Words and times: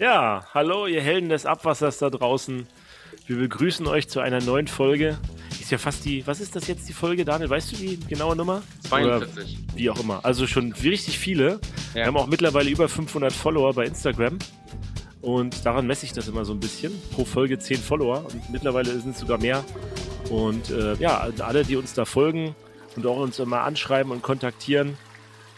Ja, 0.00 0.46
hallo, 0.54 0.86
ihr 0.86 1.02
Helden 1.02 1.28
des 1.28 1.44
Abwassers 1.44 1.98
da 1.98 2.08
draußen. 2.08 2.66
Wir 3.26 3.36
begrüßen 3.36 3.86
euch 3.86 4.08
zu 4.08 4.20
einer 4.20 4.40
neuen 4.40 4.66
Folge. 4.66 5.18
Ist 5.60 5.70
ja 5.70 5.76
fast 5.76 6.06
die, 6.06 6.26
was 6.26 6.40
ist 6.40 6.56
das 6.56 6.68
jetzt 6.68 6.88
die 6.88 6.94
Folge, 6.94 7.26
Daniel? 7.26 7.50
Weißt 7.50 7.70
du 7.70 7.76
die 7.76 8.00
genaue 8.00 8.34
Nummer? 8.34 8.62
42. 8.88 9.58
Oder 9.58 9.76
wie 9.76 9.90
auch 9.90 10.00
immer. 10.00 10.24
Also 10.24 10.46
schon 10.46 10.72
richtig 10.72 11.18
viele. 11.18 11.60
Ja. 11.90 11.96
Wir 11.96 12.06
haben 12.06 12.16
auch 12.16 12.28
mittlerweile 12.28 12.70
über 12.70 12.88
500 12.88 13.30
Follower 13.30 13.74
bei 13.74 13.84
Instagram. 13.84 14.38
Und 15.20 15.66
daran 15.66 15.86
messe 15.86 16.06
ich 16.06 16.14
das 16.14 16.28
immer 16.28 16.46
so 16.46 16.54
ein 16.54 16.60
bisschen. 16.60 16.94
Pro 17.12 17.26
Folge 17.26 17.58
10 17.58 17.76
Follower. 17.76 18.24
Und 18.24 18.48
mittlerweile 18.48 18.98
sind 18.98 19.10
es 19.10 19.18
sogar 19.18 19.36
mehr. 19.36 19.62
Und 20.30 20.70
äh, 20.70 20.94
ja, 20.94 21.28
alle, 21.40 21.62
die 21.62 21.76
uns 21.76 21.92
da 21.92 22.06
folgen 22.06 22.56
und 22.96 23.04
auch 23.04 23.18
uns 23.18 23.38
immer 23.38 23.60
anschreiben 23.64 24.12
und 24.12 24.22
kontaktieren, 24.22 24.96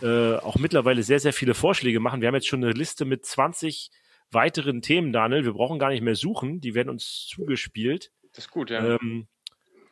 äh, 0.02 0.34
auch 0.34 0.56
mittlerweile 0.56 1.04
sehr, 1.04 1.20
sehr 1.20 1.32
viele 1.32 1.54
Vorschläge 1.54 2.00
machen. 2.00 2.20
Wir 2.20 2.27
haben 2.27 2.34
jetzt 2.34 2.48
schon 2.48 2.64
eine 2.64 2.72
Liste 2.72 3.04
mit 3.04 3.24
20 3.24 3.93
weiteren 4.32 4.82
Themen, 4.82 5.13
Daniel. 5.13 5.45
Wir 5.45 5.53
brauchen 5.53 5.79
gar 5.79 5.91
nicht 5.91 6.03
mehr 6.03 6.14
suchen. 6.14 6.61
Die 6.61 6.75
werden 6.75 6.89
uns 6.89 7.27
zugespielt. 7.29 8.13
Das 8.32 8.46
ist 8.46 8.50
gut, 8.50 8.71
ja. 8.71 8.96
Ähm, 8.96 9.29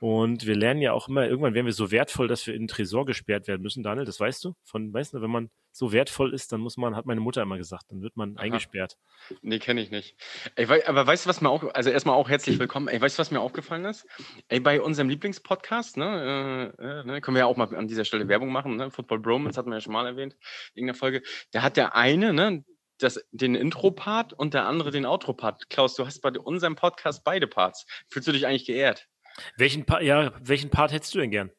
und 0.01 0.47
wir 0.47 0.57
lernen 0.57 0.81
ja 0.81 0.95
auch 0.95 1.09
immer, 1.09 1.29
irgendwann 1.29 1.53
werden 1.53 1.67
wir 1.67 1.75
so 1.75 1.91
wertvoll, 1.91 2.27
dass 2.27 2.47
wir 2.47 2.55
in 2.55 2.63
den 2.63 2.69
Tresor 2.69 3.05
gesperrt 3.05 3.47
werden 3.49 3.61
müssen, 3.61 3.83
Daniel, 3.83 4.07
das 4.07 4.19
weißt 4.19 4.43
du? 4.45 4.55
Von, 4.65 4.95
weißt 4.95 5.13
du, 5.13 5.21
wenn 5.21 5.31
man 5.31 5.51
so 5.73 5.93
wertvoll 5.93 6.33
ist, 6.33 6.53
dann 6.53 6.61
muss 6.61 6.79
man, 6.79 6.97
hat 6.97 7.05
meine 7.05 7.21
Mutter 7.21 7.43
immer 7.43 7.59
gesagt, 7.59 7.85
dann 7.91 8.01
wird 8.01 8.17
man 8.17 8.35
Aha. 8.37 8.45
eingesperrt. 8.45 8.97
Nee, 9.43 9.59
kenne 9.59 9.83
ich 9.83 9.91
nicht. 9.91 10.17
Ey, 10.57 10.67
aber 10.87 11.07
weißt 11.07 11.27
du, 11.27 11.29
was 11.29 11.43
mir 11.43 11.51
auch, 11.51 11.75
also 11.75 11.91
erstmal 11.91 12.15
auch 12.15 12.31
herzlich 12.31 12.59
willkommen. 12.59 12.89
Ey, 12.89 12.99
weißt 12.99 13.19
du, 13.19 13.21
was 13.21 13.31
mir 13.31 13.41
aufgefallen 13.41 13.85
ist? 13.85 14.07
Ey, 14.49 14.59
bei 14.59 14.81
unserem 14.81 15.11
Lieblingspodcast, 15.11 15.99
ne, 15.99 16.75
äh, 16.79 16.83
äh, 16.83 17.05
ne 17.05 17.21
können 17.21 17.35
wir 17.35 17.41
ja 17.41 17.47
auch 17.47 17.59
mal 17.59 17.75
an 17.77 17.87
dieser 17.87 18.07
Stelle 18.07 18.27
Werbung 18.27 18.51
machen, 18.51 18.77
ne? 18.77 18.91
Football 18.91 19.19
Bromance 19.19 19.59
hatten 19.59 19.69
wir 19.69 19.77
ja 19.77 19.81
schon 19.83 19.93
mal 19.93 20.07
erwähnt, 20.07 20.35
in 20.75 20.81
irgendeiner 20.81 20.99
Folge. 20.99 21.23
Da 21.53 21.61
hat 21.61 21.77
der 21.77 21.95
eine, 21.95 22.33
ne, 22.33 22.65
das, 23.03 23.25
den 23.33 23.55
Intro-Part 23.55 24.33
und 24.33 24.55
der 24.55 24.67
andere 24.67 24.91
den 24.91 25.07
Outro-Part. 25.07 25.71
Klaus, 25.71 25.95
du 25.95 26.07
hast 26.07 26.21
bei 26.21 26.31
unserem 26.31 26.77
Podcast 26.77 27.25
beide 27.25 27.47
Parts. 27.47 27.87
Fühlst 28.09 28.29
du 28.29 28.33
dich 28.33 28.47
eigentlich 28.47 28.67
geehrt? 28.67 29.09
Welchen, 29.57 29.87
pa 29.87 30.01
ja, 30.01 30.33
welchen 30.41 30.71
Part 30.71 30.93
hättest 30.93 31.15
du 31.15 31.19
denn 31.19 31.31
gern? 31.31 31.51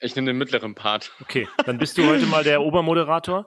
Ich 0.00 0.16
nehme 0.16 0.26
den 0.26 0.38
mittleren 0.38 0.74
Part. 0.74 1.12
Okay, 1.20 1.48
dann 1.64 1.78
bist 1.78 1.96
du 1.96 2.06
heute 2.06 2.26
mal 2.26 2.42
der 2.42 2.62
Obermoderator. 2.62 3.46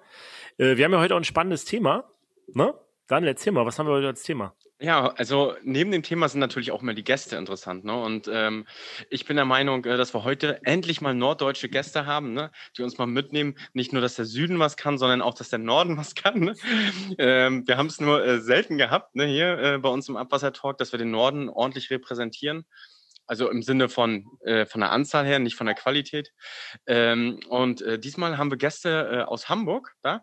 Äh, 0.57 0.77
wir 0.77 0.85
haben 0.85 0.93
ja 0.93 0.99
heute 0.99 1.15
auch 1.15 1.19
ein 1.19 1.25
spannendes 1.25 1.65
Thema. 1.65 2.09
Ne? 2.53 2.73
Daniel, 3.07 3.29
erzähl 3.29 3.51
mal, 3.51 3.65
was 3.65 3.77
haben 3.77 3.87
wir 3.87 3.93
heute 3.93 4.07
als 4.07 4.23
Thema? 4.23 4.55
Ja, 4.85 5.07
also 5.17 5.55
neben 5.63 5.89
dem 5.89 6.03
Thema 6.03 6.29
sind 6.29 6.39
natürlich 6.39 6.71
auch 6.71 6.83
immer 6.83 6.93
die 6.93 7.03
Gäste 7.03 7.37
interessant. 7.37 7.85
Ne? 7.85 7.99
Und 7.99 8.29
ähm, 8.31 8.67
ich 9.09 9.25
bin 9.25 9.35
der 9.35 9.45
Meinung, 9.45 9.83
äh, 9.83 9.97
dass 9.97 10.13
wir 10.13 10.23
heute 10.23 10.63
endlich 10.63 11.01
mal 11.01 11.15
norddeutsche 11.15 11.69
Gäste 11.69 12.05
haben, 12.05 12.33
ne? 12.33 12.51
die 12.77 12.83
uns 12.83 12.99
mal 12.99 13.07
mitnehmen. 13.07 13.55
Nicht 13.73 13.93
nur, 13.93 14.03
dass 14.03 14.13
der 14.13 14.25
Süden 14.25 14.59
was 14.59 14.77
kann, 14.77 14.99
sondern 14.99 15.23
auch, 15.23 15.33
dass 15.33 15.49
der 15.49 15.57
Norden 15.57 15.97
was 15.97 16.13
kann. 16.13 16.39
Ne? 16.39 16.55
Ähm, 17.17 17.67
wir 17.67 17.77
haben 17.77 17.87
es 17.87 17.99
nur 17.99 18.23
äh, 18.23 18.39
selten 18.39 18.77
gehabt 18.77 19.15
ne? 19.15 19.25
hier 19.25 19.57
äh, 19.57 19.77
bei 19.79 19.89
uns 19.89 20.07
im 20.07 20.17
Abwassertalk, 20.17 20.77
dass 20.77 20.91
wir 20.91 20.99
den 20.99 21.09
Norden 21.09 21.49
ordentlich 21.49 21.89
repräsentieren. 21.89 22.67
Also 23.25 23.49
im 23.49 23.63
Sinne 23.63 23.89
von, 23.89 24.27
äh, 24.41 24.67
von 24.67 24.81
der 24.81 24.91
Anzahl 24.91 25.25
her, 25.25 25.39
nicht 25.39 25.55
von 25.55 25.65
der 25.65 25.75
Qualität. 25.75 26.31
Ähm, 26.85 27.39
und 27.49 27.81
äh, 27.81 27.97
diesmal 27.97 28.37
haben 28.37 28.51
wir 28.51 28.59
Gäste 28.59 29.09
äh, 29.11 29.21
aus 29.23 29.49
Hamburg 29.49 29.95
da 30.03 30.21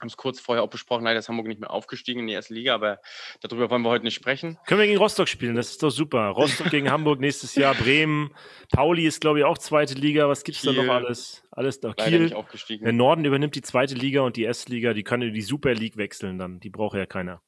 haben 0.00 0.08
es 0.08 0.16
kurz 0.16 0.40
vorher 0.40 0.62
auch 0.62 0.70
besprochen, 0.70 1.04
leider 1.04 1.18
ist 1.18 1.28
Hamburg 1.28 1.46
nicht 1.46 1.60
mehr 1.60 1.70
aufgestiegen 1.70 2.20
in 2.20 2.26
die 2.26 2.32
erste 2.32 2.54
Liga, 2.54 2.74
aber 2.74 3.00
darüber 3.40 3.70
wollen 3.70 3.82
wir 3.82 3.90
heute 3.90 4.04
nicht 4.04 4.14
sprechen. 4.14 4.58
Können 4.66 4.80
wir 4.80 4.86
gegen 4.86 4.98
Rostock 4.98 5.28
spielen, 5.28 5.54
das 5.54 5.70
ist 5.70 5.82
doch 5.82 5.90
super. 5.90 6.28
Rostock 6.28 6.70
gegen 6.70 6.90
Hamburg 6.90 7.20
nächstes 7.20 7.54
Jahr, 7.54 7.74
Bremen, 7.76 8.34
Pauli 8.72 9.06
ist 9.06 9.20
glaube 9.20 9.40
ich 9.40 9.44
auch 9.44 9.58
zweite 9.58 9.94
Liga, 9.94 10.28
was 10.28 10.44
gibt 10.44 10.58
es 10.58 10.62
da 10.64 10.72
noch 10.72 10.92
alles? 10.92 11.42
Alles 11.50 11.80
da. 11.80 11.92
Kiel, 11.94 12.20
nicht 12.20 12.34
aufgestiegen. 12.34 12.84
der 12.84 12.92
Norden 12.92 13.24
übernimmt 13.24 13.54
die 13.54 13.62
zweite 13.62 13.94
Liga 13.94 14.22
und 14.22 14.36
die 14.36 14.44
erste 14.44 14.72
Liga, 14.72 14.92
die 14.92 15.02
können 15.02 15.28
in 15.28 15.34
die 15.34 15.42
Super 15.42 15.74
League 15.74 15.96
wechseln 15.96 16.38
dann, 16.38 16.60
die 16.60 16.70
braucht 16.70 16.96
ja 16.96 17.06
keiner. 17.06 17.42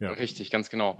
Ja. 0.00 0.12
Richtig, 0.12 0.50
ganz 0.50 0.70
genau. 0.70 0.96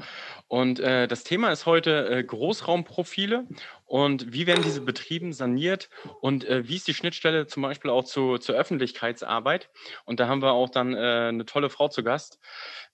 Und 0.47 0.79
äh, 0.79 1.09
das 1.09 1.25
Thema 1.25 1.51
ist 1.51 1.65
heute 1.65 2.07
äh, 2.11 2.23
Großraumprofile 2.23 3.47
und 3.87 4.35
wie 4.35 4.47
werden 4.47 4.63
diese 4.63 4.83
betrieben 4.83 5.33
saniert 5.33 5.89
und 6.21 6.45
äh, 6.45 6.69
wie 6.69 6.77
ist 6.77 6.87
die 6.87 6.93
Schnittstelle 6.93 7.47
zum 7.47 7.63
Beispiel 7.63 7.91
auch 7.91 8.05
zu, 8.05 8.37
zur 8.37 8.57
Öffentlichkeitsarbeit. 8.57 9.71
Und 10.05 10.21
da 10.21 10.29
haben 10.29 10.43
wir 10.43 10.53
auch 10.53 10.69
dann 10.69 10.95
äh, 10.95 11.29
eine 11.29 11.47
tolle 11.47 11.71
Frau 11.71 11.89
zu 11.89 12.05
Gast. 12.05 12.41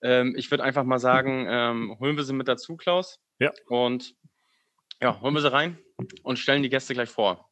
Ähm, 0.01 0.37
ich 0.37 0.49
würde 0.53 0.63
einfach 0.63 0.85
mal 0.85 1.01
sagen, 1.01 1.47
ähm, 1.51 1.97
holen 1.99 2.17
wir 2.17 2.23
sie 2.23 2.35
mit 2.35 2.47
dazu, 2.47 2.77
Klaus. 2.77 3.19
Ja. 3.41 3.51
Und 3.67 4.15
ja, 5.03 5.21
holen 5.21 5.35
wir 5.35 5.43
sie 5.43 5.53
rein 5.53 5.77
und 6.23 6.39
stellen 6.39 6.63
die 6.63 6.71
Gäste 6.71 6.95
gleich 6.95 7.11
vor. 7.11 7.51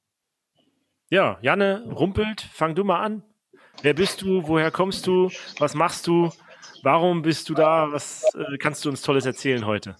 Ja, 1.11 1.39
Janne 1.43 1.85
Rumpelt, 1.91 2.41
fang 2.41 2.77
du 2.77 2.85
mal 2.85 3.01
an. 3.01 3.25
Wer 3.83 3.95
bist 3.95 4.23
du? 4.23 4.47
Woher 4.47 4.71
kommst 4.71 5.09
du? 5.09 5.29
Was 5.59 5.75
machst 5.75 6.07
du? 6.07 6.31
Warum 6.83 7.23
bist 7.23 7.49
du 7.49 7.55
da? 7.55 7.91
Was 7.91 8.25
äh, 8.35 8.59
kannst 8.59 8.85
du 8.85 8.91
uns 8.91 9.03
Tolles 9.03 9.27
erzählen 9.27 9.67
heute? 9.67 9.97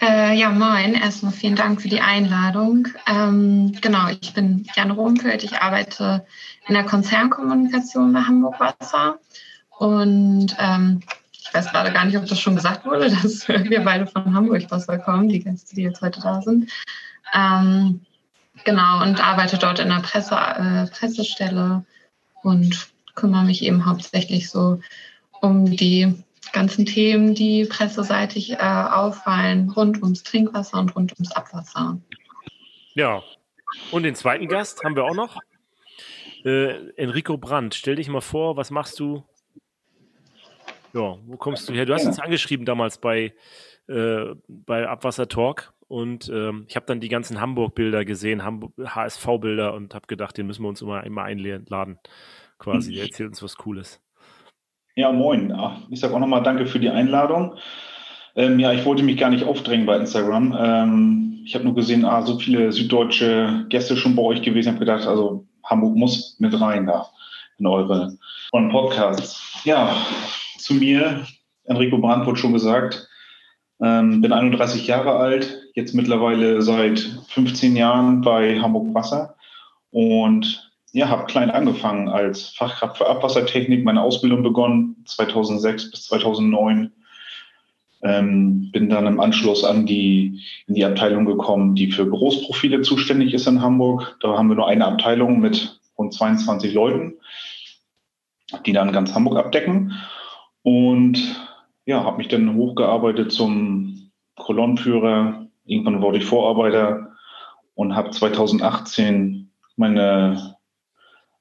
Äh, 0.00 0.34
ja, 0.36 0.50
moin. 0.50 0.94
Erstmal 0.94 1.32
vielen 1.32 1.56
Dank 1.56 1.82
für 1.82 1.88
die 1.88 2.00
Einladung. 2.00 2.88
Ähm, 3.06 3.72
genau, 3.80 4.08
ich 4.08 4.32
bin 4.32 4.66
Jan 4.76 4.92
Rumpelt. 4.92 5.42
Ich 5.42 5.56
arbeite 5.60 6.24
in 6.66 6.74
der 6.74 6.84
Konzernkommunikation 6.84 8.12
bei 8.12 8.20
Hamburg 8.20 8.60
Wasser. 8.60 9.18
Und 9.78 10.56
ähm, 10.58 11.00
ich 11.32 11.52
weiß 11.52 11.70
gerade 11.70 11.92
gar 11.92 12.04
nicht, 12.04 12.16
ob 12.16 12.26
das 12.26 12.38
schon 12.38 12.56
gesagt 12.56 12.84
wurde, 12.84 13.10
dass 13.22 13.48
wir 13.48 13.84
beide 13.84 14.06
von 14.06 14.34
Hamburg 14.34 14.70
Wasser 14.70 14.98
kommen, 14.98 15.28
die 15.28 15.40
Gäste, 15.40 15.74
die 15.74 15.82
jetzt 15.82 16.00
heute 16.00 16.20
da 16.20 16.42
sind. 16.42 16.70
Ähm, 17.34 18.00
genau, 18.64 19.02
und 19.02 19.24
arbeite 19.24 19.58
dort 19.58 19.80
in 19.80 19.88
der 19.88 20.00
Presse, 20.00 20.34
äh, 20.36 20.86
Pressestelle 20.86 21.84
und 22.42 22.88
kümmere 23.18 23.44
mich 23.44 23.62
eben 23.62 23.84
hauptsächlich 23.84 24.48
so 24.48 24.80
um 25.40 25.64
die 25.64 26.14
ganzen 26.52 26.86
Themen, 26.86 27.34
die 27.34 27.64
presseseitig 27.64 28.52
äh, 28.52 28.56
auffallen, 28.56 29.70
rund 29.70 30.02
ums 30.02 30.22
Trinkwasser 30.22 30.78
und 30.78 30.94
rund 30.96 31.12
ums 31.12 31.32
Abwasser. 31.32 32.00
Ja, 32.94 33.22
und 33.92 34.04
den 34.04 34.14
zweiten 34.14 34.48
Gast 34.48 34.82
haben 34.84 34.96
wir 34.96 35.04
auch 35.04 35.14
noch. 35.14 35.36
Äh, 36.44 36.90
Enrico 36.96 37.36
Brandt, 37.36 37.74
stell 37.74 37.96
dich 37.96 38.08
mal 38.08 38.20
vor, 38.20 38.56
was 38.56 38.70
machst 38.70 38.98
du? 39.00 39.24
Ja, 40.94 41.18
wo 41.26 41.36
kommst 41.36 41.68
du 41.68 41.74
her? 41.74 41.84
Du 41.84 41.92
hast 41.92 42.06
uns 42.06 42.18
angeschrieben 42.18 42.64
damals 42.64 42.98
bei, 42.98 43.34
äh, 43.88 44.34
bei 44.48 44.88
Abwasser 44.88 45.28
Talk 45.28 45.74
und 45.88 46.30
ähm, 46.32 46.64
ich 46.68 46.76
habe 46.76 46.86
dann 46.86 47.00
die 47.00 47.08
ganzen 47.08 47.40
Hamburg-Bilder 47.40 48.04
gesehen, 48.04 48.42
HSV-Bilder 48.42 49.74
und 49.74 49.94
habe 49.94 50.06
gedacht, 50.06 50.38
den 50.38 50.46
müssen 50.46 50.62
wir 50.62 50.68
uns 50.68 50.80
immer, 50.80 51.04
immer 51.04 51.24
einladen 51.24 51.98
quasi. 52.58 52.94
Der 52.94 53.04
erzählt 53.04 53.30
uns 53.30 53.42
was 53.42 53.56
Cooles. 53.56 54.00
Ja, 54.94 55.12
moin. 55.12 55.56
Ich 55.90 56.00
sage 56.00 56.14
auch 56.14 56.18
nochmal 56.18 56.42
danke 56.42 56.66
für 56.66 56.80
die 56.80 56.90
Einladung. 56.90 57.54
Ähm, 58.34 58.58
ja, 58.58 58.72
ich 58.72 58.84
wollte 58.84 59.02
mich 59.02 59.16
gar 59.16 59.30
nicht 59.30 59.44
aufdrängen 59.44 59.86
bei 59.86 59.96
Instagram. 59.96 60.56
Ähm, 60.58 61.42
ich 61.44 61.54
habe 61.54 61.64
nur 61.64 61.74
gesehen, 61.74 62.04
ah, 62.04 62.22
so 62.22 62.38
viele 62.38 62.72
süddeutsche 62.72 63.66
Gäste 63.68 63.96
schon 63.96 64.16
bei 64.16 64.22
euch 64.22 64.42
gewesen. 64.42 64.68
Ich 64.68 64.74
habe 64.74 64.84
gedacht, 64.84 65.06
also 65.06 65.46
Hamburg 65.64 65.96
muss 65.96 66.36
mit 66.38 66.60
rein 66.60 66.86
da 66.86 67.08
in 67.58 67.66
eure 67.66 68.16
Podcasts. 68.50 69.62
Ja, 69.64 69.96
zu 70.58 70.74
mir, 70.74 71.26
Enrico 71.64 71.98
Brandt 71.98 72.26
wurde 72.26 72.38
schon 72.38 72.52
gesagt, 72.52 73.08
ähm, 73.80 74.20
bin 74.20 74.32
31 74.32 74.86
Jahre 74.86 75.12
alt, 75.12 75.62
jetzt 75.74 75.94
mittlerweile 75.94 76.62
seit 76.62 76.98
15 77.28 77.76
Jahren 77.76 78.20
bei 78.22 78.60
Hamburg 78.60 78.94
Wasser 78.94 79.36
und 79.90 80.67
ja, 80.92 81.08
habe 81.08 81.26
klein 81.26 81.50
angefangen 81.50 82.08
als 82.08 82.48
Fachkraft 82.50 82.98
für 82.98 83.08
Abwassertechnik, 83.08 83.84
meine 83.84 84.02
Ausbildung 84.02 84.42
begonnen 84.42 84.96
2006 85.04 85.90
bis 85.90 86.04
2009. 86.04 86.92
Ähm, 88.00 88.70
bin 88.70 88.88
dann 88.88 89.06
im 89.06 89.18
Anschluss 89.18 89.64
an 89.64 89.84
die, 89.84 90.40
in 90.66 90.74
die 90.74 90.84
Abteilung 90.84 91.26
gekommen, 91.26 91.74
die 91.74 91.90
für 91.90 92.08
Großprofile 92.08 92.80
zuständig 92.82 93.34
ist 93.34 93.48
in 93.48 93.60
Hamburg. 93.60 94.16
Da 94.20 94.38
haben 94.38 94.48
wir 94.48 94.54
nur 94.54 94.68
eine 94.68 94.86
Abteilung 94.86 95.40
mit 95.40 95.80
rund 95.98 96.14
22 96.14 96.72
Leuten, 96.74 97.14
die 98.66 98.72
dann 98.72 98.92
ganz 98.92 99.14
Hamburg 99.14 99.36
abdecken. 99.36 99.94
Und 100.62 101.18
ja, 101.86 102.04
habe 102.04 102.18
mich 102.18 102.28
dann 102.28 102.54
hochgearbeitet 102.54 103.32
zum 103.32 104.10
Kolonnenführer. 104.36 105.46
Irgendwann 105.66 106.00
wurde 106.00 106.18
ich 106.18 106.24
Vorarbeiter 106.24 107.16
und 107.74 107.96
habe 107.96 108.10
2018 108.10 109.50
meine 109.76 110.57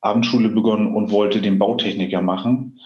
Abendschule 0.01 0.49
begonnen 0.49 0.93
und 0.93 1.11
wollte 1.11 1.41
den 1.41 1.59
Bautechniker 1.59 2.21
machen. 2.21 2.79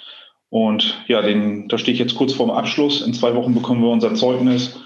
Und 0.50 1.02
ja, 1.08 1.22
den, 1.22 1.68
da 1.68 1.78
stehe 1.78 1.94
ich 1.94 2.00
jetzt 2.00 2.16
kurz 2.16 2.34
vorm 2.34 2.52
Abschluss. 2.52 3.02
In 3.02 3.14
zwei 3.14 3.36
Wochen 3.36 3.54
bekommen 3.54 3.82
wir 3.82 3.90
unser 3.90 4.14
Zeugnis. 4.16 4.82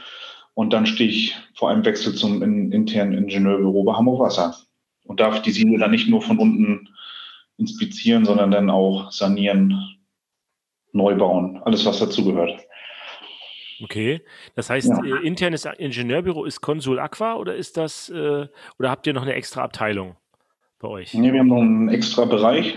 Und 0.54 0.74
dann 0.74 0.86
stehe 0.86 1.10
ich 1.10 1.36
vor 1.54 1.69
einem 1.69 1.83
Wechsel 1.86 2.16
zum 2.16 2.42
in, 2.42 2.72
internen 2.72 3.13
Ingenieurbüro 3.13 3.83
bei 3.83 3.94
Hamburg 3.94 4.19
Wasser 4.19 4.56
und 5.04 5.19
darf 5.19 5.42
die 5.42 5.51
Siedel 5.51 5.80
dann 5.80 5.92
nicht 5.92 6.07
nur 6.07 6.22
von 6.22 6.39
unten 6.39 6.89
inspizieren, 7.57 8.25
sondern 8.25 8.51
dann 8.51 8.69
auch 8.69 9.12
sanieren, 9.12 9.98
neu 10.92 11.16
bauen, 11.16 11.62
alles 11.63 11.86
was 11.86 12.00
dazugehört. 12.00 12.62
Okay, 13.83 14.21
das 14.56 14.69
heißt, 14.69 14.88
ja. 14.88 15.04
Äh, 15.04 15.28
internes 15.28 15.66
Ingenieurbüro 15.66 16.45
ist 16.45 16.62
Consul 16.62 17.00
Aqua 17.00 17.36
oder 17.36 17.56
ist 17.56 17.75
das 17.75 18.10
äh, 18.10 18.48
oder 18.80 18.89
habt 18.89 19.06
ihr 19.06 19.13
noch 19.13 19.24
eine 19.24 19.33
extra 19.33 19.63
Abteilung? 19.63 20.16
Bei 20.86 20.92
euch? 20.92 21.14
Nee, 21.14 21.34
wir 21.34 21.40
haben 21.40 21.48
noch 21.48 21.62
einen 21.62 21.90
extra 21.90 22.26
Bereich. 22.26 22.76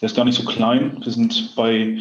Der 0.00 0.06
ist 0.06 0.16
gar 0.16 0.24
nicht 0.24 0.36
so 0.36 0.44
klein. 0.44 0.98
Wir 1.02 1.12
sind 1.12 1.54
bei 1.56 1.98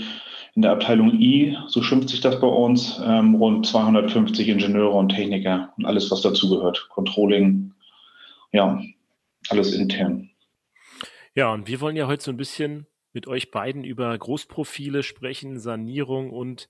in 0.55 0.63
der 0.63 0.71
Abteilung 0.71 1.13
I, 1.13 1.55
so 1.67 1.83
schimpft 1.83 2.09
sich 2.09 2.19
das 2.19 2.39
bei 2.41 2.47
uns, 2.47 2.99
ähm, 3.05 3.35
rund 3.35 3.67
250 3.67 4.47
Ingenieure 4.47 4.95
und 4.95 5.09
Techniker 5.09 5.71
und 5.77 5.85
alles, 5.85 6.09
was 6.09 6.21
dazugehört. 6.21 6.87
Controlling, 6.89 7.73
ja, 8.51 8.81
alles 9.49 9.73
intern. 9.73 10.31
Ja, 11.35 11.53
und 11.53 11.67
wir 11.67 11.79
wollen 11.79 11.95
ja 11.95 12.07
heute 12.07 12.23
so 12.23 12.31
ein 12.31 12.37
bisschen 12.37 12.87
mit 13.13 13.27
euch 13.27 13.51
beiden 13.51 13.83
über 13.83 14.17
Großprofile 14.17 15.03
sprechen, 15.03 15.59
Sanierung 15.59 16.31
und 16.31 16.69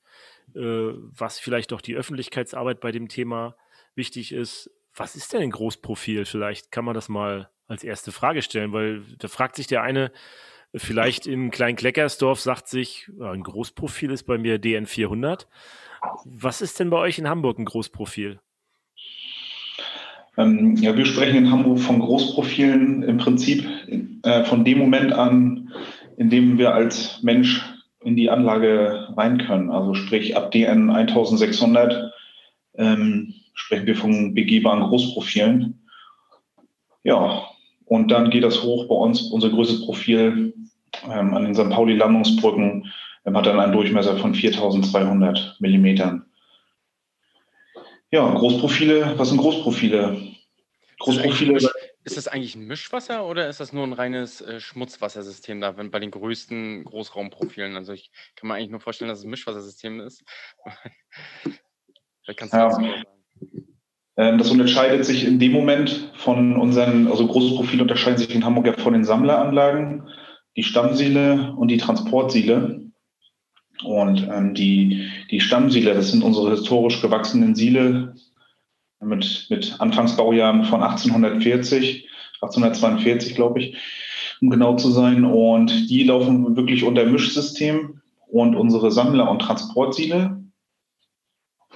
äh, 0.53 0.59
was 0.59 1.39
vielleicht 1.39 1.71
auch 1.71 1.81
die 1.81 1.95
Öffentlichkeitsarbeit 1.95 2.81
bei 2.81 2.91
dem 2.91 3.07
Thema 3.07 3.55
wichtig 3.95 4.33
ist. 4.33 4.69
Was 4.93 5.15
ist 5.15 5.31
denn 5.31 5.43
ein 5.43 5.51
Großprofil? 5.51 6.25
Vielleicht 6.25 6.73
kann 6.73 6.83
man 6.83 6.93
das 6.93 7.07
mal 7.07 7.49
als 7.67 7.83
erste 7.83 8.11
Frage 8.11 8.41
stellen, 8.41 8.71
weil 8.73 9.03
da 9.19 9.27
fragt 9.27 9.55
sich 9.55 9.67
der 9.67 9.83
eine, 9.83 10.11
vielleicht 10.75 11.27
in 11.27 11.51
Klein-Kleckersdorf 11.51 12.39
sagt 12.39 12.67
sich, 12.67 13.09
ein 13.21 13.43
Großprofil 13.43 14.11
ist 14.11 14.23
bei 14.23 14.37
mir 14.37 14.57
DN 14.57 14.85
400. 14.85 15.47
Was 16.25 16.61
ist 16.61 16.79
denn 16.79 16.89
bei 16.89 16.97
euch 16.97 17.17
in 17.19 17.27
Hamburg 17.27 17.59
ein 17.59 17.65
Großprofil? 17.65 18.39
Ähm, 20.37 20.75
ja, 20.75 20.95
wir 20.95 21.05
sprechen 21.05 21.37
in 21.37 21.51
Hamburg 21.51 21.79
von 21.79 21.99
Großprofilen 21.99 23.01
im 23.03 23.17
Prinzip 23.17 23.65
äh, 24.23 24.43
von 24.43 24.63
dem 24.63 24.77
Moment 24.77 25.11
an, 25.11 25.73
in 26.17 26.29
dem 26.29 26.57
wir 26.57 26.73
als 26.73 27.21
Mensch 27.23 27.63
in 28.03 28.15
die 28.15 28.29
Anlage 28.29 29.07
rein 29.17 29.39
können. 29.39 29.71
Also 29.71 29.95
sprich 29.95 30.37
ab 30.37 30.51
DN 30.51 30.91
1600 30.91 32.13
ähm, 32.75 33.33
sprechen 33.53 33.87
wir 33.87 33.95
von 33.95 34.35
begehbaren 34.35 34.83
Großprofilen. 34.83 35.87
Ja, 37.03 37.49
und 37.87 38.09
dann 38.09 38.29
geht 38.29 38.43
das 38.43 38.63
hoch 38.63 38.87
bei 38.87 38.95
uns. 38.95 39.21
Unser 39.31 39.49
größtes 39.49 39.85
Profil 39.85 40.53
ähm, 41.09 41.33
an 41.33 41.45
den 41.45 41.55
St. 41.55 41.69
Pauli-Landungsbrücken 41.69 42.91
ähm, 43.25 43.37
hat 43.37 43.45
dann 43.45 43.59
einen 43.59 43.71
Durchmesser 43.71 44.17
von 44.17 44.35
4200 44.35 45.57
Millimetern. 45.59 46.25
Ja, 48.11 48.29
Großprofile, 48.33 49.17
was 49.17 49.29
sind 49.29 49.37
Großprofile? 49.37 50.17
Großprofile. 50.99 51.57
Ist 51.57 51.65
das, 51.65 51.73
ist 52.03 52.17
das 52.17 52.27
eigentlich 52.27 52.55
ein 52.55 52.65
Mischwasser 52.65 53.25
oder 53.25 53.47
ist 53.47 53.59
das 53.59 53.73
nur 53.73 53.85
ein 53.85 53.93
reines 53.93 54.41
äh, 54.41 54.59
Schmutzwassersystem 54.59 55.61
da, 55.61 55.77
wenn 55.77 55.91
bei 55.91 55.99
den 55.99 56.11
größten 56.11 56.85
Großraumprofilen? 56.85 57.75
Also 57.75 57.93
ich 57.93 58.11
kann 58.35 58.47
mir 58.47 58.55
eigentlich 58.55 58.71
nur 58.71 58.79
vorstellen, 58.79 59.09
dass 59.09 59.19
es 59.19 59.25
ein 59.25 59.29
Mischwassersystem 59.29 59.99
ist. 60.01 60.23
Vielleicht 62.23 62.39
kannst 62.39 62.53
du 62.53 62.57
ja. 62.57 62.65
das 62.65 62.75
sagen. 62.75 63.03
Ähm, 64.17 64.39
das 64.39 64.49
unterscheidet 64.49 65.05
sich 65.05 65.25
in 65.25 65.39
dem 65.39 65.51
Moment 65.51 66.11
von 66.15 66.57
unseren, 66.57 67.07
also 67.07 67.27
große 67.27 67.55
Profile 67.55 67.83
unterscheiden 67.83 68.17
sich 68.17 68.33
in 68.33 68.43
Hamburg 68.43 68.65
ja 68.65 68.73
von 68.73 68.93
den 68.93 69.05
Sammleranlagen, 69.05 70.03
die 70.55 70.63
Stammsiele 70.63 71.53
und 71.55 71.69
die 71.69 71.77
Transportsiele. 71.77 72.81
Und 73.83 74.27
ähm, 74.33 74.55
die, 74.55 75.07
die 75.29 75.39
Stammsiele, 75.39 75.93
das 75.93 76.09
sind 76.09 76.23
unsere 76.23 76.49
historisch 76.49 76.99
gewachsenen 76.99 77.53
Siele 77.53 78.15
mit, 78.99 79.45
mit 79.51 79.79
Anfangsbaujahren 79.79 80.65
von 80.65 80.81
1840, 80.81 82.09
1842, 82.41 83.35
glaube 83.35 83.59
ich, 83.59 83.77
um 84.41 84.49
genau 84.49 84.75
zu 84.77 84.89
sein. 84.89 85.25
Und 85.25 85.91
die 85.91 86.03
laufen 86.03 86.55
wirklich 86.55 86.83
unter 86.83 87.05
Mischsystem. 87.05 88.01
Und 88.29 88.55
unsere 88.55 88.91
Sammler- 88.91 89.31
und 89.31 89.39
Transportsiele, 89.39 90.36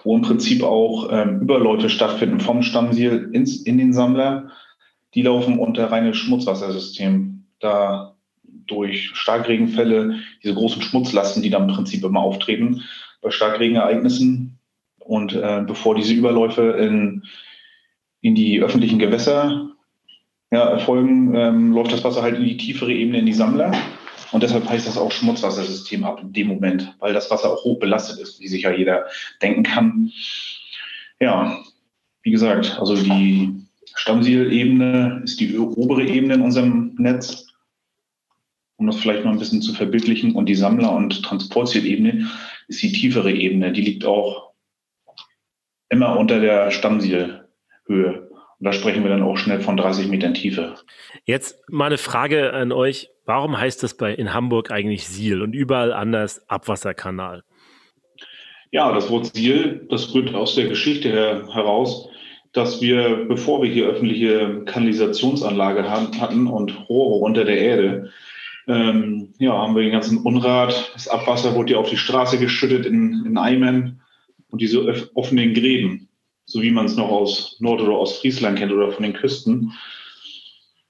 wo 0.03 0.15
im 0.15 0.21
Prinzip 0.21 0.63
auch 0.63 1.09
ähm, 1.11 1.41
Überläufe 1.41 1.89
stattfinden 1.89 2.39
vom 2.39 2.63
Stammsiel 2.63 3.29
ins, 3.33 3.57
in 3.61 3.77
den 3.77 3.93
Sammler. 3.93 4.51
Die 5.13 5.21
laufen 5.21 5.59
unter 5.59 5.91
reines 5.91 6.17
Schmutzwassersystem. 6.17 7.45
Da 7.59 8.15
durch 8.67 9.11
Starkregenfälle, 9.13 10.15
diese 10.43 10.53
großen 10.53 10.81
Schmutzlasten, 10.81 11.43
die 11.43 11.49
dann 11.49 11.69
im 11.69 11.75
Prinzip 11.75 12.03
immer 12.03 12.21
auftreten 12.21 12.83
bei 13.21 13.29
Starkregenereignissen. 13.29 14.57
Und 14.99 15.33
äh, 15.33 15.63
bevor 15.65 15.95
diese 15.95 16.13
Überläufe 16.13 16.71
in, 16.71 17.23
in 18.21 18.35
die 18.35 18.61
öffentlichen 18.61 18.99
Gewässer 18.99 19.69
ja, 20.51 20.63
erfolgen, 20.65 21.33
ähm, 21.35 21.73
läuft 21.73 21.93
das 21.93 22.03
Wasser 22.03 22.21
halt 22.21 22.37
in 22.37 22.45
die 22.45 22.57
tiefere 22.57 22.93
Ebene 22.93 23.19
in 23.19 23.25
die 23.25 23.33
Sammler. 23.33 23.71
Und 24.31 24.43
deshalb 24.43 24.67
heißt 24.69 24.87
das 24.87 24.97
auch 24.97 25.11
Schmutzwassersystem 25.11 26.03
ab 26.03 26.21
in 26.21 26.33
dem 26.33 26.47
Moment, 26.47 26.95
weil 26.99 27.13
das 27.13 27.29
Wasser 27.29 27.51
auch 27.51 27.63
hoch 27.63 27.79
belastet 27.79 28.19
ist, 28.19 28.39
wie 28.39 28.47
sich 28.47 28.63
ja 28.63 28.71
jeder 28.71 29.05
denken 29.41 29.63
kann. 29.63 30.11
Ja, 31.19 31.59
wie 32.23 32.31
gesagt, 32.31 32.77
also 32.79 32.95
die 32.95 33.53
Stammsielebene 33.95 35.21
ist 35.23 35.39
die 35.39 35.57
obere 35.57 36.03
Ebene 36.03 36.35
in 36.35 36.41
unserem 36.41 36.95
Netz, 36.97 37.47
um 38.77 38.87
das 38.87 38.97
vielleicht 38.97 39.25
noch 39.25 39.31
ein 39.31 39.39
bisschen 39.39 39.61
zu 39.61 39.73
verbildlichen. 39.73 40.33
Und 40.33 40.47
die 40.47 40.55
Sammler- 40.55 40.95
und 40.95 41.23
Transportzielebene 41.23 42.27
ist 42.67 42.81
die 42.81 42.91
tiefere 42.91 43.31
Ebene. 43.31 43.73
Die 43.73 43.81
liegt 43.81 44.05
auch 44.05 44.53
immer 45.89 46.17
unter 46.17 46.39
der 46.39 46.71
Stammsielhöhe. 46.71 48.30
Und 48.61 48.65
da 48.65 48.73
sprechen 48.73 49.01
wir 49.01 49.09
dann 49.09 49.23
auch 49.23 49.37
schnell 49.37 49.59
von 49.59 49.75
30 49.75 50.07
Metern 50.07 50.35
Tiefe. 50.35 50.75
Jetzt 51.25 51.59
mal 51.67 51.87
eine 51.87 51.97
Frage 51.97 52.53
an 52.53 52.71
euch. 52.71 53.09
Warum 53.25 53.59
heißt 53.59 53.81
das 53.81 53.97
bei 53.97 54.13
in 54.13 54.35
Hamburg 54.35 54.69
eigentlich 54.69 55.07
Siel 55.07 55.41
und 55.41 55.53
überall 55.53 55.91
anders 55.91 56.47
Abwasserkanal? 56.47 57.41
Ja, 58.69 58.93
das 58.93 59.09
Wort 59.09 59.33
Siel, 59.33 59.87
das 59.89 60.13
rührt 60.13 60.35
aus 60.35 60.53
der 60.53 60.67
Geschichte 60.67 61.09
her, 61.09 61.47
heraus, 61.51 62.07
dass 62.53 62.83
wir, 62.83 63.25
bevor 63.27 63.63
wir 63.63 63.69
hier 63.71 63.87
öffentliche 63.87 64.61
Kanalisationsanlage 64.65 65.89
hatten 65.89 66.45
und 66.45 66.87
Rohre 66.87 67.15
unter 67.15 67.45
der 67.45 67.57
Erde, 67.57 68.11
ähm, 68.67 69.33
ja, 69.39 69.53
haben 69.53 69.75
wir 69.75 69.81
den 69.81 69.91
ganzen 69.91 70.19
Unrat, 70.19 70.91
das 70.93 71.07
Abwasser 71.07 71.55
wurde 71.55 71.73
ja 71.73 71.79
auf 71.79 71.89
die 71.89 71.97
Straße 71.97 72.37
geschüttet 72.37 72.85
in, 72.85 73.23
in 73.25 73.39
Eimern 73.39 74.01
und 74.51 74.61
diese 74.61 75.09
offenen 75.15 75.55
Gräben 75.55 76.09
so 76.45 76.61
wie 76.61 76.71
man 76.71 76.85
es 76.85 76.95
noch 76.95 77.09
aus 77.09 77.57
Nord- 77.59 77.81
oder 77.81 77.97
Ostfriesland 77.97 78.57
kennt 78.59 78.71
oder 78.71 78.91
von 78.91 79.03
den 79.03 79.13
Küsten. 79.13 79.73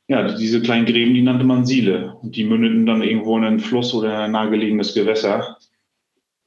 Ja, 0.08 0.36
diese 0.36 0.62
kleinen 0.62 0.86
Gräben, 0.86 1.14
die 1.14 1.22
nannte 1.22 1.46
man 1.46 1.66
Siele. 1.66 2.18
Und 2.22 2.36
die 2.36 2.44
mündeten 2.44 2.86
dann 2.86 3.02
irgendwo 3.02 3.38
in 3.38 3.46
einen 3.46 3.60
Fluss 3.60 3.94
oder 3.94 4.20
ein 4.20 4.32
nahegelegenes 4.32 4.94
Gewässer. 4.94 5.58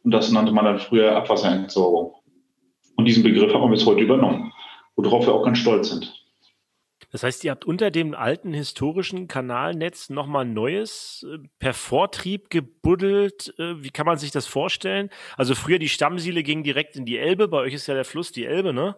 Und 0.03 0.11
das 0.11 0.31
nannte 0.31 0.53
man 0.53 0.65
dann 0.65 0.79
früher 0.79 1.17
Abwasserentsorgung. 1.17 2.15
Und 2.97 3.07
diesen 3.07 3.23
Begriff 3.23 3.53
haben 3.53 3.63
wir 3.63 3.71
bis 3.71 3.87
heute 3.87 4.03
übernommen, 4.03 4.53
worauf 4.97 5.27
wir 5.27 5.35
auch 5.35 5.45
ganz 5.45 5.59
stolz 5.59 5.91
sind. 5.91 6.24
Das 7.15 7.23
heißt, 7.23 7.45
ihr 7.45 7.53
habt 7.53 7.65
unter 7.65 7.93
dem 7.93 8.13
alten 8.13 8.53
historischen 8.53 9.29
Kanalnetz 9.29 10.11
nochmal 10.11 10.45
Neues 10.45 11.25
äh, 11.31 11.39
per 11.61 11.73
Vortrieb 11.73 12.51
gebuddelt. 12.51 13.55
Äh, 13.57 13.81
wie 13.85 13.91
kann 13.91 14.05
man 14.05 14.19
sich 14.19 14.33
das 14.33 14.49
vorstellen? 14.49 15.11
Also 15.37 15.55
früher 15.55 15.79
die 15.79 15.89
Stammsiele 15.89 16.43
ging 16.43 16.65
direkt 16.65 16.97
in 16.97 17.05
die 17.05 17.17
Elbe. 17.17 17.47
Bei 17.47 17.59
euch 17.59 17.73
ist 17.73 17.87
ja 17.87 17.95
der 17.95 18.05
Fluss 18.05 18.33
die 18.33 18.45
Elbe, 18.45 18.73
ne? 18.73 18.97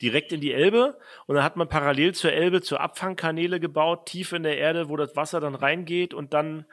Direkt 0.00 0.32
in 0.32 0.40
die 0.40 0.52
Elbe. 0.52 0.98
Und 1.26 1.36
dann 1.36 1.44
hat 1.44 1.54
man 1.54 1.68
parallel 1.68 2.14
zur 2.14 2.32
Elbe 2.32 2.62
zur 2.62 2.80
Abfangkanäle 2.80 3.60
gebaut, 3.60 4.06
tief 4.06 4.32
in 4.32 4.42
der 4.42 4.58
Erde, 4.58 4.88
wo 4.88 4.96
das 4.96 5.14
Wasser 5.14 5.38
dann 5.38 5.54
reingeht 5.54 6.14
und 6.14 6.34
dann, 6.34 6.66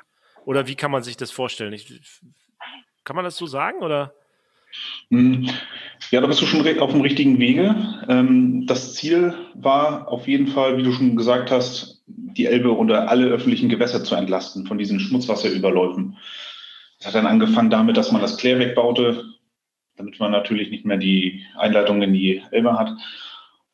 oder 0.44 0.66
wie 0.66 0.76
kann 0.76 0.90
man 0.90 1.04
sich 1.04 1.18
das 1.18 1.30
vorstellen? 1.30 1.74
Ich, 1.74 2.02
kann 3.04 3.16
man 3.16 3.26
das 3.26 3.38
so 3.38 3.46
sagen 3.46 3.84
oder? 3.84 4.16
Hm. 5.10 5.50
Ja, 6.12 6.22
da 6.22 6.28
bist 6.28 6.42
du 6.42 6.46
schon 6.46 6.80
auf 6.80 6.92
dem 6.92 7.02
richtigen 7.02 7.40
Wege. 7.40 7.76
Ähm, 8.08 8.66
das 8.66 8.96
Ziel 8.96 9.34
war 9.54 10.08
auf 10.08 10.28
jeden 10.28 10.48
Fall, 10.48 10.78
wie 10.78 10.84
du 10.84 10.92
schon 10.92 11.16
gesagt 11.16 11.52
hast, 11.52 12.02
die 12.08 12.46
Elbe 12.46 12.76
oder 12.76 13.10
alle 13.10 13.28
öffentlichen 13.28 13.70
Gewässer 13.70 14.04
zu 14.04 14.16
entlasten 14.16 14.66
von 14.66 14.78
diesen 14.78 15.00
Schmutzwasserüberläufen. 15.00 16.18
Es 17.00 17.06
hat 17.08 17.16
dann 17.16 17.28
angefangen 17.28 17.70
damit, 17.70 17.98
dass 17.98 18.12
man 18.12 18.22
das 18.22 18.38
Klärwerk 18.38 18.76
baute, 18.76 19.24
damit 19.96 20.20
man 20.20 20.32
natürlich 20.32 20.70
nicht 20.70 20.86
mehr 20.86 20.98
die 20.98 21.44
Einleitung 21.58 22.02
in 22.02 22.14
die 22.14 22.42
Elbe 22.52 22.78
hat. 22.78 22.92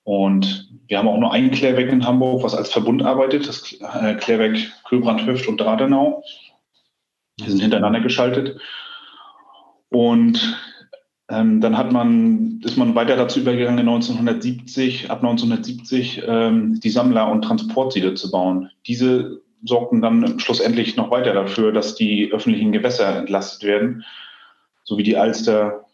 Und 0.04 0.70
wir 0.88 0.98
haben 0.98 1.08
auch 1.08 1.18
nur 1.18 1.34
ein 1.34 1.52
Klärwerk 1.52 1.92
in 1.92 2.06
Hamburg, 2.06 2.44
was 2.44 2.54
als 2.54 2.72
Verbund 2.72 3.04
arbeitet, 3.04 3.48
das 3.48 3.74
äh, 3.74 4.16
Klärwerk 4.16 4.58
Köbrand, 4.88 5.26
Hüft 5.26 5.48
und 5.48 5.60
Dradenau. 5.60 6.24
Die 7.40 7.50
sind 7.50 7.62
hintereinander 7.62 8.02
geschaltet. 8.02 8.60
Und 9.90 10.58
ähm, 11.28 11.60
dann 11.60 11.78
hat 11.78 11.92
man, 11.92 12.62
ist 12.64 12.78
man 12.78 12.94
weiter 12.94 13.16
dazu 13.16 13.40
übergegangen, 13.40 13.80
1970, 13.80 15.10
ab 15.10 15.24
1970 15.24 16.24
ähm, 16.28 16.80
die 16.80 16.90
Sammler- 16.90 17.32
und 17.32 17.42
Transportsiele 17.42 18.14
zu 18.14 18.30
bauen. 18.30 18.70
Diese 18.86 19.42
sorgten 19.64 20.02
dann 20.02 20.40
schlussendlich 20.40 20.96
noch 20.96 21.10
weiter 21.10 21.34
dafür, 21.34 21.72
dass 21.72 21.96
die 21.96 22.32
öffentlichen 22.32 22.72
Gewässer 22.72 23.18
entlastet 23.18 23.64
werden, 23.64 24.06
so 24.84 25.00
wie 25.00 25.04
die 25.04 25.18
Alster, 25.18 25.86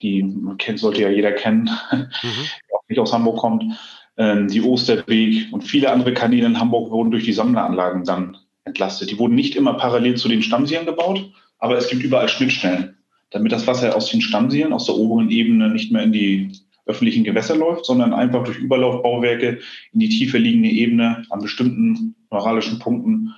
die 0.00 0.22
man 0.22 0.56
kennt, 0.56 0.78
sollte 0.78 1.02
ja 1.02 1.10
jeder 1.10 1.32
kennen, 1.32 1.68
mhm. 1.90 2.06
auch 2.74 2.88
nicht 2.88 2.98
aus 2.98 3.12
Hamburg 3.12 3.36
kommt, 3.36 3.64
ähm, 4.16 4.48
die 4.48 4.62
Osterweg 4.62 5.52
und 5.52 5.62
viele 5.62 5.92
andere 5.92 6.14
Kanäle 6.14 6.46
in 6.46 6.58
Hamburg 6.58 6.90
wurden 6.90 7.10
durch 7.10 7.24
die 7.24 7.34
Sammleranlagen 7.34 8.04
dann 8.04 8.38
entlastet. 8.64 9.10
Die 9.10 9.18
wurden 9.18 9.34
nicht 9.34 9.54
immer 9.54 9.74
parallel 9.74 10.16
zu 10.16 10.28
den 10.28 10.42
Stammsielen 10.42 10.86
gebaut, 10.86 11.30
aber 11.58 11.76
es 11.76 11.88
gibt 11.88 12.02
überall 12.02 12.28
Schnittstellen 12.28 12.96
damit 13.32 13.52
das 13.52 13.66
Wasser 13.66 13.96
aus 13.96 14.10
den 14.10 14.20
Stammsielen, 14.20 14.72
aus 14.72 14.86
der 14.86 14.96
oberen 14.96 15.30
Ebene 15.30 15.70
nicht 15.70 15.92
mehr 15.92 16.02
in 16.02 16.12
die 16.12 16.52
öffentlichen 16.86 17.24
Gewässer 17.24 17.56
läuft, 17.56 17.86
sondern 17.86 18.12
einfach 18.12 18.44
durch 18.44 18.58
Überlaufbauwerke 18.58 19.60
in 19.92 20.00
die 20.00 20.08
tiefer 20.08 20.38
liegende 20.38 20.68
Ebene 20.68 21.24
an 21.30 21.40
bestimmten 21.40 22.16
neuralischen 22.30 22.78
Punkten 22.78 23.34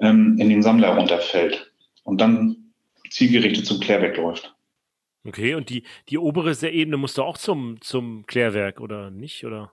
ähm, 0.00 0.36
in 0.38 0.48
den 0.48 0.62
Sammler 0.62 0.88
runterfällt. 0.88 1.72
Und 2.02 2.20
dann 2.20 2.56
zielgerichtet 3.10 3.66
zum 3.66 3.80
Klärwerk 3.80 4.16
läuft. 4.16 4.54
Okay, 5.26 5.54
und 5.54 5.68
die, 5.68 5.82
die 6.08 6.18
obere 6.18 6.54
Ebene 6.70 6.96
muss 6.96 7.14
doch 7.14 7.26
auch 7.26 7.38
zum, 7.38 7.80
zum 7.80 8.26
Klärwerk, 8.26 8.80
oder 8.80 9.10
nicht? 9.10 9.44
Oder? 9.44 9.72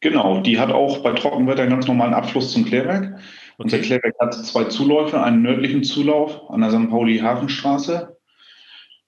Genau, 0.00 0.40
die 0.40 0.58
hat 0.58 0.70
auch 0.70 0.98
bei 0.98 1.12
Trockenwetter 1.12 1.62
einen 1.62 1.72
ganz 1.72 1.86
normalen 1.86 2.14
Abfluss 2.14 2.52
zum 2.52 2.64
Klärwerk. 2.64 3.04
Okay. 3.04 3.22
Unser 3.58 3.78
Klärwerk 3.78 4.14
hat 4.20 4.34
zwei 4.34 4.64
Zuläufe, 4.64 5.22
einen 5.22 5.42
nördlichen 5.42 5.84
Zulauf 5.84 6.50
an 6.50 6.60
der 6.60 6.70
St. 6.70 6.90
Pauli-Hafenstraße 6.90 8.13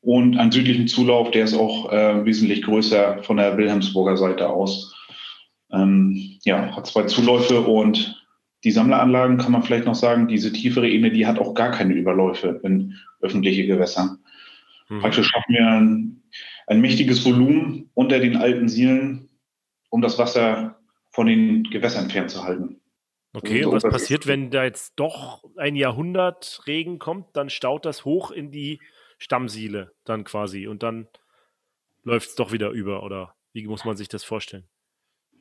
und 0.06 0.38
einen 0.38 0.52
südlichen 0.52 0.86
Zulauf, 0.86 1.32
der 1.32 1.42
ist 1.42 1.54
auch 1.54 1.92
äh, 1.92 2.24
wesentlich 2.24 2.62
größer 2.62 3.24
von 3.24 3.38
der 3.38 3.56
Wilhelmsburger 3.58 4.16
Seite 4.16 4.48
aus. 4.48 4.94
Ähm, 5.72 6.38
ja, 6.44 6.76
hat 6.76 6.86
zwei 6.86 7.02
Zuläufe 7.02 7.60
und 7.62 8.24
die 8.62 8.70
Sammleranlagen 8.70 9.36
kann 9.36 9.50
man 9.50 9.64
vielleicht 9.64 9.84
noch 9.84 9.96
sagen, 9.96 10.28
diese 10.28 10.52
tiefere 10.52 10.88
Ebene, 10.88 11.10
die 11.10 11.26
hat 11.26 11.40
auch 11.40 11.54
gar 11.54 11.72
keine 11.72 11.94
Überläufe 11.94 12.60
in 12.62 12.94
öffentliche 13.20 13.66
Gewässer. 13.66 14.16
Mhm. 14.88 15.00
Praktisch 15.00 15.26
schaffen 15.26 15.52
wir 15.52 15.66
ein, 15.66 16.22
ein 16.68 16.80
mächtiges 16.80 17.24
Volumen 17.24 17.90
unter 17.94 18.20
den 18.20 18.36
alten 18.36 18.68
Sielen, 18.68 19.28
um 19.90 20.02
das 20.02 20.20
Wasser 20.20 20.78
von 21.10 21.26
den 21.26 21.64
Gewässern 21.64 22.10
fernzuhalten. 22.10 22.80
Okay, 23.34 23.64
und 23.64 23.72
was 23.72 23.82
passiert, 23.82 24.28
wenn 24.28 24.52
da 24.52 24.62
jetzt 24.62 24.92
doch 24.94 25.42
ein 25.56 25.74
Jahrhundert 25.74 26.62
Regen 26.68 27.00
kommt, 27.00 27.36
dann 27.36 27.50
staut 27.50 27.84
das 27.84 28.04
hoch 28.04 28.30
in 28.30 28.52
die 28.52 28.78
Stammsiele 29.18 29.92
dann 30.04 30.24
quasi 30.24 30.66
und 30.66 30.82
dann 30.82 31.08
läuft 32.02 32.30
es 32.30 32.34
doch 32.34 32.52
wieder 32.52 32.70
über 32.70 33.02
oder 33.02 33.34
wie 33.52 33.66
muss 33.66 33.84
man 33.84 33.96
sich 33.96 34.08
das 34.08 34.24
vorstellen? 34.24 34.68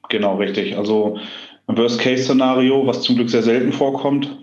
Genau, 0.10 0.38
richtig. 0.38 0.78
Also 0.78 1.20
ein 1.68 1.78
Worst-Case-Szenario, 1.78 2.86
was 2.86 3.02
zum 3.02 3.16
Glück 3.16 3.30
sehr 3.30 3.44
selten 3.44 3.74
vorkommt, 3.74 4.38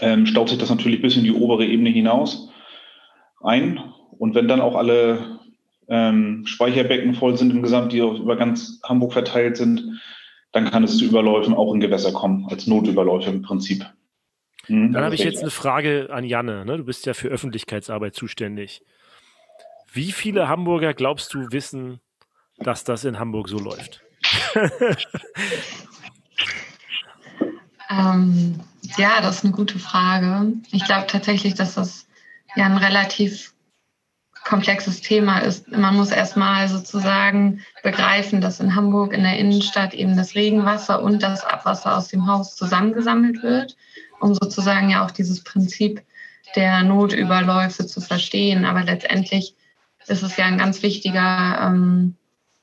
ähm, 0.00 0.26
staut 0.26 0.48
sich 0.48 0.58
das 0.58 0.70
natürlich 0.70 1.00
bis 1.00 1.16
in 1.16 1.24
die 1.24 1.32
obere 1.32 1.64
Ebene 1.64 1.90
hinaus 1.90 2.50
ein. 3.42 3.78
Und 4.18 4.34
wenn 4.34 4.48
dann 4.48 4.60
auch 4.60 4.74
alle 4.74 5.38
ähm, 5.88 6.44
Speicherbecken 6.46 7.14
voll 7.14 7.36
sind 7.36 7.52
im 7.52 7.62
Gesamt, 7.62 7.92
die 7.92 7.98
über 7.98 8.36
ganz 8.36 8.80
Hamburg 8.84 9.12
verteilt 9.12 9.56
sind, 9.56 10.00
dann 10.52 10.70
kann 10.70 10.84
es 10.84 10.98
zu 10.98 11.04
Überläufen 11.04 11.54
auch 11.54 11.72
in 11.72 11.80
Gewässer 11.80 12.12
kommen, 12.12 12.46
als 12.50 12.66
Notüberläufe 12.66 13.30
im 13.30 13.42
Prinzip. 13.42 13.86
Hm, 14.68 14.92
dann 14.92 15.04
habe 15.04 15.14
ich 15.14 15.24
jetzt 15.24 15.40
eine 15.40 15.50
Frage 15.50 16.08
an 16.10 16.24
Janne. 16.24 16.64
Ne? 16.64 16.78
Du 16.78 16.84
bist 16.84 17.06
ja 17.06 17.14
für 17.14 17.28
Öffentlichkeitsarbeit 17.28 18.14
zuständig. 18.14 18.82
Wie 19.92 20.12
viele 20.12 20.48
Hamburger 20.48 20.94
glaubst 20.94 21.34
du 21.34 21.50
wissen, 21.50 22.00
dass 22.58 22.84
das 22.84 23.04
in 23.04 23.18
Hamburg 23.18 23.48
so 23.48 23.58
läuft? 23.58 24.02
ähm, 27.90 28.60
ja, 28.96 29.20
das 29.20 29.38
ist 29.38 29.44
eine 29.44 29.54
gute 29.54 29.78
Frage. 29.78 30.52
Ich 30.70 30.84
glaube 30.84 31.06
tatsächlich, 31.06 31.54
dass 31.54 31.74
das 31.74 32.06
ja 32.54 32.66
ein 32.66 32.76
relativ 32.76 33.54
komplexes 34.44 35.00
Thema 35.00 35.38
ist. 35.40 35.68
Man 35.70 35.96
muss 35.96 36.10
erstmal 36.10 36.68
sozusagen 36.68 37.60
begreifen, 37.82 38.40
dass 38.40 38.60
in 38.60 38.74
Hamburg 38.74 39.12
in 39.12 39.22
der 39.22 39.38
Innenstadt 39.38 39.94
eben 39.94 40.16
das 40.16 40.34
Regenwasser 40.34 41.02
und 41.02 41.22
das 41.22 41.44
Abwasser 41.44 41.96
aus 41.96 42.08
dem 42.08 42.26
Haus 42.26 42.56
zusammengesammelt 42.56 43.42
wird, 43.42 43.76
um 44.20 44.34
sozusagen 44.34 44.90
ja 44.90 45.04
auch 45.04 45.10
dieses 45.10 45.42
Prinzip 45.42 46.02
der 46.56 46.82
Notüberläufe 46.82 47.86
zu 47.86 48.00
verstehen. 48.00 48.64
Aber 48.64 48.84
letztendlich 48.84 49.54
ist 50.06 50.22
es 50.22 50.36
ja 50.36 50.46
ein 50.46 50.58
ganz 50.58 50.82
wichtiger, 50.82 51.60
ähm, 51.62 52.14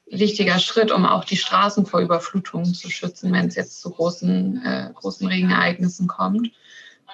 wichtiger 0.10 0.60
Schritt, 0.60 0.92
um 0.92 1.06
auch 1.06 1.26
die 1.26 1.38
Straßen 1.38 1.86
vor 1.86 2.00
Überflutungen 2.00 2.74
zu 2.74 2.90
schützen, 2.90 3.32
wenn 3.34 3.48
es 3.48 3.56
jetzt 3.56 3.82
zu 3.82 3.92
großen, 3.92 4.64
äh, 4.66 4.92
großen 4.94 5.28
Regenereignissen 5.28 6.08
kommt. 6.08 6.52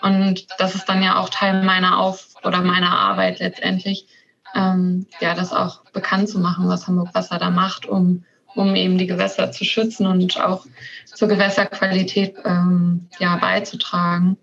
Und 0.01 0.48
das 0.57 0.75
ist 0.75 0.86
dann 0.86 1.03
ja 1.03 1.17
auch 1.17 1.29
Teil 1.29 1.63
meiner 1.63 2.00
Auf- 2.00 2.36
oder 2.43 2.62
meiner 2.62 2.98
Arbeit 2.98 3.39
letztendlich, 3.39 4.07
ähm, 4.55 5.05
ja, 5.19 5.36
das 5.36 5.53
auch 5.53 5.83
bekannt 5.91 6.29
zu 6.29 6.39
machen, 6.39 6.67
was 6.67 6.88
Hamburg 6.88 7.13
Wasser 7.13 7.38
da 7.38 7.50
macht, 7.50 7.86
um, 7.86 8.25
um 8.55 8.75
eben 8.75 8.98
die 8.98 9.08
Gewässer 9.08 9.51
zu 9.51 9.65
schützen 9.65 10.05
und 10.08 10.39
auch 10.39 10.65
zur 11.05 11.27
Gewässerqualität 11.27 12.36
ähm, 12.46 13.08
ja, 13.20 13.38
beizutragen. 13.38 14.38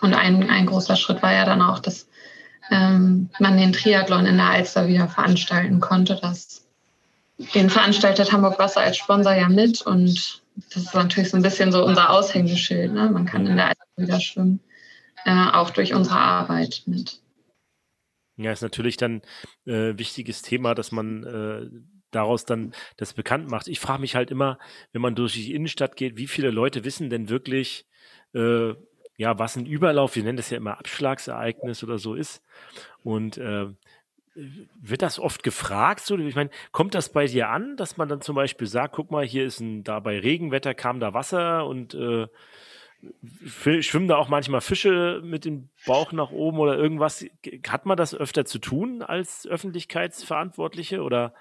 Und 0.00 0.14
ein, 0.14 0.50
ein 0.50 0.66
großer 0.66 0.96
Schritt 0.96 1.22
war 1.22 1.32
ja 1.32 1.44
dann 1.44 1.62
auch, 1.62 1.78
dass 1.78 2.08
ähm, 2.70 3.30
man 3.38 3.56
den 3.56 3.72
Triathlon 3.72 4.26
in 4.26 4.36
der 4.36 4.46
Alster 4.46 4.88
wieder 4.88 5.08
veranstalten 5.08 5.80
konnte. 5.80 6.18
Das, 6.20 6.66
den 7.54 7.70
veranstaltet 7.70 8.32
Hamburg 8.32 8.58
Wasser 8.58 8.80
als 8.80 8.96
Sponsor 8.96 9.32
ja 9.32 9.48
mit 9.48 9.82
und 9.82 10.42
das 10.56 10.82
ist 10.84 10.94
natürlich 10.94 11.30
so 11.30 11.36
ein 11.36 11.42
bisschen 11.42 11.72
so 11.72 11.84
unser 11.84 12.10
Aushängeschild. 12.10 12.92
Ne? 12.92 13.10
Man 13.10 13.26
kann 13.26 13.46
in 13.46 13.56
der 13.56 13.68
Alster 13.68 13.84
wieder 13.96 14.20
schwimmen, 14.20 14.60
äh, 15.24 15.46
auch 15.52 15.70
durch 15.70 15.94
unsere 15.94 16.18
Arbeit 16.18 16.82
mit. 16.86 17.20
Ja, 18.36 18.52
ist 18.52 18.62
natürlich 18.62 18.96
dann 18.96 19.22
äh, 19.66 19.96
wichtiges 19.96 20.42
Thema, 20.42 20.74
dass 20.74 20.90
man 20.90 21.24
äh, 21.24 21.68
daraus 22.12 22.44
dann 22.44 22.72
das 22.96 23.14
bekannt 23.14 23.50
macht. 23.50 23.66
Ich 23.66 23.80
frage 23.80 24.00
mich 24.00 24.14
halt 24.14 24.30
immer, 24.30 24.58
wenn 24.92 25.02
man 25.02 25.14
durch 25.14 25.32
die 25.32 25.54
Innenstadt 25.54 25.96
geht, 25.96 26.16
wie 26.16 26.28
viele 26.28 26.50
Leute 26.50 26.84
wissen 26.84 27.10
denn 27.10 27.28
wirklich, 27.28 27.86
äh, 28.34 28.74
ja, 29.16 29.38
was 29.38 29.56
ein 29.56 29.66
Überlauf, 29.66 30.16
wir 30.16 30.22
nennen 30.22 30.36
das 30.36 30.50
ja 30.50 30.56
immer 30.56 30.78
Abschlagsereignis 30.78 31.82
oder 31.82 31.98
so 31.98 32.14
ist. 32.14 32.42
Und 33.02 33.38
äh, 33.38 33.66
wird 34.34 35.02
das 35.02 35.18
oft 35.18 35.42
gefragt? 35.42 36.00
So, 36.00 36.16
ich 36.16 36.34
meine, 36.34 36.50
kommt 36.70 36.94
das 36.94 37.10
bei 37.10 37.26
dir 37.26 37.50
an, 37.50 37.76
dass 37.76 37.96
man 37.96 38.08
dann 38.08 38.22
zum 38.22 38.34
Beispiel 38.34 38.66
sagt, 38.66 38.94
guck 38.94 39.10
mal, 39.10 39.24
hier 39.24 39.44
ist 39.44 39.60
ein, 39.60 39.84
da 39.84 40.00
bei 40.00 40.18
Regenwetter 40.18 40.74
kam 40.74 41.00
da 41.00 41.12
Wasser 41.12 41.66
und 41.66 41.94
äh, 41.94 42.28
schwimmen 43.80 44.08
da 44.08 44.16
auch 44.16 44.28
manchmal 44.28 44.60
Fische 44.60 45.20
mit 45.24 45.44
dem 45.44 45.68
Bauch 45.86 46.12
nach 46.12 46.30
oben 46.30 46.58
oder 46.58 46.78
irgendwas? 46.78 47.26
Hat 47.68 47.84
man 47.84 47.96
das 47.96 48.14
öfter 48.14 48.44
zu 48.44 48.58
tun 48.58 49.02
als 49.02 49.46
Öffentlichkeitsverantwortliche 49.46 51.02
oder? 51.02 51.34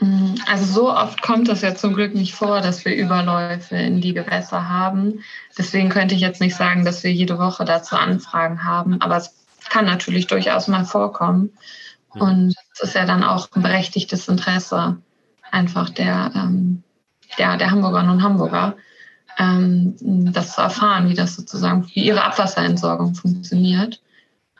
Mm, 0.00 0.34
also 0.46 0.64
so 0.64 0.92
oft 0.92 1.22
kommt 1.22 1.48
es 1.48 1.62
ja 1.62 1.74
zum 1.74 1.94
Glück 1.94 2.14
nicht 2.14 2.34
vor, 2.34 2.60
dass 2.60 2.84
wir 2.84 2.94
Überläufe 2.94 3.76
in 3.76 4.00
die 4.00 4.14
Gewässer 4.14 4.68
haben. 4.68 5.20
Deswegen 5.56 5.88
könnte 5.88 6.14
ich 6.14 6.20
jetzt 6.20 6.40
nicht 6.40 6.56
sagen, 6.56 6.84
dass 6.84 7.04
wir 7.04 7.12
jede 7.12 7.38
Woche 7.38 7.64
dazu 7.64 7.96
Anfragen 7.96 8.64
haben, 8.64 9.00
aber 9.00 9.16
es 9.16 9.34
kann 9.68 9.84
natürlich 9.84 10.26
durchaus 10.26 10.68
mal 10.68 10.84
vorkommen. 10.84 11.50
Und 12.10 12.54
es 12.72 12.80
ist 12.80 12.94
ja 12.94 13.06
dann 13.06 13.24
auch 13.24 13.48
ein 13.54 13.62
berechtigtes 13.62 14.28
Interesse 14.28 14.98
einfach 15.50 15.90
der, 15.90 16.30
ähm, 16.34 16.82
der, 17.38 17.56
der 17.56 17.70
Hamburgerinnen 17.70 18.10
und 18.10 18.22
Hamburger, 18.22 18.76
ähm, 19.38 19.96
das 20.32 20.54
zu 20.54 20.60
erfahren, 20.60 21.08
wie 21.08 21.14
das 21.14 21.34
sozusagen, 21.34 21.86
wie 21.88 22.04
ihre 22.04 22.22
Abwasserentsorgung 22.22 23.14
funktioniert. 23.14 24.00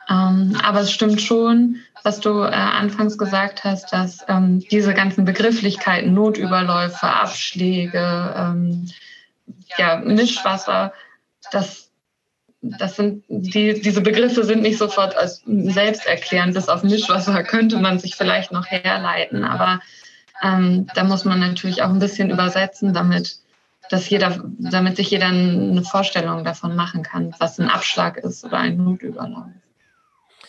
Ähm, 0.09 0.57
aber 0.63 0.81
es 0.81 0.91
stimmt 0.91 1.21
schon, 1.21 1.77
was 2.05 2.19
du 2.19 2.43
äh, 2.43 2.51
anfangs 2.51 3.17
gesagt 3.17 3.63
hast, 3.63 3.91
dass 3.91 4.23
ähm, 4.27 4.59
diese 4.59 4.93
ganzen 4.93 5.25
Begrifflichkeiten, 5.25 6.13
Notüberläufe, 6.13 7.07
Abschläge, 7.07 8.33
ähm, 8.37 8.89
ja, 9.77 9.97
Mischwasser, 9.97 10.93
das, 11.51 11.89
das 12.61 12.95
sind, 12.95 13.23
die, 13.27 13.81
diese 13.81 14.01
Begriffe 14.01 14.43
sind 14.43 14.61
nicht 14.61 14.77
sofort 14.77 15.17
als 15.17 15.41
selbsterklärend. 15.45 16.53
Bis 16.53 16.69
auf 16.69 16.83
Mischwasser 16.83 17.43
könnte 17.43 17.77
man 17.77 17.97
sich 17.97 18.15
vielleicht 18.15 18.51
noch 18.51 18.67
herleiten, 18.67 19.43
aber 19.43 19.79
ähm, 20.43 20.87
da 20.93 21.03
muss 21.03 21.25
man 21.25 21.39
natürlich 21.39 21.81
auch 21.81 21.89
ein 21.89 21.99
bisschen 21.99 22.29
übersetzen, 22.29 22.93
damit 22.93 23.39
dass 23.89 24.09
jeder, 24.09 24.43
damit 24.57 24.97
sich 24.97 25.11
jeder 25.11 25.27
eine 25.27 25.83
Vorstellung 25.83 26.43
davon 26.43 26.75
machen 26.75 27.03
kann, 27.03 27.35
was 27.37 27.59
ein 27.59 27.69
Abschlag 27.69 28.17
ist 28.17 28.43
oder 28.43 28.57
ein 28.57 28.77
Notüberlauf. 28.77 29.45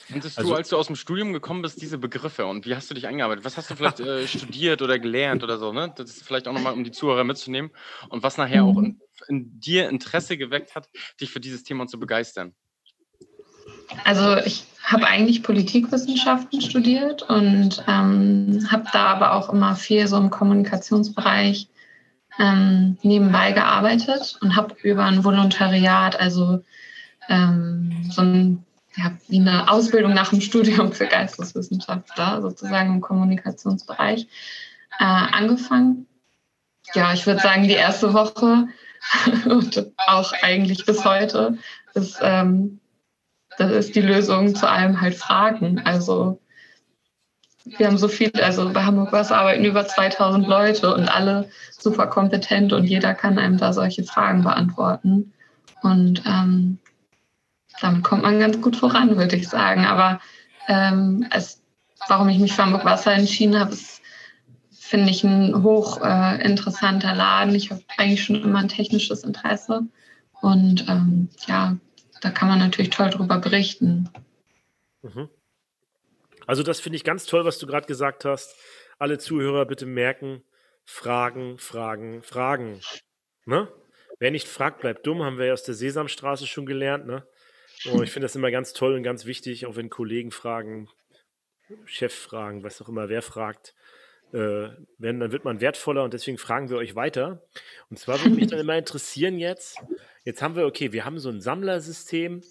Kanntest 0.08 0.38
also, 0.38 0.50
du, 0.50 0.56
als 0.56 0.68
du 0.68 0.76
aus 0.76 0.86
dem 0.86 0.96
Studium 0.96 1.32
gekommen 1.32 1.62
bist, 1.62 1.80
diese 1.82 1.98
Begriffe 1.98 2.46
und 2.46 2.66
wie 2.66 2.74
hast 2.76 2.90
du 2.90 2.94
dich 2.94 3.06
eingearbeitet? 3.06 3.44
Was 3.44 3.56
hast 3.56 3.70
du 3.70 3.76
vielleicht 3.76 4.00
äh, 4.00 4.26
studiert 4.28 4.82
oder 4.82 4.98
gelernt 4.98 5.42
oder 5.42 5.58
so? 5.58 5.72
Ne? 5.72 5.92
Das 5.96 6.10
ist 6.10 6.24
vielleicht 6.24 6.46
auch 6.48 6.52
nochmal, 6.52 6.74
um 6.74 6.84
die 6.84 6.92
Zuhörer 6.92 7.24
mitzunehmen 7.24 7.70
und 8.08 8.22
was 8.22 8.36
nachher 8.36 8.64
auch 8.64 8.78
in, 8.78 9.00
in, 9.28 9.60
dir 9.60 9.88
Interesse 9.88 10.36
geweckt 10.36 10.74
hat, 10.74 10.88
dich 11.20 11.30
für 11.30 11.40
dieses 11.40 11.64
Thema 11.64 11.86
zu 11.86 11.98
begeistern. 11.98 12.54
Also 14.04 14.36
ich 14.44 14.64
habe 14.82 15.06
eigentlich 15.06 15.42
Politikwissenschaften 15.42 16.60
studiert 16.60 17.22
und 17.22 17.84
ähm, 17.88 18.66
habe 18.70 18.84
da 18.92 19.06
aber 19.06 19.32
auch 19.32 19.52
immer 19.52 19.74
viel 19.74 20.06
so 20.06 20.16
im 20.16 20.30
Kommunikationsbereich 20.30 21.68
ähm, 22.38 22.98
nebenbei 23.02 23.52
gearbeitet 23.52 24.38
und 24.40 24.56
habe 24.56 24.76
über 24.82 25.04
ein 25.04 25.24
Volontariat, 25.24 26.18
also 26.20 26.62
ähm, 27.28 28.06
so 28.10 28.22
ein, 28.22 28.65
ja, 28.96 29.12
wie 29.28 29.40
eine 29.40 29.70
Ausbildung 29.70 30.14
nach 30.14 30.30
dem 30.30 30.40
Studium 30.40 30.92
für 30.92 31.06
Geisteswissenschaftler, 31.06 32.40
sozusagen 32.42 32.94
im 32.94 33.00
Kommunikationsbereich, 33.00 34.26
äh, 34.98 35.04
angefangen. 35.04 36.06
Ja, 36.94 37.12
ich 37.12 37.26
würde 37.26 37.40
sagen, 37.40 37.64
die 37.64 37.74
erste 37.74 38.14
Woche 38.14 38.68
und 39.48 39.92
auch 40.06 40.32
eigentlich 40.42 40.86
bis 40.86 41.04
heute 41.04 41.58
ist, 41.94 42.18
ähm, 42.22 42.80
das 43.58 43.72
ist 43.72 43.94
die 43.94 44.02
Lösung 44.02 44.54
zu 44.54 44.68
allem 44.68 45.00
halt 45.00 45.14
Fragen. 45.14 45.80
Also 45.84 46.40
wir 47.64 47.86
haben 47.86 47.98
so 47.98 48.08
viel, 48.08 48.30
also 48.40 48.72
bei 48.72 48.84
Hamburg 48.84 49.12
Wasser 49.12 49.38
arbeiten 49.38 49.64
über 49.64 49.86
2000 49.86 50.46
Leute 50.46 50.94
und 50.94 51.08
alle 51.08 51.50
super 51.70 52.06
kompetent 52.06 52.72
und 52.72 52.84
jeder 52.84 53.14
kann 53.14 53.38
einem 53.38 53.58
da 53.58 53.72
solche 53.72 54.04
Fragen 54.04 54.42
beantworten. 54.42 55.32
Und 55.82 56.22
ähm, 56.26 56.78
damit 57.80 58.04
kommt 58.04 58.22
man 58.22 58.40
ganz 58.40 58.60
gut 58.60 58.76
voran, 58.76 59.16
würde 59.16 59.36
ich 59.36 59.48
sagen. 59.48 59.84
Aber 59.84 60.20
ähm, 60.68 61.26
es, 61.30 61.62
warum 62.08 62.28
ich 62.28 62.38
mich 62.38 62.52
für 62.52 62.64
Hamburg 62.64 62.84
Wasser 62.84 63.12
entschieden 63.12 63.58
habe, 63.58 63.72
ist, 63.72 64.02
finde 64.70 65.10
ich, 65.10 65.24
ein 65.24 65.62
hoch 65.62 66.00
äh, 66.02 66.46
Laden. 66.46 67.54
Ich 67.54 67.70
habe 67.70 67.82
eigentlich 67.96 68.24
schon 68.24 68.36
immer 68.36 68.60
ein 68.60 68.68
technisches 68.68 69.24
Interesse. 69.24 69.82
Und 70.40 70.88
ähm, 70.88 71.28
ja, 71.46 71.76
da 72.20 72.30
kann 72.30 72.48
man 72.48 72.58
natürlich 72.58 72.90
toll 72.90 73.10
drüber 73.10 73.38
berichten. 73.38 74.08
Mhm. 75.02 75.28
Also 76.46 76.62
das 76.62 76.80
finde 76.80 76.96
ich 76.96 77.04
ganz 77.04 77.26
toll, 77.26 77.44
was 77.44 77.58
du 77.58 77.66
gerade 77.66 77.86
gesagt 77.86 78.24
hast. 78.24 78.54
Alle 78.98 79.18
Zuhörer 79.18 79.66
bitte 79.66 79.86
merken, 79.86 80.42
Fragen, 80.84 81.58
Fragen, 81.58 82.22
Fragen. 82.22 82.80
Ne? 83.44 83.68
Wer 84.18 84.30
nicht 84.30 84.48
fragt, 84.48 84.80
bleibt 84.80 85.06
dumm, 85.06 85.22
haben 85.22 85.38
wir 85.38 85.46
ja 85.46 85.52
aus 85.52 85.64
der 85.64 85.74
Sesamstraße 85.74 86.46
schon 86.46 86.64
gelernt. 86.64 87.06
Ne? 87.06 87.26
Und 87.84 88.02
ich 88.02 88.10
finde 88.10 88.24
das 88.24 88.36
immer 88.36 88.50
ganz 88.50 88.72
toll 88.72 88.94
und 88.94 89.02
ganz 89.02 89.26
wichtig, 89.26 89.66
auch 89.66 89.76
wenn 89.76 89.90
Kollegen 89.90 90.30
fragen, 90.30 90.88
Chef 91.84 92.14
fragen, 92.14 92.62
was 92.62 92.80
auch 92.80 92.88
immer, 92.88 93.08
wer 93.08 93.22
fragt, 93.22 93.74
äh, 94.32 94.68
wenn, 94.98 95.20
dann 95.20 95.32
wird 95.32 95.44
man 95.44 95.60
wertvoller 95.60 96.04
und 96.04 96.14
deswegen 96.14 96.38
fragen 96.38 96.70
wir 96.70 96.76
euch 96.78 96.94
weiter. 96.94 97.42
Und 97.90 97.98
zwar 97.98 98.20
würde 98.20 98.34
mich 98.36 98.48
dann 98.48 98.60
immer 98.60 98.76
interessieren 98.76 99.38
jetzt, 99.38 99.78
jetzt 100.24 100.42
haben 100.42 100.56
wir, 100.56 100.66
okay, 100.66 100.92
wir 100.92 101.04
haben 101.04 101.18
so 101.18 101.28
ein 101.28 101.40
Sammlersystem, 101.40 102.42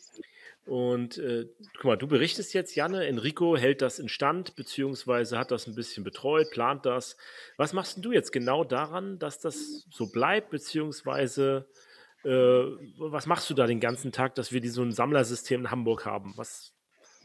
und 0.65 1.19
äh, 1.19 1.45
guck 1.75 1.83
mal, 1.83 1.95
du 1.95 2.07
berichtest 2.07 2.53
jetzt, 2.55 2.75
Janne, 2.75 3.05
Enrico 3.05 3.55
hält 3.55 3.83
das 3.83 3.99
in 3.99 4.09
Stand, 4.09 4.55
beziehungsweise 4.55 5.37
hat 5.37 5.51
das 5.51 5.67
ein 5.67 5.75
bisschen 5.75 6.03
betreut, 6.03 6.49
plant 6.49 6.87
das. 6.87 7.17
Was 7.55 7.73
machst 7.73 8.03
du 8.03 8.11
jetzt 8.11 8.31
genau 8.31 8.63
daran, 8.63 9.19
dass 9.19 9.39
das 9.39 9.85
so 9.91 10.07
bleibt, 10.07 10.49
beziehungsweise 10.49 11.67
äh, 12.25 12.65
was 12.97 13.27
machst 13.27 13.49
du 13.49 13.53
da 13.53 13.67
den 13.67 13.79
ganzen 13.79 14.11
Tag, 14.11 14.35
dass 14.35 14.51
wir 14.51 14.61
die, 14.61 14.69
so 14.69 14.81
ein 14.81 14.91
Sammlersystem 14.91 15.61
in 15.61 15.71
Hamburg 15.71 16.05
haben? 16.05 16.33
Was, 16.35 16.73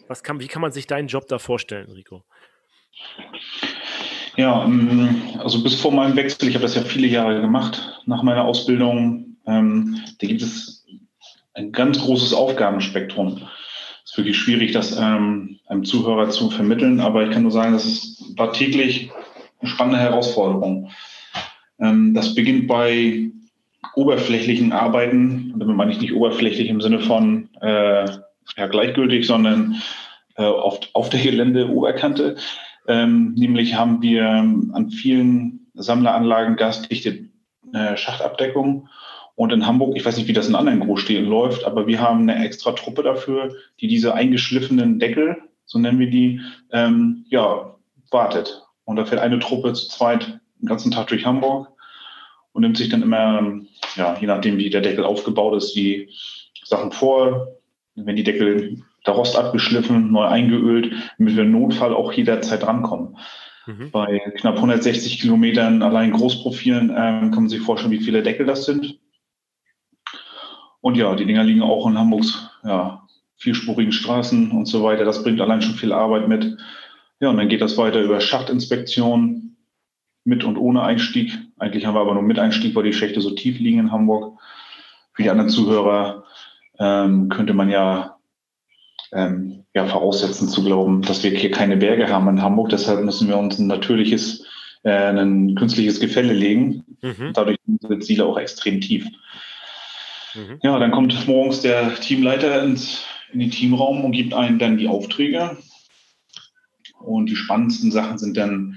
was 0.09 0.23
kann, 0.23 0.41
wie 0.41 0.47
kann 0.47 0.63
man 0.63 0.73
sich 0.73 0.87
deinen 0.87 1.09
Job 1.09 1.27
da 1.29 1.39
vorstellen, 1.39 1.89
Enrico? 1.89 2.25
Ja, 4.37 4.65
ähm, 4.65 5.23
also 5.39 5.63
bis 5.63 5.75
vor 5.75 5.93
meinem 5.93 6.17
Wechsel, 6.17 6.49
ich 6.49 6.55
habe 6.55 6.63
das 6.63 6.75
ja 6.75 6.83
viele 6.83 7.07
Jahre 7.07 7.41
gemacht, 7.41 8.01
nach 8.07 8.23
meiner 8.23 8.45
Ausbildung, 8.45 9.37
ähm, 9.47 10.01
da 10.21 10.27
gibt 10.27 10.43
es 10.43 10.87
ein 11.55 11.73
ganz 11.73 11.99
großes 12.01 12.35
Aufgabenspektrum. 12.35 13.49
Es 14.05 14.13
ist 14.13 14.19
wirklich 14.19 14.39
schwierig, 14.39 14.73
das 14.73 14.97
ähm, 14.99 15.59
einem 15.67 15.85
Zuhörer 15.85 16.31
zu 16.31 16.51
vermitteln, 16.51 17.01
aber 17.01 17.25
ich 17.25 17.31
kann 17.31 17.43
nur 17.43 17.53
sagen, 17.53 17.73
das 17.73 17.85
ist, 17.85 18.39
war 18.39 18.53
täglich 18.53 19.11
eine 19.61 19.71
spannende 19.71 19.99
Herausforderung. 19.99 20.91
Ähm, 21.79 22.15
das 22.15 22.35
beginnt 22.35 22.67
bei 22.67 23.31
oberflächlichen 23.95 24.73
Arbeiten, 24.73 25.55
damit 25.57 25.77
meine 25.77 25.93
ich 25.93 26.01
nicht 26.01 26.15
oberflächlich 26.15 26.69
im 26.69 26.81
Sinne 26.81 27.01
von 27.01 27.49
äh, 27.61 28.07
ja, 28.57 28.67
gleichgültig, 28.69 29.27
sondern 29.27 29.77
äh, 30.37 30.45
auf, 30.45 30.81
auf 30.93 31.11
der 31.11 31.21
Gelände-Oberkante. 31.21 32.37
Ähm, 32.87 33.35
nämlich 33.35 33.75
haben 33.75 34.03
wir 34.03 34.27
an 34.27 34.91
vielen 34.91 35.67
Sammleranlagen 35.75 36.57
gasdichte 36.57 37.27
äh, 37.73 37.97
Schachtabdeckung 37.97 38.89
und 39.41 39.53
in 39.53 39.67
Hamburg, 39.67 39.97
ich 39.97 40.05
weiß 40.05 40.17
nicht, 40.19 40.29
wie 40.29 40.35
das 40.35 40.49
in 40.49 40.55
anderen 40.55 40.81
Großstädten 40.81 41.25
läuft, 41.25 41.65
aber 41.65 41.87
wir 41.87 42.01
haben 42.01 42.29
eine 42.29 42.45
extra 42.45 42.73
Truppe 42.73 43.03
dafür, 43.03 43.55
die 43.81 43.89
diese 43.89 44.15
eingeschliffenen 44.15 44.99
Deckel, 44.99 45.37
so 45.65 45.79
nennen 45.79 45.99
wir 45.99 46.11
die, 46.11 46.41
ähm, 46.73 47.25
ja, 47.29 47.75
wartet. 48.11 48.67
Und 48.85 48.97
da 48.97 49.05
fährt 49.07 49.23
eine 49.23 49.39
Truppe 49.39 49.73
zu 49.73 49.89
zweit 49.89 50.41
den 50.61 50.69
ganzen 50.69 50.91
Tag 50.91 51.07
durch 51.07 51.25
Hamburg 51.25 51.70
und 52.53 52.63
nimmt 52.63 52.77
sich 52.77 52.89
dann 52.89 53.03
immer, 53.03 53.61
ja, 53.97 54.17
je 54.21 54.27
nachdem, 54.27 54.59
wie 54.59 54.71
der 54.71 54.81
Deckel 54.81 55.05
aufgebaut 55.05 55.57
ist, 55.57 55.75
die 55.75 56.09
Sachen 56.65 56.93
vor. 56.93 57.57
Wenn 57.95 58.17
die 58.17 58.25
Deckel 58.25 58.83
der 59.07 59.15
Rost 59.15 59.37
abgeschliffen, 59.37 60.13
neu 60.13 60.25
eingeölt, 60.25 60.93
damit 61.19 61.37
wir 61.37 61.43
im 61.43 61.53
Notfall 61.53 61.95
auch 61.95 62.13
jederzeit 62.13 62.67
rankommen. 62.67 63.17
Mhm. 63.67 63.91
Bei 63.91 64.21
knapp 64.37 64.57
160 64.57 65.21
Kilometern 65.21 65.83
allein 65.83 66.13
Großprofilen 66.13 66.91
ähm, 66.91 67.31
kann 67.31 67.45
man 67.45 67.49
sich 67.49 67.61
vorstellen, 67.61 67.93
wie 67.93 68.05
viele 68.05 68.23
Deckel 68.23 68.47
das 68.47 68.65
sind. 68.65 68.99
Und 70.81 70.97
ja, 70.97 71.15
die 71.15 71.27
Dinger 71.27 71.45
liegen 71.45 71.63
auch 71.63 71.87
in 71.87 71.99
Hamburgs 71.99 72.49
ja, 72.65 73.07
vierspurigen 73.37 73.93
Straßen 73.93 74.51
und 74.51 74.67
so 74.67 74.83
weiter. 74.83 75.05
Das 75.05 75.23
bringt 75.23 75.41
allein 75.41 75.63
schon 75.63 75.75
viel 75.75 75.93
Arbeit 75.93 76.29
mit. 76.29 76.57
Ja, 77.21 77.31
und 77.31 77.37
dann 77.37 77.49
geht 77.49 77.61
das 77.61 77.77
weiter 77.77 78.01
über 78.01 78.21
Schachtinspektion 78.21 79.50
mit 80.25 80.45
und 80.45 80.57
ohne 80.57 80.83
Einstieg. 80.83 81.39
Eigentlich 81.59 81.87
haben 81.87 81.95
wir 81.95 82.01
aber 82.01 82.15
nur 82.15 82.23
mit 82.23 82.39
Einstieg, 82.39 82.75
weil 82.75 82.85
die 82.85 82.93
Schächte 82.93 83.21
so 83.21 83.31
tief 83.31 83.59
liegen 83.59 83.79
in 83.79 83.93
Hamburg. 83.93 84.39
Für 85.13 85.23
die 85.23 85.31
anderen 85.31 85.51
Zuhörer 85.51 86.25
ähm, 86.79 87.29
könnte 87.29 87.55
man 87.55 87.71
ja, 87.71 88.17
ähm, 89.13 89.65
ja 89.75 89.87
voraussetzen 89.87 90.49
zu 90.49 90.65
glauben, 90.65 91.03
dass 91.03 91.23
wir 91.23 91.31
hier 91.31 91.51
keine 91.51 91.77
Berge 91.77 92.09
haben 92.09 92.29
in 92.29 92.43
Hamburg. 92.43 92.71
Deshalb 92.71 93.05
müssen 93.05 93.29
wir 93.29 93.39
uns 93.39 93.59
ein 93.59 93.67
natürliches, 93.67 94.45
äh, 94.83 94.91
ein 94.91 95.55
künstliches 95.55 96.01
Gefälle 96.01 96.33
legen. 96.33 96.85
Mhm. 97.03 97.33
Dadurch 97.35 97.59
sind 97.67 98.05
Ziele 98.05 98.25
auch 98.25 98.39
extrem 98.39 98.81
tief. 98.81 99.07
Mhm. 100.35 100.59
Ja, 100.63 100.79
dann 100.79 100.91
kommt 100.91 101.27
morgens 101.27 101.61
der 101.61 101.95
Teamleiter 101.97 102.63
ins, 102.63 103.05
in 103.33 103.41
den 103.41 103.51
Teamraum 103.51 104.05
und 104.05 104.13
gibt 104.13 104.35
einen 104.35 104.59
dann 104.59 104.79
die 104.79 104.89
Aufträge. 104.89 105.57
Und 107.01 107.27
die 107.27 107.37
spannendsten 107.37 107.91
Sachen 107.91 108.19
sind 108.19 108.37
dann, 108.37 108.77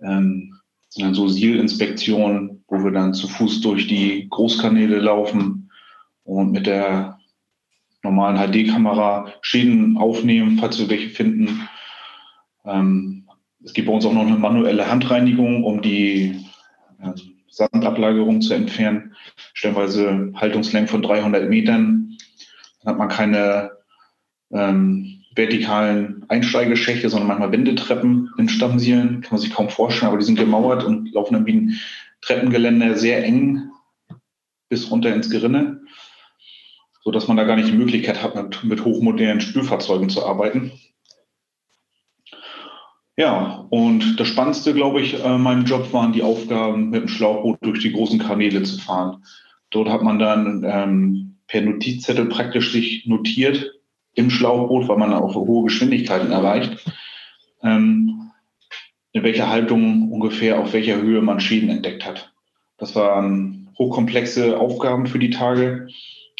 ähm, 0.00 0.58
sind 0.94 1.14
so 1.14 1.28
Sielinspektionen, 1.28 2.64
wo 2.68 2.84
wir 2.84 2.92
dann 2.92 3.14
zu 3.14 3.26
Fuß 3.26 3.60
durch 3.60 3.88
die 3.88 4.28
Großkanäle 4.30 4.98
laufen 4.98 5.70
und 6.22 6.52
mit 6.52 6.66
der 6.66 7.18
normalen 8.02 8.36
HD-Kamera 8.36 9.32
Schäden 9.40 9.96
aufnehmen, 9.96 10.58
falls 10.58 10.78
wir 10.78 10.88
welche 10.88 11.10
finden. 11.10 11.68
Ähm, 12.64 13.28
es 13.64 13.72
gibt 13.72 13.88
bei 13.88 13.94
uns 13.94 14.04
auch 14.04 14.12
noch 14.12 14.26
eine 14.26 14.36
manuelle 14.36 14.88
Handreinigung, 14.88 15.64
um 15.64 15.82
die 15.82 16.44
ähm, 17.02 17.14
Sandablagerung 17.48 18.40
zu 18.40 18.54
entfernen. 18.54 19.14
Stellenweise 19.52 20.32
Haltungslängen 20.34 20.88
von 20.88 21.02
300 21.02 21.48
Metern. 21.48 22.16
Dann 22.82 22.92
hat 22.92 22.98
man 22.98 23.08
keine 23.08 23.72
ähm, 24.52 25.13
vertikalen 25.34 26.24
Einsteigeschächte, 26.28 27.08
sondern 27.08 27.28
manchmal 27.28 27.52
Wendetreppen 27.52 28.30
in 28.38 28.48
Stammsielen. 28.48 29.20
Kann 29.20 29.32
man 29.32 29.40
sich 29.40 29.52
kaum 29.52 29.68
vorstellen, 29.68 30.08
aber 30.08 30.18
die 30.18 30.24
sind 30.24 30.38
gemauert 30.38 30.84
und 30.84 31.12
laufen 31.12 31.34
dann 31.34 31.46
wie 31.46 31.52
ein 31.52 31.80
Treppengeländer 32.20 32.96
sehr 32.96 33.24
eng 33.24 33.70
bis 34.68 34.90
runter 34.90 35.14
ins 35.14 35.30
Gerinne, 35.30 35.82
sodass 37.02 37.28
man 37.28 37.36
da 37.36 37.44
gar 37.44 37.56
nicht 37.56 37.68
die 37.68 37.76
Möglichkeit 37.76 38.22
hat, 38.22 38.34
mit, 38.34 38.64
mit 38.64 38.84
hochmodernen 38.84 39.40
Spülfahrzeugen 39.40 40.08
zu 40.08 40.24
arbeiten. 40.24 40.72
Ja, 43.16 43.66
und 43.70 44.18
das 44.18 44.26
Spannendste, 44.26 44.74
glaube 44.74 45.00
ich, 45.00 45.22
äh, 45.22 45.38
meinem 45.38 45.64
Job 45.64 45.92
waren 45.92 46.12
die 46.12 46.22
Aufgaben, 46.22 46.90
mit 46.90 47.02
dem 47.02 47.08
Schlauchboot 47.08 47.58
durch 47.60 47.80
die 47.80 47.92
großen 47.92 48.18
Kanäle 48.18 48.62
zu 48.64 48.78
fahren. 48.78 49.22
Dort 49.70 49.88
hat 49.88 50.02
man 50.02 50.18
dann 50.18 50.64
ähm, 50.66 51.36
per 51.46 51.60
Notizzettel 51.60 52.26
praktisch 52.26 52.72
sich 52.72 53.06
notiert 53.06 53.73
im 54.14 54.30
Schlauchboot, 54.30 54.88
weil 54.88 54.96
man 54.96 55.12
auch 55.12 55.34
hohe 55.34 55.64
Geschwindigkeiten 55.64 56.30
erreicht, 56.30 56.84
ähm, 57.62 58.30
in 59.12 59.22
welcher 59.22 59.48
Haltung 59.48 60.10
ungefähr 60.10 60.58
auf 60.58 60.72
welcher 60.72 61.00
Höhe 61.00 61.22
man 61.22 61.40
Schäden 61.40 61.68
entdeckt 61.68 62.04
hat. 62.04 62.32
Das 62.78 62.94
waren 62.94 63.70
hochkomplexe 63.78 64.58
Aufgaben 64.58 65.06
für 65.06 65.18
die 65.18 65.30
Tage, 65.30 65.88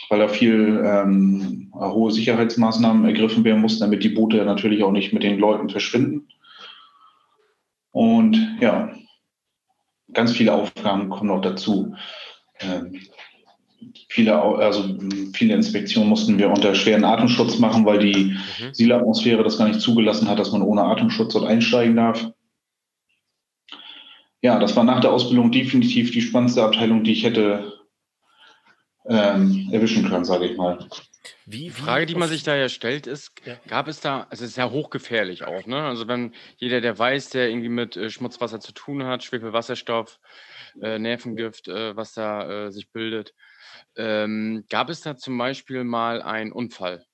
weil 0.08 0.18
da 0.18 0.28
viel 0.28 0.82
ähm, 0.84 1.72
hohe 1.74 2.10
Sicherheitsmaßnahmen 2.10 3.04
ergriffen 3.04 3.44
werden 3.44 3.60
mussten, 3.60 3.80
damit 3.80 4.04
die 4.04 4.10
Boote 4.10 4.44
natürlich 4.44 4.82
auch 4.82 4.92
nicht 4.92 5.12
mit 5.12 5.22
den 5.22 5.38
Leuten 5.38 5.70
verschwinden. 5.70 6.28
Und 7.90 8.58
ja, 8.60 8.92
ganz 10.12 10.32
viele 10.32 10.52
Aufgaben 10.52 11.08
kommen 11.10 11.28
noch 11.28 11.40
dazu. 11.40 11.94
Ähm, 12.60 13.00
viele, 14.14 14.40
also 14.40 14.96
viele 15.32 15.54
Inspektionen 15.54 16.08
mussten 16.08 16.38
wir 16.38 16.48
unter 16.48 16.76
schweren 16.76 17.04
Atemschutz 17.04 17.58
machen, 17.58 17.84
weil 17.84 17.98
die 17.98 18.36
mhm. 18.60 18.72
Sielatmosphäre 18.72 19.42
das 19.42 19.58
gar 19.58 19.66
nicht 19.66 19.80
zugelassen 19.80 20.28
hat, 20.28 20.38
dass 20.38 20.52
man 20.52 20.62
ohne 20.62 20.84
Atemschutz 20.84 21.32
dort 21.32 21.46
einsteigen 21.46 21.96
darf. 21.96 22.24
Ja, 24.40 24.60
das 24.60 24.76
war 24.76 24.84
nach 24.84 25.00
der 25.00 25.10
Ausbildung 25.10 25.50
definitiv 25.50 26.12
die 26.12 26.20
spannendste 26.20 26.62
Abteilung, 26.62 27.02
die 27.02 27.10
ich 27.10 27.24
hätte 27.24 27.72
ähm, 29.08 29.68
erwischen 29.72 30.08
können, 30.08 30.24
sage 30.24 30.46
ich 30.46 30.56
mal. 30.56 30.78
Wie, 31.44 31.66
wie 31.66 31.70
Frage, 31.70 32.06
die 32.06 32.14
man 32.14 32.28
sich 32.28 32.44
da 32.44 32.54
ja 32.54 32.68
stellt, 32.68 33.08
ist, 33.08 33.32
gab 33.66 33.88
es 33.88 34.00
da, 34.00 34.28
also 34.30 34.44
es 34.44 34.50
ist 34.50 34.56
ja 34.56 34.70
hochgefährlich 34.70 35.44
auch, 35.44 35.66
ne? 35.66 35.82
Also 35.82 36.06
wenn 36.06 36.34
jeder, 36.58 36.80
der 36.80 36.96
weiß, 36.96 37.30
der 37.30 37.48
irgendwie 37.48 37.68
mit 37.68 37.96
äh, 37.96 38.10
Schmutzwasser 38.10 38.60
zu 38.60 38.72
tun 38.72 39.04
hat, 39.04 39.24
Schwefelwasserstoff, 39.24 40.20
äh, 40.80 40.98
Nervengift, 41.00 41.66
äh, 41.66 41.96
was 41.96 42.12
da 42.12 42.66
äh, 42.66 42.70
sich 42.70 42.92
bildet, 42.92 43.34
ähm, 43.96 44.64
gab 44.68 44.90
es 44.90 45.00
da 45.00 45.16
zum 45.16 45.36
Beispiel 45.38 45.84
mal 45.84 46.22
einen 46.22 46.52
Unfall? 46.52 47.04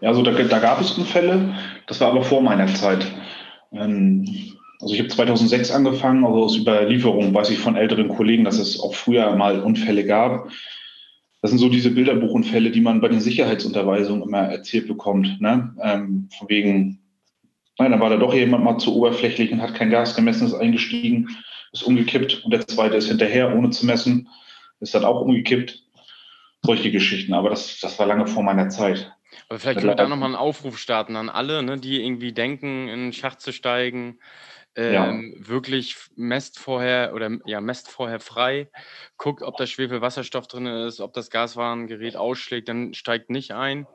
Ja, 0.00 0.10
also 0.10 0.22
da, 0.22 0.32
da, 0.32 0.58
gab 0.58 0.80
es 0.80 0.92
Unfälle, 0.92 1.54
das 1.86 2.00
war 2.00 2.08
aber 2.08 2.22
vor 2.22 2.42
meiner 2.42 2.66
Zeit. 2.66 3.06
Ähm, 3.72 4.24
also 4.80 4.94
ich 4.94 5.00
habe 5.00 5.08
2006 5.08 5.70
angefangen, 5.70 6.24
also 6.24 6.44
aus 6.44 6.58
Überlieferung 6.58 7.32
weiß 7.32 7.50
ich 7.50 7.58
von 7.58 7.76
älteren 7.76 8.08
Kollegen, 8.08 8.44
dass 8.44 8.58
es 8.58 8.78
auch 8.78 8.94
früher 8.94 9.34
mal 9.36 9.60
Unfälle 9.60 10.04
gab. 10.04 10.50
das 11.40 11.50
sind 11.50 11.58
so 11.58 11.68
diese 11.68 11.90
Bilderbuchunfälle, 11.90 12.70
die 12.70 12.80
man 12.80 13.00
bei 13.00 13.08
den 13.08 13.20
Sicherheitsunterweisungen 13.20 14.22
immer 14.22 14.40
erzählt 14.40 14.88
bekommt. 14.88 15.40
Ne? 15.40 15.74
Ähm, 15.80 16.28
von 16.36 16.48
wegen, 16.48 16.98
nein, 17.78 17.92
dann 17.92 18.00
war 18.00 18.10
da 18.10 18.16
doch 18.16 18.34
jemand 18.34 18.64
mal 18.64 18.78
zu 18.78 18.94
oberflächlich 18.94 19.50
und 19.52 19.62
hat 19.62 19.74
kein 19.74 19.90
Gas 19.90 20.14
gemessen, 20.14 20.46
ist 20.46 20.54
eingestiegen, 20.54 21.30
ist 21.72 21.82
umgekippt 21.82 22.44
und 22.44 22.50
der 22.52 22.66
zweite 22.66 22.96
ist 22.96 23.08
hinterher, 23.08 23.54
ohne 23.54 23.70
zu 23.70 23.86
messen, 23.86 24.28
ist 24.80 24.94
dann 24.94 25.04
auch 25.04 25.20
umgekippt. 25.20 25.82
Solche 26.62 26.90
Geschichten, 26.90 27.34
aber 27.34 27.50
das, 27.50 27.78
das 27.80 27.98
war 27.98 28.06
lange 28.06 28.26
vor 28.26 28.42
meiner 28.42 28.68
Zeit. 28.68 29.12
Aber 29.48 29.58
vielleicht 29.58 29.80
können 29.80 29.90
wir 29.90 29.96
da 29.96 30.08
nochmal 30.08 30.28
einen 30.28 30.36
Aufruf 30.36 30.78
starten 30.78 31.14
an 31.16 31.28
alle, 31.28 31.62
ne, 31.62 31.78
die 31.78 32.02
irgendwie 32.02 32.32
denken, 32.32 32.88
in 32.88 32.98
den 32.98 33.12
Schacht 33.12 33.40
zu 33.40 33.52
steigen. 33.52 34.18
Ähm, 34.74 34.92
ja. 34.92 35.48
Wirklich 35.48 35.96
messt 36.16 36.58
vorher 36.58 37.14
oder 37.14 37.38
ja, 37.46 37.62
messt 37.62 37.88
vorher 37.88 38.20
frei, 38.20 38.68
guckt, 39.16 39.42
ob 39.42 39.56
da 39.56 39.66
Schwefelwasserstoff 39.66 40.48
drin 40.48 40.66
ist, 40.66 41.00
ob 41.00 41.14
das 41.14 41.30
Gaswarngerät 41.30 42.16
ausschlägt, 42.16 42.68
dann 42.68 42.92
steigt 42.92 43.30
nicht 43.30 43.52
ein. 43.52 43.86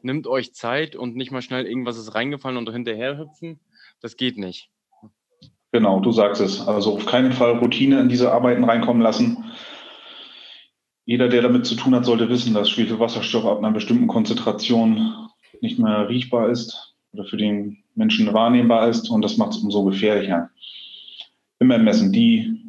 Nimmt 0.00 0.26
euch 0.26 0.54
Zeit 0.54 0.96
und 0.96 1.14
nicht 1.14 1.30
mal 1.30 1.42
schnell 1.42 1.66
irgendwas 1.66 1.98
ist 1.98 2.14
reingefallen 2.14 2.56
und 2.56 2.70
hinterher 2.70 3.18
hüpfen. 3.18 3.60
Das 4.00 4.16
geht 4.16 4.38
nicht. 4.38 4.70
Genau, 5.72 6.00
du 6.00 6.10
sagst 6.12 6.40
es. 6.40 6.66
Also 6.66 6.94
auf 6.94 7.06
keinen 7.06 7.32
Fall 7.32 7.58
Routine 7.58 8.00
in 8.00 8.08
diese 8.08 8.32
Arbeiten 8.32 8.64
reinkommen 8.64 9.02
lassen. 9.02 9.44
Jeder, 11.04 11.28
der 11.28 11.42
damit 11.42 11.66
zu 11.66 11.74
tun 11.74 11.94
hat, 11.94 12.04
sollte 12.04 12.28
wissen, 12.28 12.54
dass 12.54 12.70
Schwefelwasserstoff 12.70 13.44
ab 13.44 13.58
einer 13.58 13.72
bestimmten 13.72 14.06
Konzentration 14.06 15.28
nicht 15.60 15.78
mehr 15.78 16.08
riechbar 16.08 16.48
ist 16.48 16.94
oder 17.12 17.24
für 17.24 17.36
den 17.36 17.84
Menschen 17.94 18.32
wahrnehmbar 18.32 18.88
ist 18.88 19.10
und 19.10 19.22
das 19.22 19.36
macht 19.36 19.52
es 19.52 19.58
umso 19.58 19.84
gefährlicher. 19.84 20.50
Immer 21.58 21.78
messen. 21.78 22.12
Die 22.12 22.64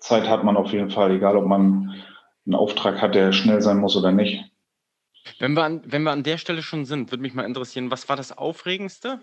Zeit 0.00 0.28
hat 0.28 0.44
man 0.44 0.56
auf 0.56 0.72
jeden 0.72 0.90
Fall, 0.90 1.12
egal 1.12 1.36
ob 1.36 1.46
man 1.46 1.94
einen 2.46 2.54
Auftrag 2.54 3.00
hat, 3.00 3.14
der 3.14 3.32
schnell 3.32 3.60
sein 3.60 3.78
muss 3.78 3.96
oder 3.96 4.10
nicht. 4.10 4.44
Wenn 5.38 5.54
wir 5.54 5.62
an, 5.62 5.82
wenn 5.84 6.02
wir 6.02 6.10
an 6.10 6.24
der 6.24 6.38
Stelle 6.38 6.62
schon 6.62 6.84
sind, 6.84 7.12
würde 7.12 7.22
mich 7.22 7.34
mal 7.34 7.44
interessieren, 7.44 7.90
was 7.90 8.08
war 8.08 8.16
das 8.16 8.36
Aufregendste? 8.36 9.20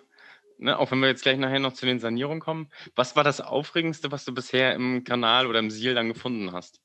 Ne, 0.62 0.78
auch 0.78 0.92
wenn 0.92 1.00
wir 1.00 1.08
jetzt 1.08 1.24
gleich 1.24 1.38
nachher 1.38 1.60
noch 1.60 1.72
zu 1.72 1.86
den 1.86 2.00
Sanierungen 2.00 2.42
kommen, 2.42 2.68
was 2.94 3.16
war 3.16 3.24
das 3.24 3.40
Aufregendste, 3.40 4.12
was 4.12 4.26
du 4.26 4.34
bisher 4.34 4.74
im 4.76 5.06
Kanal 5.06 5.48
oder 5.48 5.60
im 5.60 5.72
Siel 5.72 5.96
dann 5.96 6.10
gefunden 6.10 6.52
hast, 6.52 6.82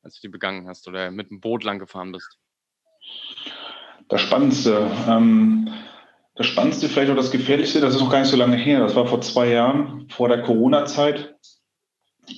als 0.00 0.14
du 0.14 0.28
die 0.28 0.30
begangen 0.30 0.68
hast 0.68 0.86
oder 0.86 1.10
mit 1.10 1.30
dem 1.30 1.40
Boot 1.40 1.64
lang 1.64 1.80
gefahren 1.80 2.12
bist? 2.12 2.38
Das 4.08 4.20
Spannendste, 4.20 4.88
ähm, 5.08 5.68
das 6.36 6.46
Spannendste, 6.46 6.88
vielleicht 6.88 7.10
auch 7.10 7.16
das 7.16 7.32
Gefährlichste, 7.32 7.80
das 7.80 7.96
ist 7.96 8.00
noch 8.00 8.12
gar 8.12 8.20
nicht 8.20 8.30
so 8.30 8.36
lange 8.36 8.56
her. 8.56 8.78
Das 8.78 8.94
war 8.94 9.06
vor 9.06 9.20
zwei 9.20 9.48
Jahren, 9.48 10.08
vor 10.08 10.28
der 10.28 10.42
Corona-Zeit, 10.42 11.34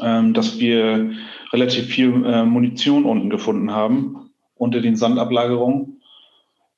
ähm, 0.01 0.33
dass 0.33 0.59
wir 0.59 1.13
relativ 1.53 1.89
viel 1.89 2.25
äh, 2.25 2.45
Munition 2.45 3.05
unten 3.05 3.29
gefunden 3.29 3.73
haben, 3.73 4.31
unter 4.55 4.81
den 4.81 4.97
Sandablagerungen. 4.97 6.01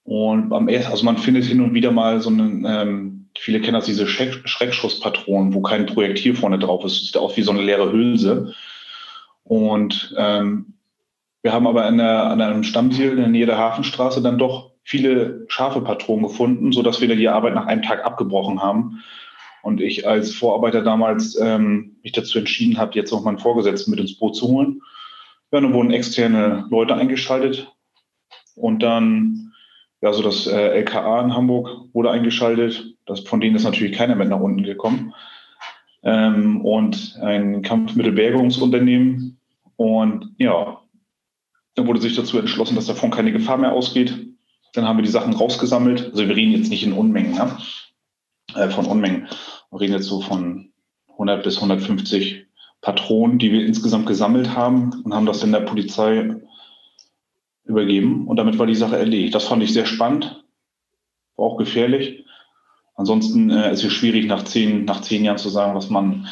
Und 0.03 0.53
am 0.53 0.69
also 0.69 1.05
man 1.05 1.19
findet 1.19 1.45
hin 1.45 1.61
und 1.61 1.75
wieder 1.75 1.93
mal 1.93 2.21
so 2.21 2.31
einen, 2.31 2.65
ähm, 2.67 3.20
viele 3.39 3.61
kennen 3.61 3.75
das, 3.75 3.87
diese 3.87 4.07
Schreck 4.07 4.43
Schreckschusspatronen, 4.45 5.55
wo 5.55 5.63
kein 5.63 5.87
Projektil 5.87 6.35
vorne 6.35 6.59
drauf 6.59 6.85
ist. 6.85 7.05
Sieht 7.05 7.17
aus 7.17 7.37
wie 7.37 7.43
so 7.43 7.53
eine 7.53 7.63
leere 7.63 7.93
Hülse. 7.93 8.55
Und 9.45 10.15
ähm, 10.17 10.75
wir 11.43 11.53
haben 11.53 11.67
aber 11.67 11.91
der, 11.91 12.25
an 12.25 12.41
einem 12.41 12.65
Stammsiel 12.65 13.11
in 13.11 13.17
der 13.17 13.29
Nähe 13.29 13.47
der 13.47 13.59
Hafenstraße 13.59 14.23
dann 14.23 14.39
doch 14.39 14.73
viele 14.83 15.45
scharfe 15.49 15.81
Patronen 15.81 16.25
gefunden, 16.25 16.73
sodass 16.73 17.01
wir 17.01 17.15
die 17.15 17.29
Arbeit 17.29 17.55
nach 17.55 17.67
einem 17.67 17.83
Tag 17.83 18.05
abgebrochen 18.05 18.63
haben. 18.63 19.03
Und 19.63 19.81
ich 19.81 20.07
als 20.07 20.35
Vorarbeiter 20.35 20.83
damals 20.83 21.39
ähm, 21.39 21.97
mich 22.03 22.13
dazu 22.13 22.39
entschieden 22.39 22.79
habe, 22.79 22.95
jetzt 22.95 23.13
noch 23.13 23.23
meinen 23.23 23.39
Vorgesetzten 23.39 23.91
mit 23.91 24.01
ins 24.01 24.19
Boot 24.19 24.37
zu 24.37 24.49
holen. 24.49 24.81
Ja, 25.53 25.61
dann 25.61 25.73
wurden 25.73 25.91
externe 25.91 26.67
Leute 26.71 26.95
eingeschaltet 26.95 27.71
und 28.55 28.83
dann, 28.83 29.50
ja, 30.03 30.13
so 30.13 30.23
das 30.23 30.47
äh, 30.47 30.79
LKA 30.79 31.23
in 31.23 31.35
Hamburg 31.35 31.69
wurde 31.93 32.11
eingeschaltet. 32.11 32.95
Das, 33.07 33.21
von 33.21 33.41
denen 33.41 33.57
ist 33.57 33.65
natürlich 33.65 33.97
keiner 33.97 34.15
mit 34.15 34.29
nach 34.29 34.41
unten 34.41 34.63
gekommen. 34.63 35.15
Ähm, 36.03 36.65
und 36.65 37.19
ein 37.21 37.63
Kampfmittelbergungsunternehmen. 37.63 39.39
Und 39.77 40.35
ja, 40.39 40.81
dann 41.75 41.87
wurde 41.87 42.01
sich 42.01 42.17
dazu 42.17 42.39
entschlossen, 42.39 42.77
dass 42.77 42.87
davon 42.87 43.11
keine 43.11 43.33
Gefahr 43.33 43.59
mehr 43.59 43.73
ausgeht. 43.73 44.15
Dann 44.73 44.87
haben 44.87 44.99
wir 44.99 45.05
die 45.05 45.11
Sachen 45.11 45.35
rausgesammelt. 45.35 46.07
Also 46.07 46.27
wir 46.29 46.37
reden 46.37 46.53
jetzt 46.53 46.71
nicht 46.71 46.85
in 46.85 46.93
Unmengen, 46.93 47.35
ne? 47.35 47.57
äh, 48.55 48.71
von 48.71 48.87
Unmengen. 48.87 49.29
Wir 49.71 49.81
reden 49.81 49.95
jetzt 49.95 50.07
so 50.07 50.21
von 50.21 50.73
100 51.13 51.43
bis 51.43 51.57
150 51.57 52.47
Patronen, 52.81 53.39
die 53.39 53.53
wir 53.53 53.67
insgesamt 53.67 54.07
gesammelt 54.07 54.55
haben 54.57 55.03
und 55.05 55.15
haben 55.15 55.27
das 55.27 55.43
in 55.43 55.53
der 55.53 55.61
Polizei 55.61 56.37
übergeben. 57.65 58.27
Und 58.27 58.37
damit 58.37 58.59
war 58.59 58.67
die 58.67 58.75
Sache 58.75 58.97
erledigt. 58.97 59.35
Das 59.35 59.47
fand 59.47 59.63
ich 59.63 59.73
sehr 59.73 59.87
spannend, 59.87 60.45
war 61.37 61.47
auch 61.47 61.57
gefährlich. 61.57 62.25
Ansonsten 62.97 63.51
äh, 63.51 63.73
ist 63.73 63.85
es 63.85 63.93
schwierig, 63.93 64.27
nach 64.27 64.45
zehn, 64.45 64.85
nach 64.85 65.01
zehn 65.01 65.25
Jahren 65.25 65.39
zu 65.39 65.49
sagen, 65.49 65.75
was 65.75 65.89
man 65.89 66.29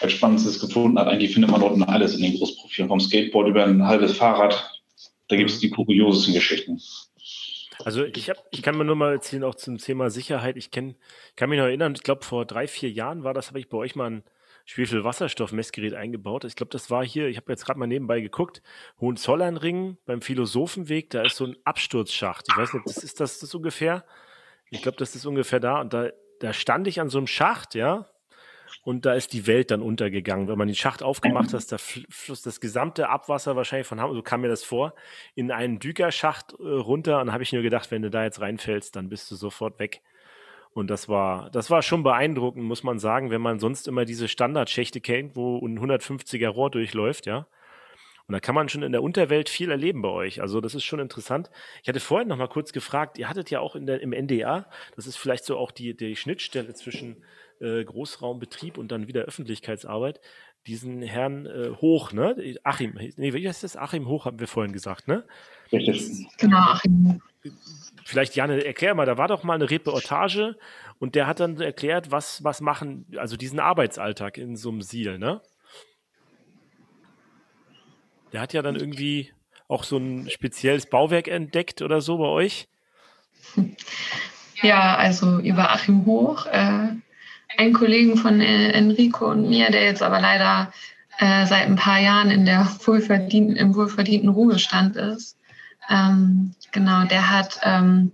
als 0.00 0.12
Spannendstes 0.12 0.60
gefunden 0.60 0.98
hat. 0.98 1.08
Eigentlich 1.08 1.32
findet 1.32 1.50
man 1.50 1.60
dort 1.60 1.88
alles 1.88 2.14
in 2.14 2.22
den 2.22 2.36
Großprofilen, 2.36 2.88
vom 2.88 3.00
Skateboard 3.00 3.48
über 3.48 3.64
ein 3.64 3.86
halbes 3.86 4.16
Fahrrad. 4.16 4.80
Da 5.28 5.36
gibt 5.36 5.50
es 5.50 5.58
die 5.58 5.70
kuriosesten 5.70 6.34
Geschichten. 6.34 6.80
Also 7.84 8.04
ich, 8.04 8.30
hab, 8.30 8.38
ich 8.50 8.62
kann 8.62 8.76
mir 8.76 8.84
nur 8.84 8.96
mal 8.96 9.12
erzählen, 9.12 9.44
auch 9.44 9.54
zum 9.54 9.78
Thema 9.78 10.10
Sicherheit. 10.10 10.56
Ich 10.56 10.70
kenn, 10.70 10.96
kann 11.34 11.50
mich 11.50 11.58
noch 11.58 11.66
erinnern, 11.66 11.92
ich 11.94 12.02
glaube 12.02 12.24
vor 12.24 12.46
drei, 12.46 12.66
vier 12.66 12.90
Jahren 12.90 13.22
war 13.22 13.34
das, 13.34 13.48
habe 13.48 13.58
ich 13.58 13.68
bei 13.68 13.76
euch 13.76 13.94
mal 13.94 14.22
ein 14.66 14.68
Schwefelwasserstoffmessgerät 14.68 15.94
eingebaut. 15.94 16.44
Ich 16.44 16.56
glaube, 16.56 16.70
das 16.70 16.90
war 16.90 17.04
hier, 17.04 17.28
ich 17.28 17.36
habe 17.36 17.52
jetzt 17.52 17.64
gerade 17.64 17.78
mal 17.78 17.86
nebenbei 17.86 18.20
geguckt, 18.20 18.62
Hohenzollernring 19.00 19.96
beim 20.06 20.20
Philosophenweg, 20.20 21.10
da 21.10 21.22
ist 21.22 21.36
so 21.36 21.46
ein 21.46 21.56
Absturzschacht. 21.64 22.46
Ich 22.50 22.56
weiß 22.56 22.74
nicht, 22.74 22.86
das 22.86 22.98
ist 22.98 23.20
das, 23.20 23.38
das 23.38 23.54
ungefähr? 23.54 24.04
Ich 24.70 24.82
glaube, 24.82 24.98
das 24.98 25.14
ist 25.14 25.24
ungefähr 25.24 25.60
da. 25.60 25.80
Und 25.80 25.92
da, 25.92 26.10
da 26.40 26.52
stand 26.52 26.88
ich 26.88 27.00
an 27.00 27.08
so 27.08 27.18
einem 27.18 27.28
Schacht, 27.28 27.74
ja, 27.74 28.06
und 28.82 29.06
da 29.06 29.14
ist 29.14 29.32
die 29.32 29.46
Welt 29.46 29.70
dann 29.70 29.82
untergegangen. 29.82 30.48
Wenn 30.48 30.58
man 30.58 30.68
den 30.68 30.74
Schacht 30.74 31.02
aufgemacht 31.02 31.52
hat, 31.52 31.72
da 31.72 31.78
floss 31.78 32.42
das 32.42 32.60
gesamte 32.60 33.08
Abwasser 33.08 33.56
wahrscheinlich 33.56 33.86
von 33.86 34.00
Hamburg, 34.00 34.16
so 34.16 34.22
kam 34.22 34.40
mir 34.40 34.48
das 34.48 34.64
vor, 34.64 34.94
in 35.34 35.50
einen 35.50 35.78
Dükerschacht 35.78 36.52
äh, 36.58 36.62
runter. 36.62 37.20
Und 37.20 37.32
habe 37.32 37.42
ich 37.42 37.52
nur 37.52 37.62
gedacht, 37.62 37.90
wenn 37.90 38.02
du 38.02 38.10
da 38.10 38.24
jetzt 38.24 38.40
reinfällst, 38.40 38.96
dann 38.96 39.08
bist 39.08 39.30
du 39.30 39.36
sofort 39.36 39.78
weg. 39.78 40.02
Und 40.76 40.90
das 40.90 41.08
war, 41.08 41.48
das 41.52 41.70
war 41.70 41.80
schon 41.80 42.02
beeindruckend, 42.02 42.62
muss 42.62 42.82
man 42.82 42.98
sagen, 42.98 43.30
wenn 43.30 43.40
man 43.40 43.58
sonst 43.58 43.88
immer 43.88 44.04
diese 44.04 44.28
Standardschächte 44.28 45.00
kennt, 45.00 45.34
wo 45.34 45.56
ein 45.66 45.78
150er 45.80 46.48
Rohr 46.48 46.70
durchläuft, 46.70 47.24
ja. 47.24 47.46
Und 48.26 48.34
da 48.34 48.40
kann 48.40 48.54
man 48.54 48.68
schon 48.68 48.82
in 48.82 48.92
der 48.92 49.02
Unterwelt 49.02 49.48
viel 49.48 49.70
erleben 49.70 50.02
bei 50.02 50.10
euch. 50.10 50.42
Also 50.42 50.60
das 50.60 50.74
ist 50.74 50.84
schon 50.84 51.00
interessant. 51.00 51.48
Ich 51.82 51.88
hatte 51.88 51.98
vorhin 51.98 52.28
noch 52.28 52.36
mal 52.36 52.48
kurz 52.48 52.74
gefragt, 52.74 53.16
ihr 53.16 53.26
hattet 53.26 53.48
ja 53.50 53.60
auch 53.60 53.74
in 53.74 53.86
der, 53.86 54.02
im 54.02 54.10
NDA, 54.10 54.66
das 54.96 55.06
ist 55.06 55.16
vielleicht 55.16 55.46
so 55.46 55.56
auch 55.56 55.70
die, 55.70 55.96
die 55.96 56.14
Schnittstelle 56.14 56.74
zwischen 56.74 57.24
äh, 57.58 57.82
Großraumbetrieb 57.82 58.76
und 58.76 58.92
dann 58.92 59.08
wieder 59.08 59.22
Öffentlichkeitsarbeit, 59.22 60.20
diesen 60.66 61.00
Herrn 61.00 61.46
äh, 61.46 61.70
Hoch, 61.80 62.12
ne? 62.12 62.58
Achim, 62.64 62.98
nee, 63.16 63.32
wie 63.32 63.48
heißt 63.48 63.64
das? 63.64 63.78
Achim 63.78 64.08
Hoch 64.08 64.26
haben 64.26 64.40
wir 64.40 64.48
vorhin 64.48 64.74
gesagt, 64.74 65.08
ne? 65.08 65.24
Richtig. 65.72 66.26
Genau, 66.36 66.58
Achim. 66.58 67.22
Vielleicht, 68.04 68.36
Janne, 68.36 68.64
erklär 68.64 68.94
mal, 68.94 69.06
da 69.06 69.18
war 69.18 69.28
doch 69.28 69.42
mal 69.42 69.54
eine 69.54 69.70
Reportage 69.70 70.56
und 70.98 71.14
der 71.14 71.26
hat 71.26 71.40
dann 71.40 71.60
erklärt, 71.60 72.10
was, 72.10 72.44
was 72.44 72.60
machen, 72.60 73.06
also 73.16 73.36
diesen 73.36 73.60
Arbeitsalltag 73.60 74.38
in 74.38 74.56
so 74.56 74.70
einem 74.70 74.82
Siel, 74.82 75.18
ne? 75.18 75.40
Der 78.32 78.40
hat 78.40 78.52
ja 78.52 78.62
dann 78.62 78.76
irgendwie 78.76 79.32
auch 79.68 79.84
so 79.84 79.96
ein 79.96 80.30
spezielles 80.30 80.86
Bauwerk 80.86 81.28
entdeckt 81.28 81.82
oder 81.82 82.00
so 82.00 82.18
bei 82.18 82.26
euch. 82.26 82.68
Ja, 84.62 84.96
also 84.96 85.38
über 85.40 85.70
Achim 85.70 86.06
Hoch 86.06 86.46
äh, 86.46 86.88
einen 87.58 87.72
Kollegen 87.72 88.16
von 88.16 88.40
äh, 88.40 88.70
Enrico 88.70 89.30
und 89.30 89.48
mir, 89.48 89.70
der 89.70 89.84
jetzt 89.84 90.02
aber 90.02 90.20
leider 90.20 90.72
äh, 91.18 91.46
seit 91.46 91.66
ein 91.66 91.76
paar 91.76 91.98
Jahren 91.98 92.30
in 92.30 92.46
der 92.46 92.68
wohlverdienten, 92.84 93.56
im 93.56 93.74
wohlverdienten 93.74 94.28
Ruhestand 94.28 94.96
ist. 94.96 95.38
Ähm, 95.88 96.54
genau, 96.76 97.04
der 97.04 97.30
hat 97.30 97.58
ähm, 97.62 98.12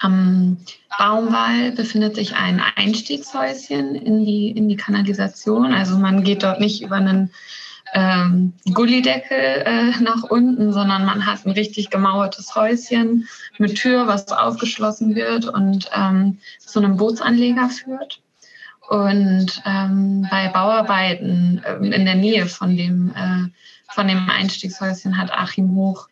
am 0.00 0.56
Baumwall 0.98 1.72
befindet 1.72 2.16
sich 2.16 2.34
ein 2.34 2.60
Einstiegshäuschen 2.76 3.94
in 3.94 4.24
die, 4.24 4.50
in 4.50 4.68
die 4.68 4.76
Kanalisation. 4.76 5.72
Also 5.72 5.98
man 5.98 6.24
geht 6.24 6.42
dort 6.42 6.60
nicht 6.60 6.82
über 6.82 6.96
einen 6.96 7.30
ähm, 7.92 8.54
Gullideckel 8.72 9.38
äh, 9.38 9.90
nach 10.00 10.22
unten, 10.24 10.72
sondern 10.72 11.04
man 11.04 11.26
hat 11.26 11.44
ein 11.44 11.52
richtig 11.52 11.90
gemauertes 11.90 12.54
Häuschen 12.56 13.28
mit 13.58 13.76
Tür, 13.76 14.06
was 14.06 14.28
aufgeschlossen 14.32 15.14
wird 15.14 15.44
und 15.44 15.90
ähm, 15.94 16.38
zu 16.58 16.80
einem 16.80 16.96
Bootsanleger 16.96 17.68
führt. 17.68 18.20
Und 18.88 19.62
ähm, 19.66 20.26
bei 20.30 20.48
Bauarbeiten 20.48 21.62
äh, 21.64 21.76
in 21.76 22.04
der 22.04 22.16
Nähe 22.16 22.46
von 22.46 22.76
dem, 22.76 23.12
äh, 23.14 23.48
von 23.92 24.08
dem 24.08 24.28
Einstiegshäuschen 24.28 25.18
hat 25.18 25.32
Achim 25.32 25.74
Hoch 25.74 26.08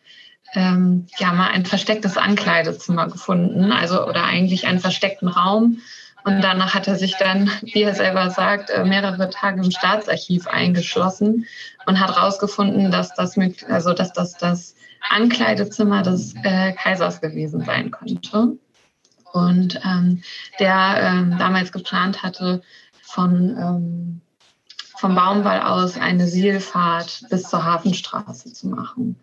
ähm, 0.55 1.07
ja 1.17 1.33
mal 1.33 1.49
ein 1.49 1.65
verstecktes 1.65 2.17
Ankleidezimmer 2.17 3.07
gefunden, 3.07 3.71
also 3.71 4.05
oder 4.07 4.23
eigentlich 4.23 4.67
einen 4.67 4.79
versteckten 4.79 5.27
Raum, 5.27 5.79
Und 6.25 6.41
danach 6.41 6.73
hat 6.73 6.87
er 6.87 6.95
sich 6.95 7.15
dann, 7.17 7.51
wie 7.61 7.81
er 7.81 7.95
selber 7.95 8.29
sagt, 8.29 8.69
äh, 8.69 8.85
mehrere 8.85 9.29
Tage 9.29 9.61
im 9.61 9.71
Staatsarchiv 9.71 10.47
eingeschlossen 10.47 11.45
und 11.85 11.99
hat 11.99 12.15
herausgefunden, 12.15 12.91
dass 12.91 13.13
das, 13.13 13.35
mit, 13.35 13.69
also 13.69 13.93
dass 13.93 14.13
das 14.13 14.37
das 14.37 14.75
Ankleidezimmer 15.09 16.01
des 16.01 16.33
äh, 16.43 16.71
Kaisers 16.73 17.19
gewesen 17.19 17.65
sein 17.65 17.91
könnte. 17.91 18.57
Und 19.33 19.79
ähm, 19.83 20.23
der 20.59 20.95
ähm, 21.01 21.37
damals 21.37 21.71
geplant 21.71 22.23
hatte, 22.23 22.61
von, 23.01 23.57
ähm, 23.57 24.21
vom 24.95 25.15
Baumwall 25.15 25.61
aus 25.61 25.97
eine 25.97 26.27
Seelfahrt 26.27 27.25
bis 27.29 27.43
zur 27.49 27.65
Hafenstraße 27.65 28.53
zu 28.53 28.67
machen. 28.67 29.19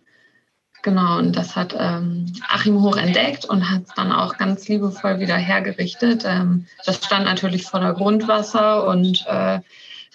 Genau, 0.82 1.18
und 1.18 1.36
das 1.36 1.56
hat 1.56 1.74
ähm, 1.78 2.32
Achim 2.48 2.80
Hoch 2.82 2.96
entdeckt 2.96 3.44
und 3.44 3.68
hat 3.68 3.82
es 3.86 3.94
dann 3.94 4.12
auch 4.12 4.38
ganz 4.38 4.66
liebevoll 4.66 5.20
wieder 5.20 5.36
hergerichtet. 5.36 6.24
Ähm, 6.24 6.66
das 6.86 7.04
stand 7.04 7.26
natürlich 7.26 7.64
voller 7.64 7.92
Grundwasser 7.92 8.86
und 8.86 9.26
äh, 9.26 9.60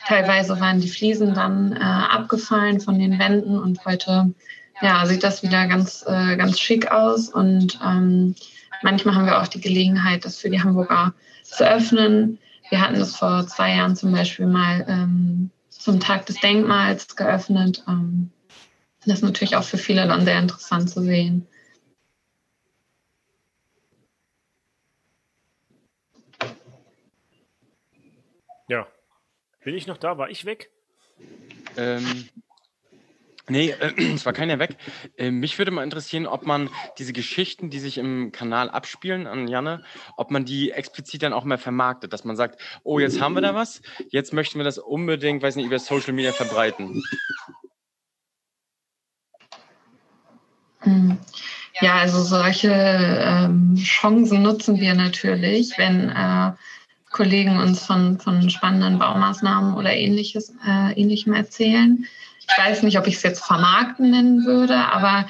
teilweise 0.08 0.60
waren 0.60 0.82
die 0.82 0.90
Fliesen 0.90 1.36
dann 1.36 1.74
äh, 1.74 1.80
abgefallen 1.80 2.80
von 2.80 2.98
den 2.98 3.20
Wänden 3.20 3.60
und 3.60 3.86
heute 3.86 4.34
ja, 4.82 5.06
sieht 5.06 5.24
das 5.24 5.44
wieder 5.44 5.68
ganz, 5.68 6.04
äh, 6.08 6.36
ganz 6.36 6.60
schick 6.60 6.92
aus. 6.92 7.30
Und 7.30 7.80
ähm, 7.86 8.36
manchmal 8.82 9.16
haben 9.16 9.26
wir 9.26 9.42
auch 9.42 9.48
die 9.48 9.62
Gelegenheit, 9.62 10.26
das 10.26 10.38
für 10.38 10.50
die 10.50 10.62
Hamburger 10.62 11.14
zu 11.44 11.68
öffnen. 11.68 12.40
Wir 12.70 12.82
hatten 12.82 13.00
das 13.00 13.16
vor 13.16 13.48
zwei 13.48 13.76
Jahren 13.76 13.96
zum 13.96 14.12
Beispiel 14.12 14.48
mal 14.48 14.86
ähm, 14.88 15.52
zum 15.70 16.00
Tag 16.00 16.26
des 16.26 16.40
Denkmals 16.40 17.16
geöffnet. 17.16 17.84
Ähm, 17.88 18.32
das 19.06 19.20
ist 19.20 19.24
natürlich 19.24 19.56
auch 19.56 19.64
für 19.64 19.78
viele 19.78 20.08
dann 20.08 20.26
sehr 20.26 20.40
interessant 20.40 20.90
zu 20.90 21.02
sehen. 21.02 21.48
Ja. 28.68 28.88
Bin 29.64 29.76
ich 29.76 29.88
noch 29.88 29.98
da? 29.98 30.18
War 30.18 30.30
ich 30.30 30.46
weg? 30.46 30.72
Ähm, 31.78 32.30
nee, 33.48 33.72
äh, 33.72 33.94
es 34.14 34.26
war 34.26 34.34
keiner 34.34 34.60
weg. 34.60 34.78
Äh, 35.18 35.32
mich 35.32 35.58
würde 35.58 35.72
mal 35.72 35.84
interessieren, 35.84 36.26
ob 36.26 36.46
man 36.46 36.70
diese 36.98 37.14
Geschichten, 37.14 37.70
die 37.70 37.80
sich 37.80 37.98
im 37.98 38.32
Kanal 38.32 38.70
abspielen 38.70 39.28
an 39.28 39.48
Janne, 39.48 39.84
ob 40.18 40.32
man 40.32 40.46
die 40.46 40.72
explizit 40.72 41.24
dann 41.24 41.34
auch 41.34 41.44
mehr 41.44 41.58
vermarktet, 41.58 42.14
dass 42.14 42.24
man 42.24 42.36
sagt, 42.36 42.62
oh, 42.84 43.00
jetzt 43.00 43.22
haben 43.22 43.34
wir 43.34 43.42
da 43.42 43.56
was, 43.56 43.82
jetzt 44.10 44.34
möchten 44.34 44.60
wir 44.60 44.64
das 44.64 44.78
unbedingt, 44.78 45.44
weiß 45.44 45.56
nicht, 45.56 45.66
über 45.66 45.80
Social 45.80 46.14
Media 46.14 46.32
verbreiten. 46.32 47.04
Hm. 50.86 51.18
Ja, 51.82 51.96
also 51.96 52.24
solche 52.24 52.72
ähm, 52.72 53.76
Chancen 53.76 54.42
nutzen 54.42 54.80
wir 54.80 54.94
natürlich, 54.94 55.78
wenn 55.78 56.10
äh, 56.10 56.52
Kollegen 57.12 57.58
uns 57.58 57.86
von, 57.86 58.20
von 58.20 58.50
spannenden 58.50 58.98
Baumaßnahmen 58.98 59.76
oder 59.76 59.94
ähnliches, 59.94 60.54
äh, 60.66 60.94
ähnlichem 60.94 61.34
erzählen. 61.34 62.06
Ich 62.40 62.58
weiß 62.58 62.84
nicht, 62.84 62.98
ob 62.98 63.08
ich 63.08 63.16
es 63.16 63.24
jetzt 63.24 63.44
vermarkten 63.44 64.12
nennen 64.12 64.46
würde, 64.46 64.76
aber 64.76 65.26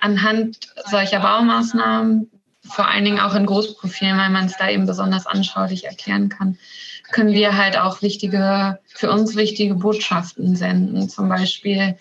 anhand 0.00 0.58
solcher 0.86 1.20
Baumaßnahmen, 1.20 2.30
vor 2.68 2.88
allen 2.88 3.04
Dingen 3.04 3.20
auch 3.20 3.34
in 3.34 3.46
Großprofilen, 3.46 4.16
weil 4.16 4.30
man 4.30 4.46
es 4.46 4.56
da 4.56 4.70
eben 4.70 4.86
besonders 4.86 5.26
anschaulich 5.26 5.84
erklären 5.84 6.28
kann, 6.28 6.58
können 7.10 7.32
wir 7.32 7.56
halt 7.56 7.76
auch 7.78 8.02
wichtige, 8.02 8.78
für 8.86 9.10
uns 9.10 9.36
wichtige 9.36 9.74
Botschaften 9.74 10.56
senden. 10.56 11.08
Zum 11.08 11.28
Beispiel, 11.28 11.96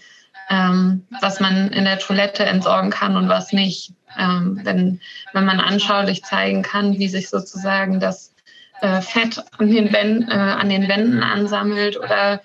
ähm, 0.50 1.06
was 1.22 1.40
man 1.40 1.70
in 1.70 1.86
der 1.86 2.00
Toilette 2.00 2.46
entsorgen 2.46 2.90
kann 2.90 3.16
und 3.18 3.30
was 3.30 3.54
nicht. 3.54 3.94
Ähm, 4.18 4.60
wenn, 4.64 5.02
wenn 5.34 5.46
man 5.46 5.60
anschaulich 5.60 6.24
zeigen 6.24 6.62
kann, 6.62 7.00
wie 7.00 7.08
sich 7.08 7.30
sozusagen 7.30 8.00
das 8.00 8.34
äh, 8.82 9.02
Fett 9.02 9.44
an 9.58 9.72
den, 9.72 9.92
Wänden, 9.92 10.30
äh, 10.30 10.34
an 10.34 10.70
den 10.70 10.88
Wänden 10.88 11.24
ansammelt 11.24 11.98
oder 11.98 12.42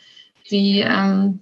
wie 0.48 0.80
ähm, 0.80 1.40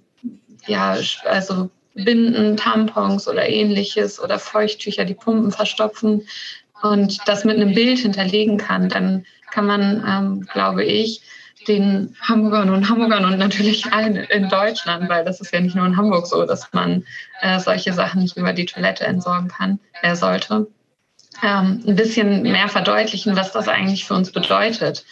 ja, 0.65 0.97
also 1.25 1.69
Binden, 1.93 2.57
Tampons 2.57 3.27
oder 3.27 3.47
ähnliches 3.47 4.19
oder 4.19 4.37
Feuchttücher 4.37 5.05
die 5.05 5.13
Pumpen 5.15 5.51
verstopfen 5.51 6.27
und 6.81 7.19
das 7.27 7.43
mit 7.43 7.55
einem 7.55 7.73
Bild 7.73 7.99
hinterlegen 7.99 8.57
kann, 8.57 8.89
dann 8.89 9.25
kann 9.51 9.65
man, 9.65 10.03
ähm, 10.07 10.47
glaube 10.51 10.83
ich, 10.83 11.21
den 11.67 12.15
Hamburgern 12.21 12.69
und 12.69 12.89
Hamburgern 12.89 13.25
und 13.25 13.37
natürlich 13.37 13.91
allen 13.91 14.15
in 14.15 14.49
Deutschland, 14.49 15.09
weil 15.09 15.25
das 15.25 15.41
ist 15.41 15.53
ja 15.53 15.59
nicht 15.59 15.75
nur 15.75 15.85
in 15.85 15.97
Hamburg 15.97 16.27
so, 16.27 16.45
dass 16.45 16.71
man 16.73 17.03
äh, 17.41 17.59
solche 17.59 17.93
Sachen 17.93 18.21
nicht 18.21 18.37
über 18.37 18.53
die 18.53 18.65
Toilette 18.65 19.05
entsorgen 19.05 19.49
kann, 19.49 19.79
er 20.01 20.15
sollte, 20.15 20.67
ähm, 21.43 21.83
ein 21.85 21.95
bisschen 21.95 22.41
mehr 22.43 22.69
verdeutlichen, 22.69 23.35
was 23.35 23.51
das 23.51 23.67
eigentlich 23.67 24.05
für 24.05 24.13
uns 24.13 24.31
bedeutet, 24.31 25.05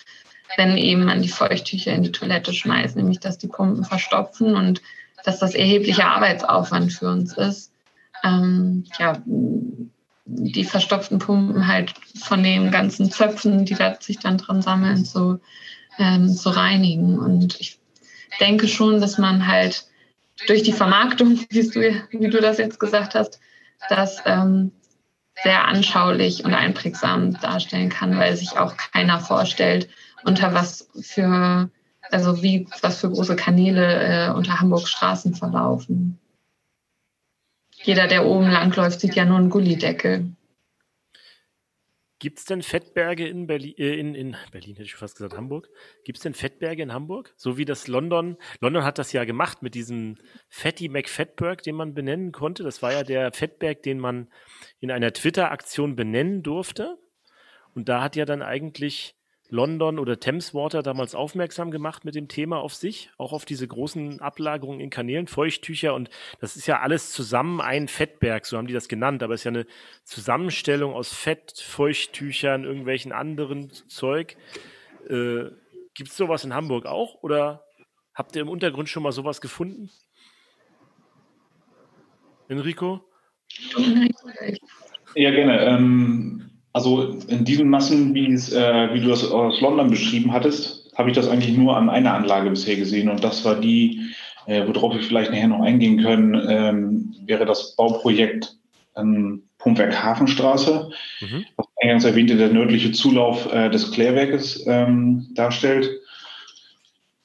wenn 0.58 0.78
eben 0.78 1.06
man 1.06 1.22
die 1.22 1.30
Feuchttücher 1.30 1.94
in 1.94 2.04
die 2.04 2.12
Toilette 2.12 2.54
schmeißt, 2.54 2.96
nämlich 2.96 3.20
dass 3.20 3.38
die 3.38 3.48
Pumpen 3.48 3.84
verstopfen 3.84 4.56
und 4.56 4.82
dass 5.24 5.40
das 5.40 5.56
erheblicher 5.56 6.08
Arbeitsaufwand 6.08 6.94
für 6.94 7.10
uns 7.10 7.38
ist. 7.38 7.72
Ähm, 8.24 8.86
ja, 9.00 9.22
die 10.26 10.64
verstopften 10.64 11.20
Pumpen 11.20 11.68
halt 11.68 11.94
von 12.20 12.42
den 12.42 12.72
ganzen 12.72 13.12
Zöpfen, 13.12 13.66
die 13.66 13.76
da 13.76 13.96
sich 14.00 14.20
dann 14.20 14.38
dran 14.38 14.62
sammeln, 14.62 15.06
zu 15.06 15.40
ähm, 16.00 16.30
zu 16.30 16.50
reinigen. 16.50 17.20
Und 17.20 17.60
ich 17.60 17.80
denke 18.40 18.68
schon, 18.68 19.02
dass 19.02 19.18
man 19.18 19.48
halt 19.48 19.86
durch 20.48 20.64
die 20.64 20.74
Vermarktung, 20.74 21.40
wie 21.50 21.68
du, 21.68 22.04
wie 22.12 22.30
du 22.30 22.42
das 22.42 22.58
jetzt 22.58 22.80
gesagt 22.80 23.16
hast, 23.16 23.40
das 23.90 24.22
ähm, 24.26 24.72
sehr 25.44 25.68
anschaulich 25.68 26.46
und 26.46 26.54
einprägsam 26.54 27.40
darstellen 27.40 27.90
kann, 27.90 28.18
weil 28.18 28.36
sich 28.36 28.58
auch 28.58 28.76
keiner 28.78 29.20
vorstellt, 29.20 29.90
unter 30.24 30.54
was 30.54 30.90
für, 31.00 31.70
also 32.10 32.42
wie, 32.42 32.68
was 32.82 33.00
für 33.00 33.10
große 33.10 33.36
Kanäle 33.36 34.28
äh, 34.28 34.32
unter 34.32 34.60
Hamburgs 34.60 34.90
Straßen 34.90 35.36
verlaufen. 35.36 36.20
Jeder, 37.84 38.08
der 38.08 38.26
oben 38.26 38.50
langläuft, 38.50 39.02
sieht 39.02 39.16
ja 39.16 39.26
nur 39.26 39.38
einen 39.38 39.50
Gullideckel. 39.50 40.35
Gibt 42.26 42.40
es 42.40 42.46
denn 42.46 42.64
Fettberge 42.64 43.28
in 43.28 43.46
Berlin, 43.46 43.76
äh, 43.78 44.00
in, 44.00 44.16
in 44.16 44.36
Berlin 44.52 44.78
hätte 44.78 44.86
ich 44.86 44.96
fast 44.96 45.16
gesagt 45.16 45.38
Hamburg? 45.38 45.70
Gibt 46.06 46.18
es 46.18 46.24
denn 46.24 46.34
Fettberge 46.34 46.82
in 46.82 46.92
Hamburg? 46.92 47.32
So 47.38 47.60
wie 47.60 47.66
das 47.66 47.88
London, 47.88 48.38
London 48.62 48.84
hat 48.84 48.98
das 48.98 49.12
ja 49.12 49.26
gemacht 49.26 49.62
mit 49.62 49.76
diesem 49.76 50.18
Fatty 50.50 50.90
McFatberg, 50.90 51.62
den 51.62 51.76
man 51.76 51.94
benennen 51.94 52.32
konnte. 52.32 52.64
Das 52.64 52.82
war 52.82 52.92
ja 52.92 53.04
der 53.04 53.32
Fettberg, 53.32 53.84
den 53.84 54.00
man 54.00 54.28
in 54.80 54.90
einer 54.90 55.14
Twitter-Aktion 55.14 55.96
benennen 55.96 56.42
durfte. 56.42 56.98
Und 57.76 57.90
da 57.90 58.02
hat 58.02 58.16
ja 58.16 58.26
dann 58.26 58.42
eigentlich 58.42 59.16
London 59.50 60.00
oder 60.00 60.20
Thameswater 60.20 60.82
damals 60.82 61.16
aufmerksam 61.16 61.72
gemacht 61.72 62.06
mit 62.06 62.16
dem 62.16 62.28
Thema 62.28 62.60
auf 62.60 62.74
sich, 62.74 63.10
auch 63.18 63.32
auf 63.34 63.46
diese 63.46 63.68
großen 63.68 64.20
Ablagerungen 64.20 64.80
in 64.80 64.90
Kanälen, 64.90 65.28
Feuchttücher 65.28 65.94
und 65.94 66.10
das 66.40 66.56
ist 66.56 66.68
ja 66.68 66.80
alles 66.80 67.12
zusammen 67.12 67.62
ein 67.62 67.88
Fettberg, 67.88 68.46
so 68.46 68.58
haben 68.58 68.68
die 68.68 68.74
das 68.74 68.88
genannt, 68.88 69.22
aber 69.24 69.34
es 69.34 69.42
ist 69.42 69.46
ja 69.46 69.52
eine 69.52 69.66
Zusammenstellung 70.04 70.94
aus 70.94 71.14
Fett, 71.14 71.60
Feuchttüchern, 71.60 72.64
irgendwelchen 72.64 73.12
anderen 73.12 73.72
Zeug. 73.72 74.36
Äh, 75.10 75.52
Gibt 75.94 76.10
es 76.10 76.18
sowas 76.18 76.44
in 76.44 76.54
Hamburg 76.54 76.86
auch 76.86 77.22
oder 77.22 77.66
habt 78.14 78.36
ihr 78.36 78.42
im 78.42 78.50
Untergrund 78.50 78.90
schon 78.90 79.04
mal 79.04 79.12
sowas 79.12 79.42
gefunden? 79.42 79.90
Enrico? 82.48 83.02
Ja, 85.16 85.32
gerne. 85.32 85.62
Ähm, 85.66 86.45
also 86.76 87.16
in 87.30 87.46
diesen 87.46 87.70
Massen, 87.70 88.14
wie, 88.14 88.34
es, 88.34 88.52
äh, 88.52 88.94
wie 88.94 89.00
du 89.00 89.08
das 89.08 89.32
aus 89.32 89.62
London 89.62 89.90
beschrieben 89.90 90.34
hattest, 90.34 90.92
habe 90.98 91.10
ich 91.10 91.16
das 91.16 91.30
eigentlich 91.30 91.56
nur 91.56 91.78
an 91.78 91.90
einer 91.90 92.14
Anlage 92.14 92.50
bisher 92.50 92.76
gesehen 92.76 93.08
und 93.08 93.24
das 93.24 93.46
war 93.46 93.56
die, 93.56 94.02
äh, 94.46 94.68
worauf 94.68 94.94
wir 94.94 95.02
vielleicht 95.02 95.32
nachher 95.32 95.48
noch 95.48 95.62
eingehen 95.62 96.04
können, 96.04 96.36
ähm, 96.50 97.16
wäre 97.26 97.46
das 97.46 97.78
Bauprojekt 97.78 98.58
ähm, 98.98 99.44
Pumpwerk 99.58 100.04
Hafenstraße, 100.04 100.90
mhm. 101.22 101.46
was 101.56 101.66
eingangs 101.82 102.04
erwähnte 102.04 102.36
der 102.36 102.50
nördliche 102.50 102.92
Zulauf 102.92 103.50
äh, 103.54 103.70
des 103.70 103.94
Klärwerkes 103.94 104.66
ähm, 104.68 105.28
darstellt. 105.34 105.90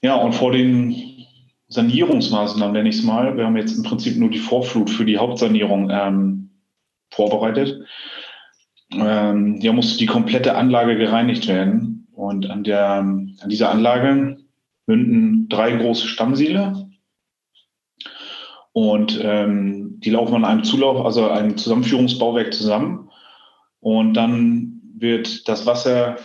Ja, 0.00 0.14
und 0.14 0.32
vor 0.32 0.52
den 0.52 1.26
Sanierungsmaßnahmen, 1.66 2.72
nenne 2.72 2.88
ich 2.88 2.98
es 2.98 3.02
mal, 3.02 3.36
wir 3.36 3.46
haben 3.46 3.56
jetzt 3.56 3.76
im 3.76 3.82
Prinzip 3.82 4.16
nur 4.16 4.30
die 4.30 4.38
Vorflut 4.38 4.90
für 4.90 5.04
die 5.04 5.18
Hauptsanierung 5.18 5.90
ähm, 5.90 6.50
vorbereitet 7.10 7.80
ähm, 8.92 9.56
ja, 9.60 9.72
musste 9.72 9.98
die 9.98 10.06
komplette 10.06 10.56
Anlage 10.56 10.96
gereinigt 10.96 11.46
werden. 11.48 12.08
Und 12.12 12.50
an, 12.50 12.64
der, 12.64 12.98
an 12.98 13.48
dieser 13.48 13.70
Anlage 13.70 14.38
münden 14.86 15.48
drei 15.48 15.72
große 15.72 16.06
Stammsiele. 16.08 16.88
Und 18.72 19.20
ähm, 19.22 20.00
die 20.00 20.10
laufen 20.10 20.34
an 20.34 20.44
einem 20.44 20.64
Zulauf, 20.64 21.04
also 21.04 21.28
einem 21.28 21.56
Zusammenführungsbauwerk 21.56 22.52
zusammen. 22.52 23.10
Und 23.80 24.14
dann 24.14 24.80
wird 24.96 25.48
das 25.48 25.66
Wasser, 25.66 26.16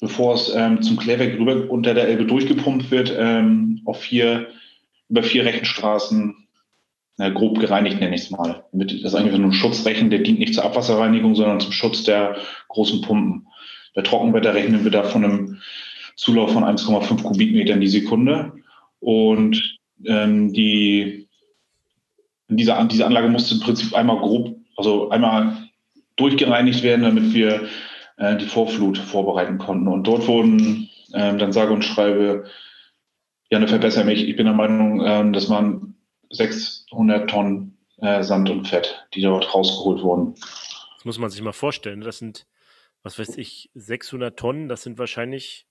bevor 0.00 0.34
es 0.34 0.52
ähm, 0.54 0.82
zum 0.82 0.96
Klärwerk 0.96 1.38
rüber 1.38 1.70
unter 1.70 1.94
der 1.94 2.08
Elbe 2.08 2.26
durchgepumpt 2.26 2.90
wird, 2.90 3.14
ähm, 3.16 3.80
auf 3.84 4.00
vier, 4.00 4.48
über 5.08 5.22
vier 5.22 5.44
Rechenstraßen 5.44 6.45
na, 7.18 7.30
grob 7.30 7.58
gereinigt, 7.58 8.00
nenne 8.00 8.14
ich 8.14 8.22
es 8.22 8.30
mal. 8.30 8.64
das 8.72 8.92
ist 8.92 9.14
eigentlich 9.14 9.38
nur 9.38 9.48
ein 9.48 9.52
Schutzrechen, 9.52 10.10
der 10.10 10.20
dient 10.20 10.38
nicht 10.38 10.54
zur 10.54 10.64
Abwasserreinigung, 10.64 11.34
sondern 11.34 11.60
zum 11.60 11.72
Schutz 11.72 12.04
der 12.04 12.36
großen 12.68 13.00
Pumpen. 13.00 13.46
Bei 13.94 14.02
Trockenwetter 14.02 14.54
rechnen 14.54 14.84
wir 14.84 14.90
da 14.90 15.02
von 15.02 15.24
einem 15.24 15.58
Zulauf 16.16 16.52
von 16.52 16.64
1,5 16.64 17.22
Kubikmetern 17.22 17.80
die 17.80 17.88
Sekunde. 17.88 18.52
Und 19.00 19.78
ähm, 20.04 20.52
die, 20.52 21.28
diese, 22.48 22.76
diese 22.90 23.06
Anlage 23.06 23.28
musste 23.28 23.54
im 23.54 23.60
Prinzip 23.60 23.94
einmal 23.94 24.18
grob, 24.18 24.56
also 24.76 25.08
einmal 25.08 25.56
durchgereinigt 26.16 26.82
werden, 26.82 27.02
damit 27.02 27.32
wir 27.32 27.68
äh, 28.18 28.36
die 28.36 28.46
Vorflut 28.46 28.98
vorbereiten 28.98 29.56
konnten. 29.56 29.88
Und 29.88 30.06
dort 30.06 30.26
wurden 30.26 30.90
ähm, 31.14 31.38
dann 31.38 31.52
sage 31.52 31.72
und 31.72 31.84
schreibe, 31.84 32.44
Janne, 33.50 33.68
verbessere 33.68 34.04
mich, 34.04 34.28
ich 34.28 34.36
bin 34.36 34.46
der 34.46 34.54
Meinung, 34.54 35.02
ähm, 35.06 35.32
dass 35.32 35.48
man 35.48 35.94
600 36.30 37.28
Tonnen 37.28 37.76
äh, 37.98 38.22
Sand 38.22 38.50
und 38.50 38.68
Fett, 38.68 39.06
die 39.14 39.22
dort 39.22 39.54
rausgeholt 39.54 40.02
wurden. 40.02 40.34
Das 40.96 41.04
muss 41.04 41.18
man 41.18 41.30
sich 41.30 41.42
mal 41.42 41.52
vorstellen. 41.52 42.00
Das 42.00 42.18
sind, 42.18 42.46
was 43.02 43.18
weiß 43.18 43.36
ich, 43.38 43.70
600 43.74 44.38
Tonnen. 44.38 44.68
Das 44.68 44.82
sind 44.82 44.98
wahrscheinlich, 44.98 45.66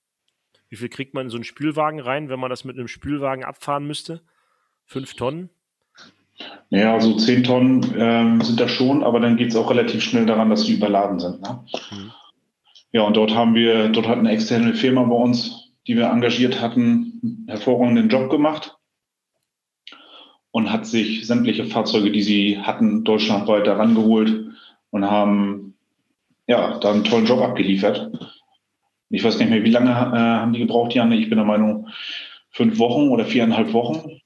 wie 0.70 0.76
viel 0.76 0.90
kriegt 0.90 1.14
man 1.14 1.26
in 1.26 1.30
so 1.30 1.38
einen 1.38 1.44
Spülwagen 1.44 2.00
rein, 2.00 2.30
wenn 2.30 2.40
man 2.40 2.50
das 2.50 2.64
mit 2.64 2.78
einem 2.78 2.88
Spülwagen 2.88 3.44
abfahren 3.44 3.86
müsste? 3.86 4.22
Fünf 4.86 5.16
Tonnen? 5.16 5.50
Ja, 6.70 6.94
also 6.94 7.16
10 7.16 7.44
Tonnen 7.44 7.96
ähm, 7.98 8.42
sind 8.42 8.60
da 8.60 8.68
schon, 8.68 9.04
aber 9.04 9.20
dann 9.20 9.38
geht 9.38 9.50
es 9.50 9.56
auch 9.56 9.70
relativ 9.70 10.04
schnell 10.04 10.26
daran, 10.26 10.50
dass 10.50 10.64
sie 10.64 10.74
überladen 10.74 11.20
sind. 11.20 11.42
Ne? 11.42 11.64
Mhm. 11.92 12.12
Ja, 12.92 13.04
und 13.04 13.16
dort 13.16 13.34
haben 13.34 13.56
wir, 13.56 13.90
dort 13.90 14.08
hat 14.08 14.18
eine 14.18 14.32
externe 14.32 14.74
Firma 14.74 15.04
bei 15.04 15.16
uns, 15.16 15.72
die 15.88 15.96
wir 15.96 16.08
engagiert 16.08 16.60
hatten, 16.60 17.20
einen 17.24 17.46
hervorragenden 17.48 18.10
Job 18.10 18.30
gemacht 18.30 18.75
und 20.56 20.72
hat 20.72 20.86
sich 20.86 21.28
sämtliche 21.28 21.66
Fahrzeuge, 21.66 22.12
die 22.12 22.24
sie 22.24 22.58
hatten, 22.58 23.04
deutschlandweit 23.04 23.68
herangeholt 23.68 24.54
und 24.90 25.04
haben 25.04 25.74
ja 26.48 26.78
da 26.80 26.94
einen 26.94 27.04
tollen 27.04 27.26
Job 27.26 27.42
abgeliefert. 27.42 28.10
Ich 29.10 29.22
weiß 29.22 29.38
nicht 29.38 29.50
mehr, 29.50 29.66
wie 29.66 29.70
lange 29.70 29.90
äh, 29.90 30.18
haben 30.18 30.54
die 30.54 30.60
gebraucht, 30.60 30.94
Janne? 30.94 31.18
Ich 31.18 31.28
bin 31.28 31.40
der 31.40 31.46
Meinung, 31.46 31.90
fünf 32.52 32.80
Wochen 32.80 33.10
oder 33.10 33.26
viereinhalb 33.26 33.74
Wochen. 33.74 34.22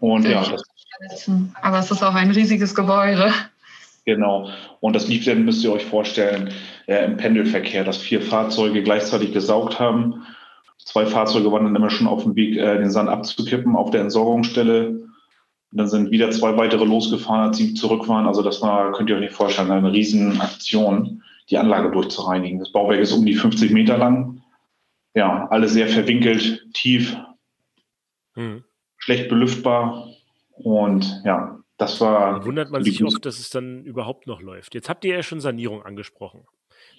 Und 0.00 0.26
ja, 0.26 0.44
das, 0.44 1.30
aber 1.62 1.78
es 1.78 1.92
ist 1.92 2.02
auch 2.02 2.16
ein 2.16 2.32
riesiges 2.32 2.74
Gebäude. 2.74 3.32
Genau. 4.04 4.50
Und 4.80 4.96
das 4.96 5.06
lief 5.06 5.26
dann, 5.26 5.44
müsst 5.44 5.62
ihr 5.62 5.70
euch 5.70 5.84
vorstellen, 5.84 6.52
äh, 6.88 7.04
im 7.04 7.16
Pendelverkehr, 7.18 7.84
dass 7.84 7.98
vier 7.98 8.20
Fahrzeuge 8.20 8.82
gleichzeitig 8.82 9.32
gesaugt 9.32 9.78
haben. 9.78 10.26
Zwei 10.88 11.04
Fahrzeuge 11.04 11.52
waren 11.52 11.64
dann 11.64 11.76
immer 11.76 11.90
schon 11.90 12.06
auf 12.06 12.22
dem 12.22 12.34
Weg, 12.34 12.56
äh, 12.56 12.78
den 12.78 12.90
Sand 12.90 13.10
abzukippen 13.10 13.76
auf 13.76 13.90
der 13.90 14.00
Entsorgungsstelle. 14.00 14.88
Und 14.88 15.10
dann 15.70 15.86
sind 15.86 16.10
wieder 16.10 16.30
zwei 16.30 16.56
weitere 16.56 16.86
losgefahren, 16.86 17.48
als 17.48 17.58
sie 17.58 17.74
zurück 17.74 18.08
waren. 18.08 18.26
Also 18.26 18.40
das 18.40 18.62
war, 18.62 18.92
könnt 18.92 19.10
ihr 19.10 19.16
euch 19.16 19.20
nicht 19.20 19.34
vorstellen, 19.34 19.70
eine 19.70 19.92
Riesenaktion, 19.92 21.22
die 21.50 21.58
Anlage 21.58 21.90
durchzureinigen. 21.90 22.58
Das 22.58 22.72
Bauwerk 22.72 23.00
ist 23.00 23.12
um 23.12 23.26
die 23.26 23.34
50 23.34 23.70
Meter 23.70 23.98
lang. 23.98 24.40
Ja, 25.12 25.46
alle 25.50 25.68
sehr 25.68 25.88
verwinkelt, 25.88 26.66
tief, 26.72 27.18
hm. 28.32 28.64
schlecht 28.96 29.28
belüftbar. 29.28 30.08
Und 30.54 31.20
ja, 31.26 31.58
das 31.76 32.00
war. 32.00 32.32
Dann 32.32 32.46
wundert 32.46 32.70
man 32.70 32.82
sich 32.82 33.04
oft, 33.04 33.26
dass 33.26 33.38
es 33.38 33.50
dann 33.50 33.84
überhaupt 33.84 34.26
noch 34.26 34.40
läuft. 34.40 34.74
Jetzt 34.74 34.88
habt 34.88 35.04
ihr 35.04 35.16
ja 35.16 35.22
schon 35.22 35.40
Sanierung 35.40 35.82
angesprochen. 35.82 36.46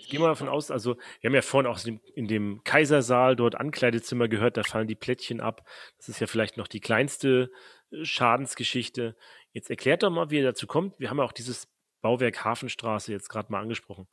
Gehe 0.09 0.19
mal 0.19 0.27
davon 0.27 0.49
aus, 0.49 0.71
also 0.71 0.97
wir 1.21 1.29
haben 1.29 1.35
ja 1.35 1.41
vorhin 1.41 1.69
auch 1.69 1.79
in 2.15 2.27
dem 2.27 2.61
Kaisersaal 2.63 3.35
dort 3.35 3.55
Ankleidezimmer 3.55 4.27
gehört, 4.27 4.57
da 4.57 4.63
fallen 4.63 4.87
die 4.87 4.95
Plättchen 4.95 5.39
ab. 5.39 5.67
Das 5.97 6.09
ist 6.09 6.19
ja 6.19 6.27
vielleicht 6.27 6.57
noch 6.57 6.67
die 6.67 6.79
kleinste 6.79 7.51
äh, 7.91 8.03
Schadensgeschichte. 8.03 9.15
Jetzt 9.51 9.69
erklärt 9.69 10.03
doch 10.03 10.09
mal, 10.09 10.29
wie 10.29 10.37
ihr 10.37 10.43
dazu 10.43 10.67
kommt. 10.67 10.99
Wir 10.99 11.09
haben 11.09 11.17
ja 11.17 11.23
auch 11.23 11.31
dieses 11.31 11.67
Bauwerk 12.01 12.43
Hafenstraße 12.43 13.11
jetzt 13.11 13.29
gerade 13.29 13.51
mal 13.51 13.61
angesprochen. 13.61 14.07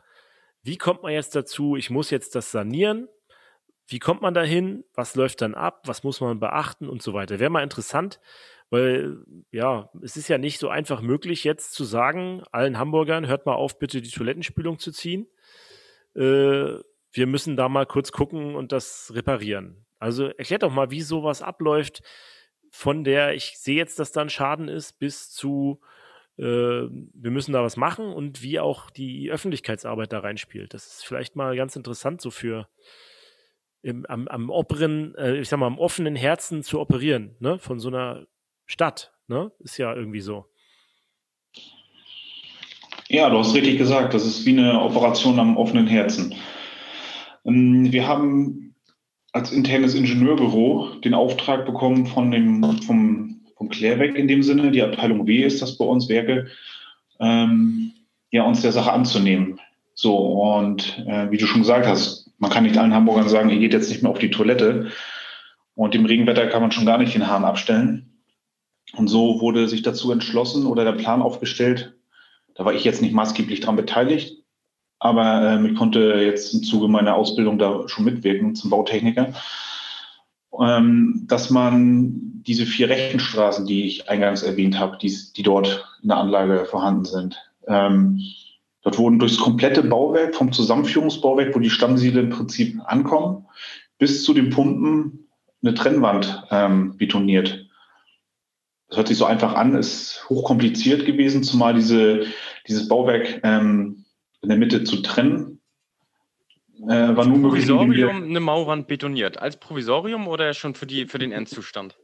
Wie 0.62 0.76
kommt 0.76 1.02
man 1.02 1.12
jetzt 1.12 1.34
dazu? 1.34 1.76
Ich 1.76 1.90
muss 1.90 2.10
jetzt 2.10 2.34
das 2.34 2.50
sanieren. 2.50 3.08
Wie 3.86 4.00
kommt 4.00 4.20
man 4.20 4.34
dahin? 4.34 4.84
Was 4.94 5.14
läuft 5.14 5.40
dann 5.42 5.54
ab? 5.54 5.82
Was 5.86 6.02
muss 6.02 6.20
man 6.20 6.40
beachten 6.40 6.88
und 6.88 7.02
so 7.02 7.14
weiter? 7.14 7.38
Wäre 7.38 7.50
mal 7.50 7.62
interessant, 7.62 8.20
weil, 8.68 9.18
ja, 9.52 9.90
es 10.02 10.16
ist 10.16 10.28
ja 10.28 10.38
nicht 10.38 10.58
so 10.58 10.68
einfach 10.68 11.02
möglich, 11.02 11.44
jetzt 11.44 11.72
zu 11.72 11.84
sagen, 11.84 12.42
allen 12.50 12.78
Hamburgern, 12.78 13.28
hört 13.28 13.46
mal 13.46 13.54
auf, 13.54 13.78
bitte 13.78 14.02
die 14.02 14.10
Toilettenspülung 14.10 14.80
zu 14.80 14.90
ziehen. 14.90 15.28
Äh, 16.16 16.80
wir 17.12 17.26
müssen 17.26 17.56
da 17.56 17.68
mal 17.68 17.86
kurz 17.86 18.12
gucken 18.12 18.54
und 18.54 18.72
das 18.72 19.12
reparieren. 19.14 19.86
Also 19.98 20.26
erklärt 20.26 20.62
doch 20.62 20.72
mal, 20.72 20.90
wie 20.90 21.02
sowas 21.02 21.42
abläuft, 21.42 22.02
von 22.70 23.04
der 23.04 23.34
ich 23.34 23.58
sehe 23.58 23.76
jetzt, 23.76 23.98
dass 23.98 24.12
da 24.12 24.20
ein 24.20 24.28
Schaden 24.28 24.68
ist, 24.68 24.98
bis 24.98 25.30
zu 25.30 25.80
äh, 26.38 26.42
wir 26.42 27.30
müssen 27.30 27.52
da 27.52 27.62
was 27.62 27.76
machen 27.76 28.06
und 28.12 28.42
wie 28.42 28.60
auch 28.60 28.90
die 28.90 29.30
Öffentlichkeitsarbeit 29.30 30.12
da 30.12 30.20
reinspielt. 30.20 30.74
Das 30.74 30.86
ist 30.86 31.04
vielleicht 31.04 31.36
mal 31.36 31.56
ganz 31.56 31.76
interessant, 31.76 32.20
so 32.20 32.30
für 32.30 32.68
im, 33.82 34.04
am, 34.06 34.28
am 34.28 34.50
offenen, 34.50 35.14
äh, 35.14 35.36
ich 35.36 35.48
sag 35.48 35.58
mal, 35.58 35.66
am 35.66 35.78
offenen 35.78 36.16
Herzen 36.16 36.62
zu 36.62 36.80
operieren, 36.80 37.36
ne? 37.38 37.58
Von 37.58 37.78
so 37.78 37.88
einer 37.88 38.26
Stadt, 38.66 39.14
ne? 39.28 39.52
Ist 39.60 39.78
ja 39.78 39.94
irgendwie 39.94 40.20
so. 40.20 40.46
Ja, 43.08 43.30
du 43.30 43.38
hast 43.38 43.54
richtig 43.54 43.78
gesagt, 43.78 44.14
das 44.14 44.26
ist 44.26 44.44
wie 44.46 44.58
eine 44.58 44.80
Operation 44.82 45.38
am 45.38 45.56
offenen 45.56 45.86
Herzen. 45.86 46.34
Ähm, 47.44 47.92
wir 47.92 48.06
haben 48.08 48.74
als 49.32 49.52
internes 49.52 49.94
Ingenieurbüro 49.94 50.96
den 51.04 51.14
Auftrag 51.14 51.66
bekommen 51.66 52.06
von 52.06 52.30
dem, 52.30 52.80
vom, 52.82 53.40
vom 53.56 53.68
Klärweg 53.68 54.16
in 54.16 54.28
dem 54.28 54.42
Sinne, 54.42 54.70
die 54.70 54.82
Abteilung 54.82 55.26
W 55.26 55.42
ist 55.42 55.62
das 55.62 55.76
bei 55.78 55.84
uns, 55.84 56.08
Werke, 56.08 56.48
ähm, 57.20 57.92
ja, 58.30 58.44
uns 58.44 58.62
der 58.62 58.72
Sache 58.72 58.92
anzunehmen. 58.92 59.60
So, 59.94 60.16
und 60.16 61.04
äh, 61.06 61.30
wie 61.30 61.38
du 61.38 61.46
schon 61.46 61.62
gesagt 61.62 61.86
hast, 61.86 62.30
man 62.38 62.50
kann 62.50 62.64
nicht 62.64 62.76
allen 62.76 62.94
Hamburgern 62.94 63.28
sagen, 63.28 63.50
ihr 63.50 63.58
geht 63.58 63.72
jetzt 63.72 63.88
nicht 63.88 64.02
mehr 64.02 64.10
auf 64.10 64.18
die 64.18 64.30
Toilette. 64.30 64.90
Und 65.74 65.94
im 65.94 66.06
Regenwetter 66.06 66.46
kann 66.48 66.62
man 66.62 66.72
schon 66.72 66.86
gar 66.86 66.98
nicht 66.98 67.14
den 67.14 67.28
Hahn 67.28 67.44
abstellen. 67.44 68.20
Und 68.94 69.08
so 69.08 69.40
wurde 69.40 69.68
sich 69.68 69.82
dazu 69.82 70.12
entschlossen 70.12 70.66
oder 70.66 70.84
der 70.84 70.92
Plan 70.92 71.22
aufgestellt. 71.22 71.95
Da 72.56 72.64
war 72.64 72.74
ich 72.74 72.84
jetzt 72.84 73.02
nicht 73.02 73.14
maßgeblich 73.14 73.60
daran 73.60 73.76
beteiligt, 73.76 74.42
aber 74.98 75.52
ähm, 75.52 75.66
ich 75.66 75.76
konnte 75.76 76.20
jetzt 76.22 76.54
im 76.54 76.62
Zuge 76.62 76.88
meiner 76.88 77.14
Ausbildung 77.14 77.58
da 77.58 77.86
schon 77.86 78.04
mitwirken 78.04 78.54
zum 78.54 78.70
Bautechniker, 78.70 79.34
ähm, 80.58 81.24
dass 81.26 81.50
man 81.50 82.42
diese 82.46 82.64
vier 82.64 82.88
Rechenstraßen, 82.88 83.66
die 83.66 83.86
ich 83.86 84.08
eingangs 84.08 84.42
erwähnt 84.42 84.78
habe, 84.78 84.96
die, 84.98 85.14
die 85.36 85.42
dort 85.42 85.84
in 86.02 86.08
der 86.08 86.18
Anlage 86.18 86.64
vorhanden 86.64 87.04
sind, 87.04 87.36
ähm, 87.66 88.20
dort 88.82 88.98
wurden 88.98 89.18
durchs 89.18 89.38
komplette 89.38 89.82
Bauwerk, 89.82 90.34
vom 90.34 90.52
Zusammenführungsbauwerk, 90.52 91.54
wo 91.54 91.58
die 91.58 91.70
Stammsiedel 91.70 92.24
im 92.24 92.30
Prinzip 92.30 92.80
ankommen, 92.86 93.44
bis 93.98 94.24
zu 94.24 94.32
den 94.32 94.50
Pumpen 94.50 95.28
eine 95.62 95.74
Trennwand 95.74 96.44
ähm, 96.50 96.96
betoniert. 96.96 97.65
Das 98.88 98.98
hört 98.98 99.08
sich 99.08 99.18
so 99.18 99.24
einfach 99.24 99.54
an, 99.54 99.74
ist 99.74 100.24
hochkompliziert 100.28 101.06
gewesen, 101.06 101.42
zumal 101.42 101.74
diese, 101.74 102.26
dieses 102.68 102.88
Bauwerk 102.88 103.40
ähm, 103.42 104.04
in 104.42 104.48
der 104.48 104.58
Mitte 104.58 104.84
zu 104.84 105.02
trennen. 105.02 105.60
Äh, 106.82 107.16
war 107.16 107.26
nur 107.26 107.38
möglich. 107.38 107.66
Provisorium 107.66 108.24
eine 108.24 108.40
Mauerwand 108.40 108.86
betoniert. 108.86 109.38
Als 109.38 109.56
Provisorium 109.56 110.28
oder 110.28 110.54
schon 110.54 110.74
für, 110.74 110.86
die, 110.86 111.06
für 111.06 111.18
den 111.18 111.32
Endzustand? 111.32 111.96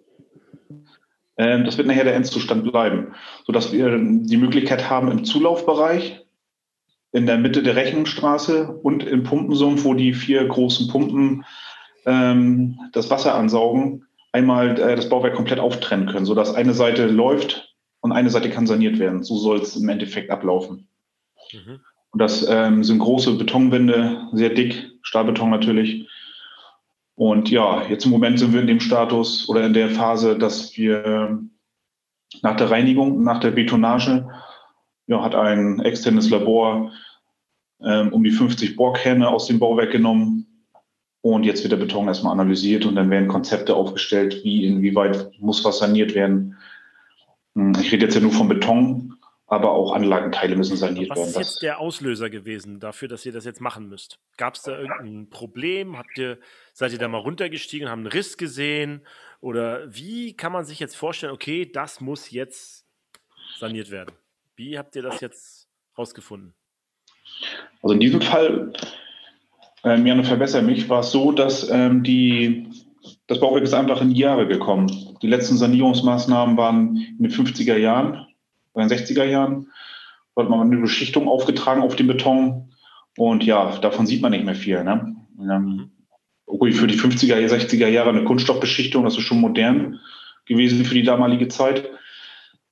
Ähm, 1.37 1.65
das 1.65 1.79
wird 1.79 1.87
nachher 1.87 2.05
der 2.05 2.15
Endzustand 2.15 2.65
bleiben, 2.65 3.15
sodass 3.47 3.73
wir 3.73 3.97
die 3.99 4.37
Möglichkeit 4.37 4.91
haben, 4.91 5.11
im 5.11 5.25
Zulaufbereich, 5.25 6.25
in 7.13 7.27
der 7.27 7.39
Mitte 7.39 7.63
der 7.63 7.77
Rechnungsstraße 7.77 8.69
und 8.83 9.05
im 9.05 9.23
Pumpensumpf, 9.23 9.85
wo 9.85 9.95
die 9.95 10.15
vier 10.15 10.45
großen 10.47 10.89
Pumpen 10.89 11.45
ähm, 12.07 12.79
das 12.93 13.11
Wasser 13.11 13.35
ansaugen, 13.35 14.07
einmal 14.33 14.79
äh, 14.81 14.97
das 14.97 15.09
Bauwerk 15.09 15.35
komplett 15.35 15.61
auftrennen 15.61 16.09
können, 16.09 16.27
sodass 16.27 16.55
eine 16.55 16.75
Seite 16.75 17.07
läuft 17.07 17.75
und 18.01 18.13
eine 18.13 18.31
Seite 18.31 18.51
kann 18.51 18.67
saniert 18.67 18.99
werden. 18.99 19.23
So 19.23 19.37
soll 19.37 19.61
es 19.61 19.77
im 19.77 19.89
Endeffekt 19.89 20.31
ablaufen. 20.31 20.89
Mhm. 21.53 21.81
Und 22.11 22.19
das 22.19 22.47
ähm, 22.49 22.85
sind 22.85 22.99
große 22.99 23.35
Betonwände, 23.35 24.29
sehr 24.33 24.51
dick, 24.51 24.91
Stahlbeton 25.03 25.51
natürlich. 25.51 26.09
Und 27.15 27.51
ja, 27.51 27.87
jetzt 27.89 28.05
im 28.05 28.11
Moment 28.11 28.39
sind 28.39 28.53
wir 28.53 28.61
in 28.61 28.67
dem 28.67 28.81
Status 28.81 29.49
oder 29.49 29.65
in 29.65 29.75
der 29.75 29.91
Phase, 29.91 30.37
dass 30.37 30.77
wir 30.77 31.41
nach 32.43 32.57
der 32.57 32.71
Reinigung, 32.71 33.23
nach 33.23 33.41
der 33.41 33.51
Betonage, 33.51 34.29
ja, 35.07 35.23
hat 35.23 35.35
ein 35.35 35.81
externes 35.81 36.31
Labor 36.31 36.93
ähm, 37.83 38.13
um 38.13 38.25
die 38.25 38.31
50 38.31 38.77
Bohrkerne 38.77 39.29
aus 39.29 39.47
dem 39.47 39.59
Bauwerk 39.59 39.91
genommen, 39.91 40.52
und 41.23 41.45
jetzt 41.45 41.63
wird 41.63 41.73
der 41.73 41.79
Beton 41.79 42.09
erstmal 42.09 42.33
analysiert 42.33 42.85
und 42.85 42.97
dann 42.97 43.09
werden 43.09 43.29
Konzepte 43.29 43.75
aufgestellt, 43.75 44.43
wie, 44.43 44.67
inwieweit 44.67 45.31
muss 45.39 45.65
was 45.65 45.79
saniert 45.79 46.15
werden. 46.15 46.59
Hm, 47.55 47.75
ich 47.81 47.93
rede 47.93 48.05
jetzt 48.05 48.17
ja 48.17 48.21
nur 48.21 48.33
vom 48.33 48.49
Beton, 48.49 49.15
aber 49.47 49.71
auch 49.71 49.93
Anlagenteile 49.93 50.57
müssen 50.57 50.77
saniert 50.77 51.11
was 51.11 51.19
werden. 51.19 51.29
Was 51.29 51.41
ist 51.41 51.53
jetzt 51.53 51.63
der 51.63 51.79
Auslöser 51.79 52.29
gewesen 52.29 52.81
dafür, 52.81 53.07
dass 53.07 53.25
ihr 53.25 53.31
das 53.31 53.45
jetzt 53.45 53.61
machen 53.61 53.89
müsst? 53.89 54.19
Gab 54.37 54.57
es 54.57 54.63
da 54.63 54.77
irgendein 54.77 55.31
Problem? 55.31 55.97
Habt 55.97 56.19
ihr, 56.19 56.39
seid 56.73 56.93
ihr 56.93 56.99
da 56.99 57.07
mal 57.07 57.19
runtergestiegen, 57.19 57.89
haben 57.89 58.01
einen 58.01 58.09
Riss 58.09 58.37
gesehen? 58.37 59.07
Oder 59.41 59.95
wie 59.95 60.35
kann 60.35 60.51
man 60.51 60.65
sich 60.65 60.81
jetzt 60.81 60.97
vorstellen, 60.97 61.33
okay, 61.33 61.71
das 61.71 62.01
muss 62.01 62.33
jetzt 62.33 62.85
saniert 63.59 63.93
werden? 63.93 64.13
Wie 64.57 64.77
habt 64.77 64.97
ihr 64.97 65.03
das 65.03 65.21
jetzt 65.21 65.69
rausgefunden? 65.97 66.55
Also 67.81 67.95
in 67.95 68.01
diesem 68.01 68.21
Fall 68.21 68.73
Ähm, 69.85 70.07
Janne, 70.07 70.25
verbessere 70.25 70.63
mich. 70.63 70.89
War 70.89 71.01
es 71.01 71.11
so, 71.11 71.33
dass 71.33 71.69
ähm, 71.71 72.03
die, 72.03 72.69
das 73.27 73.41
Bauwerk 73.41 73.65
ist 73.65 73.75
einfach 73.75 74.01
in 74.01 74.15
die 74.15 74.21
Jahre 74.21 74.47
gekommen. 74.47 75.17
Die 75.23 75.27
letzten 75.27 75.57
Sanierungsmaßnahmen 75.57 76.57
waren 76.57 76.97
in 76.97 77.19
den 77.19 77.31
50er 77.31 77.77
Jahren, 77.77 78.27
in 78.75 78.89
den 78.89 78.99
60er 78.99 79.25
Jahren. 79.25 79.69
Da 80.35 80.43
hat 80.43 80.51
man 80.51 80.61
eine 80.61 80.81
Beschichtung 80.81 81.29
aufgetragen 81.29 81.83
auf 81.83 81.97
den 81.97 82.07
Beton. 82.07 82.73
Und 83.17 83.45
ja, 83.45 83.77
davon 83.79 84.07
sieht 84.07 84.23
man 84.23 84.33
nicht 84.33 84.45
mehr 84.45 84.55
viel. 84.55 84.83
Ne? 84.85 85.17
Ähm, 85.41 85.91
okay, 86.47 86.73
für 86.73 86.87
die 86.87 86.99
50er, 86.99 87.37
60er 87.37 87.89
Jahre 87.89 88.11
eine 88.11 88.25
Kunststoffbeschichtung, 88.25 89.05
das 89.05 89.19
ist 89.19 89.25
schon 89.25 89.41
modern 89.41 90.01
gewesen 90.47 90.85
für 90.85 90.95
die 90.95 91.03
damalige 91.03 91.49
Zeit. 91.49 91.89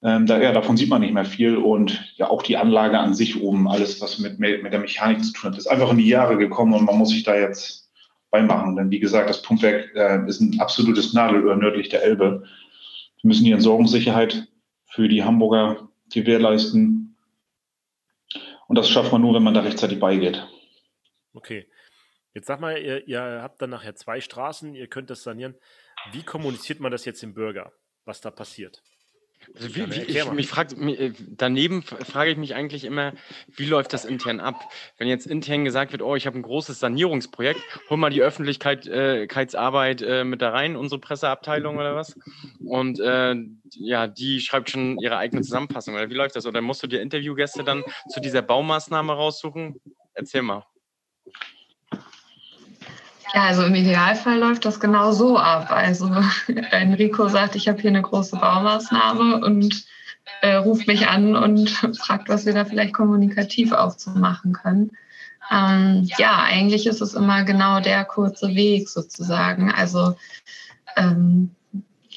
Ähm, 0.02 0.26
da, 0.26 0.40
ja, 0.40 0.52
davon 0.52 0.76
sieht 0.76 0.88
man 0.88 1.02
nicht 1.02 1.12
mehr 1.12 1.26
viel 1.26 1.56
und 1.56 2.14
ja 2.16 2.30
auch 2.30 2.42
die 2.42 2.56
Anlage 2.56 2.98
an 2.98 3.14
sich 3.14 3.40
oben, 3.40 3.68
alles 3.68 4.00
was 4.00 4.18
mit, 4.18 4.38
mit 4.38 4.72
der 4.72 4.80
Mechanik 4.80 5.22
zu 5.22 5.32
tun 5.32 5.50
hat, 5.50 5.58
ist 5.58 5.66
einfach 5.66 5.90
in 5.90 5.98
die 5.98 6.08
Jahre 6.08 6.38
gekommen 6.38 6.72
und 6.72 6.86
man 6.86 6.96
muss 6.96 7.10
sich 7.10 7.22
da 7.22 7.36
jetzt 7.36 7.90
beimachen. 8.30 8.76
Denn 8.76 8.90
wie 8.90 9.00
gesagt, 9.00 9.28
das 9.28 9.42
Pumpwerk 9.42 9.94
äh, 9.94 10.26
ist 10.26 10.40
ein 10.40 10.58
absolutes 10.58 11.12
Nadelöhr 11.12 11.56
nördlich 11.56 11.90
der 11.90 12.02
Elbe. 12.02 12.44
Wir 13.20 13.28
müssen 13.28 13.44
die 13.44 13.52
Entsorgungssicherheit 13.52 14.48
für 14.86 15.08
die 15.08 15.22
Hamburger 15.22 15.88
gewährleisten. 16.12 17.16
Und 18.66 18.78
das 18.78 18.88
schafft 18.88 19.12
man 19.12 19.20
nur, 19.20 19.34
wenn 19.34 19.42
man 19.42 19.54
da 19.54 19.60
rechtzeitig 19.60 20.00
beigeht. 20.00 20.46
Okay. 21.34 21.68
Jetzt 22.32 22.46
sag 22.46 22.60
mal, 22.60 22.78
ihr, 22.78 23.06
ihr 23.08 23.20
habt 23.42 23.60
dann 23.60 23.70
nachher 23.70 23.96
zwei 23.96 24.20
Straßen, 24.20 24.74
ihr 24.74 24.86
könnt 24.86 25.10
das 25.10 25.24
sanieren. 25.24 25.56
Wie 26.12 26.22
kommuniziert 26.22 26.78
man 26.80 26.92
das 26.92 27.04
jetzt 27.04 27.22
dem 27.22 27.34
Bürger, 27.34 27.72
was 28.04 28.20
da 28.20 28.30
passiert? 28.30 28.82
Also 29.54 29.74
wie, 29.74 29.90
wie, 29.90 30.00
ich, 30.02 30.30
mich 30.32 30.48
frag, 30.48 30.72
äh, 30.72 31.12
daneben 31.28 31.82
frage 31.82 32.30
ich 32.30 32.36
mich 32.36 32.54
eigentlich 32.54 32.84
immer, 32.84 33.12
wie 33.48 33.64
läuft 33.64 33.92
das 33.92 34.04
intern 34.04 34.40
ab? 34.40 34.70
Wenn 34.96 35.08
jetzt 35.08 35.26
intern 35.26 35.64
gesagt 35.64 35.92
wird, 35.92 36.02
oh, 36.02 36.14
ich 36.14 36.26
habe 36.26 36.38
ein 36.38 36.42
großes 36.42 36.78
Sanierungsprojekt, 36.78 37.60
hol 37.88 37.96
mal 37.96 38.10
die 38.10 38.22
Öffentlichkeitsarbeit 38.22 40.02
äh, 40.02 40.24
mit 40.24 40.42
da 40.42 40.50
rein, 40.50 40.76
unsere 40.76 41.00
Presseabteilung 41.00 41.78
oder 41.78 41.96
was? 41.96 42.16
Und 42.64 43.00
äh, 43.00 43.34
ja, 43.70 44.06
die 44.06 44.40
schreibt 44.40 44.70
schon 44.70 44.98
ihre 44.98 45.16
eigene 45.16 45.42
Zusammenfassung. 45.42 45.94
Oder 45.94 46.10
wie 46.10 46.14
läuft 46.14 46.36
das? 46.36 46.46
Oder 46.46 46.60
musst 46.60 46.82
du 46.82 46.86
dir 46.86 47.00
Interviewgäste 47.00 47.64
dann 47.64 47.82
zu 48.08 48.20
dieser 48.20 48.42
Baumaßnahme 48.42 49.12
raussuchen? 49.12 49.80
Erzähl 50.14 50.42
mal. 50.42 50.64
Ja, 53.34 53.44
also 53.44 53.62
im 53.64 53.74
Idealfall 53.74 54.38
läuft 54.38 54.64
das 54.64 54.80
genau 54.80 55.12
so 55.12 55.38
ab. 55.38 55.70
Also 55.70 56.10
Enrico 56.70 57.28
sagt, 57.28 57.54
ich 57.54 57.68
habe 57.68 57.80
hier 57.80 57.90
eine 57.90 58.02
große 58.02 58.36
Baumaßnahme 58.36 59.44
und 59.44 59.84
äh, 60.42 60.54
ruft 60.56 60.86
mich 60.86 61.08
an 61.08 61.36
und 61.36 61.70
fragt, 61.98 62.28
was 62.28 62.46
wir 62.46 62.54
da 62.54 62.64
vielleicht 62.64 62.94
kommunikativ 62.94 63.72
auch 63.72 63.96
zu 63.96 64.10
machen 64.10 64.52
können. 64.52 64.90
Ähm, 65.50 66.08
ja, 66.18 66.42
eigentlich 66.42 66.86
ist 66.86 67.00
es 67.00 67.14
immer 67.14 67.44
genau 67.44 67.80
der 67.80 68.04
kurze 68.04 68.48
Weg 68.54 68.88
sozusagen. 68.88 69.72
Also 69.72 70.16
ähm, 70.96 71.50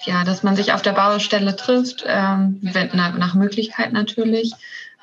ja, 0.06 0.24
dass 0.24 0.44
man 0.44 0.56
sich 0.56 0.74
auf 0.74 0.82
der 0.82 0.92
Baustelle 0.92 1.56
trifft, 1.56 2.04
ähm, 2.06 2.60
wenn, 2.62 2.90
nach, 2.94 3.18
nach 3.18 3.36
Möglichkeit 3.36 3.94
natürlich 3.94 4.54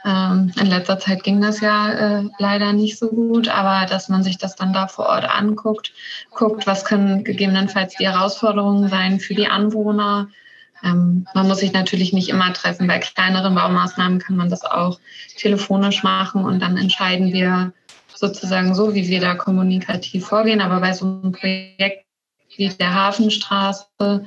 ähm, 0.04 0.52
in 0.58 0.66
letzter 0.66 0.98
Zeit 0.98 1.22
ging 1.24 1.40
das 1.40 1.60
ja 1.60 1.90
äh, 1.92 2.24
leider 2.38 2.72
nicht 2.72 2.98
so 2.98 3.08
gut, 3.08 3.48
aber 3.48 3.86
dass 3.86 4.08
man 4.08 4.22
sich 4.22 4.38
das 4.38 4.56
dann 4.56 4.72
da 4.72 4.88
vor 4.88 5.06
Ort 5.06 5.24
anguckt, 5.24 5.92
guckt, 6.30 6.66
was 6.66 6.84
können 6.84 7.22
gegebenenfalls 7.22 7.96
die 7.96 8.08
Herausforderungen 8.08 8.88
sein 8.88 9.20
für 9.20 9.34
die 9.34 9.48
Anwohner. 9.48 10.28
Ähm, 10.82 11.26
man 11.34 11.48
muss 11.48 11.58
sich 11.58 11.74
natürlich 11.74 12.14
nicht 12.14 12.30
immer 12.30 12.52
treffen. 12.54 12.86
Bei 12.86 12.98
kleineren 12.98 13.54
Baumaßnahmen 13.54 14.20
kann 14.20 14.36
man 14.36 14.48
das 14.48 14.64
auch 14.64 14.98
telefonisch 15.36 16.02
machen 16.02 16.44
und 16.44 16.60
dann 16.60 16.78
entscheiden 16.78 17.32
wir 17.32 17.72
sozusagen 18.14 18.74
so, 18.74 18.94
wie 18.94 19.08
wir 19.08 19.20
da 19.20 19.34
kommunikativ 19.34 20.26
vorgehen. 20.26 20.62
Aber 20.62 20.80
bei 20.80 20.94
so 20.94 21.04
einem 21.04 21.32
Projekt 21.32 22.06
wie 22.56 22.68
der 22.68 22.94
Hafenstraße, 22.94 24.24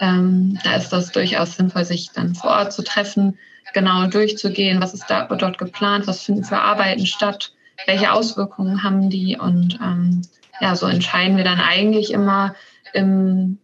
ähm, 0.00 0.58
da 0.62 0.76
ist 0.76 0.90
das 0.90 1.10
durchaus 1.10 1.56
sinnvoll, 1.56 1.86
sich 1.86 2.10
dann 2.12 2.34
vor 2.34 2.50
Ort 2.50 2.74
zu 2.74 2.82
treffen 2.82 3.38
genau 3.72 4.06
durchzugehen, 4.06 4.80
was 4.80 4.94
ist 4.94 5.06
da 5.08 5.24
dort 5.26 5.58
geplant, 5.58 6.06
was 6.06 6.22
finden 6.22 6.44
für 6.44 6.58
Arbeiten 6.58 7.06
statt, 7.06 7.52
welche 7.86 8.12
Auswirkungen 8.12 8.82
haben 8.82 9.10
die? 9.10 9.36
Und 9.38 9.78
ähm, 9.82 10.22
ja, 10.60 10.74
so 10.76 10.86
entscheiden 10.86 11.36
wir 11.36 11.44
dann 11.44 11.60
eigentlich 11.60 12.12
immer 12.12 12.54
im, 12.92 13.58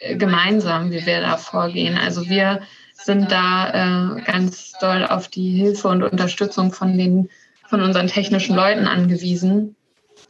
äh, 0.00 0.16
gemeinsam, 0.16 0.90
wie 0.90 1.06
wir 1.06 1.20
da 1.20 1.36
vorgehen. 1.36 1.96
Also 1.96 2.28
wir 2.28 2.60
sind 2.94 3.32
da 3.32 4.16
äh, 4.16 4.20
ganz 4.22 4.72
doll 4.80 5.04
auf 5.04 5.28
die 5.28 5.50
Hilfe 5.50 5.88
und 5.88 6.02
Unterstützung 6.02 6.72
von 6.72 6.96
den 6.96 7.28
von 7.66 7.80
unseren 7.80 8.06
technischen 8.06 8.54
Leuten 8.54 8.86
angewiesen, 8.86 9.74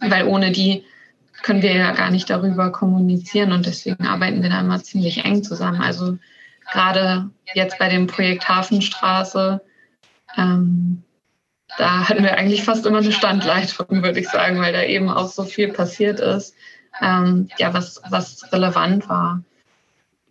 weil 0.00 0.26
ohne 0.26 0.52
die 0.52 0.84
können 1.42 1.62
wir 1.62 1.74
ja 1.74 1.92
gar 1.92 2.10
nicht 2.10 2.30
darüber 2.30 2.70
kommunizieren. 2.70 3.52
Und 3.52 3.66
deswegen 3.66 4.06
arbeiten 4.06 4.42
wir 4.42 4.50
da 4.50 4.60
immer 4.60 4.82
ziemlich 4.82 5.24
eng 5.24 5.42
zusammen. 5.42 5.80
Also 5.80 6.16
gerade 6.72 7.30
jetzt 7.54 7.78
bei 7.78 7.88
dem 7.88 8.06
Projekt 8.06 8.48
Hafenstraße, 8.48 9.60
ähm, 10.36 11.02
da 11.78 12.08
hatten 12.08 12.22
wir 12.22 12.36
eigentlich 12.36 12.62
fast 12.62 12.86
immer 12.86 12.98
eine 12.98 13.12
Standleitung, 13.12 14.02
würde 14.02 14.20
ich 14.20 14.28
sagen, 14.28 14.60
weil 14.60 14.72
da 14.72 14.82
eben 14.82 15.08
auch 15.08 15.28
so 15.28 15.44
viel 15.44 15.72
passiert 15.72 16.20
ist, 16.20 16.54
ähm, 17.00 17.48
ja, 17.58 17.74
was, 17.74 18.00
was 18.08 18.52
relevant 18.52 19.08
war. 19.08 19.42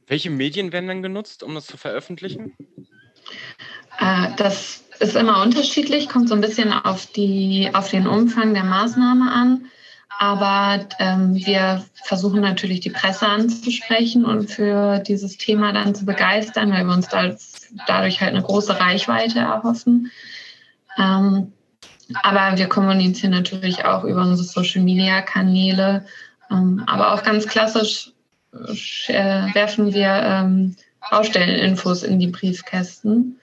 Welche 0.07 0.29
Medien 0.29 0.71
werden 0.71 0.87
dann 0.87 1.03
genutzt, 1.03 1.43
um 1.43 1.55
das 1.55 1.65
zu 1.65 1.77
veröffentlichen? 1.77 2.53
Äh, 3.99 4.29
das 4.37 4.83
ist 4.99 5.15
immer 5.15 5.41
unterschiedlich, 5.41 6.09
kommt 6.09 6.29
so 6.29 6.35
ein 6.35 6.41
bisschen 6.41 6.71
auf, 6.71 7.05
die, 7.07 7.69
auf 7.73 7.89
den 7.89 8.07
Umfang 8.07 8.53
der 8.53 8.63
Maßnahme 8.63 9.31
an. 9.31 9.65
Aber 10.23 10.85
ähm, 10.99 11.35
wir 11.35 11.83
versuchen 12.05 12.39
natürlich 12.39 12.79
die 12.79 12.91
Presse 12.91 13.27
anzusprechen 13.27 14.23
und 14.23 14.49
für 14.49 14.99
dieses 14.99 15.37
Thema 15.37 15.73
dann 15.73 15.93
zu 15.93 16.05
begeistern, 16.05 16.71
weil 16.71 16.85
wir 16.85 16.93
uns 16.93 17.09
da, 17.09 17.35
dadurch 17.87 18.21
halt 18.21 18.33
eine 18.33 18.41
große 18.41 18.79
Reichweite 18.79 19.39
erhoffen. 19.39 20.11
Ähm, 20.97 21.51
aber 22.21 22.57
wir 22.57 22.69
kommunizieren 22.69 23.31
natürlich 23.31 23.83
auch 23.83 24.05
über 24.05 24.21
unsere 24.21 24.47
Social-Media-Kanäle. 24.47 26.05
Ähm, 26.49 26.83
aber 26.87 27.13
auch 27.13 27.23
ganz 27.23 27.45
klassisch 27.45 28.13
äh, 29.07 29.53
werfen 29.53 29.93
wir 29.93 30.07
ähm, 30.07 30.77
Baustelleninfos 31.11 32.01
in 32.01 32.19
die 32.19 32.27
Briefkästen 32.27 33.41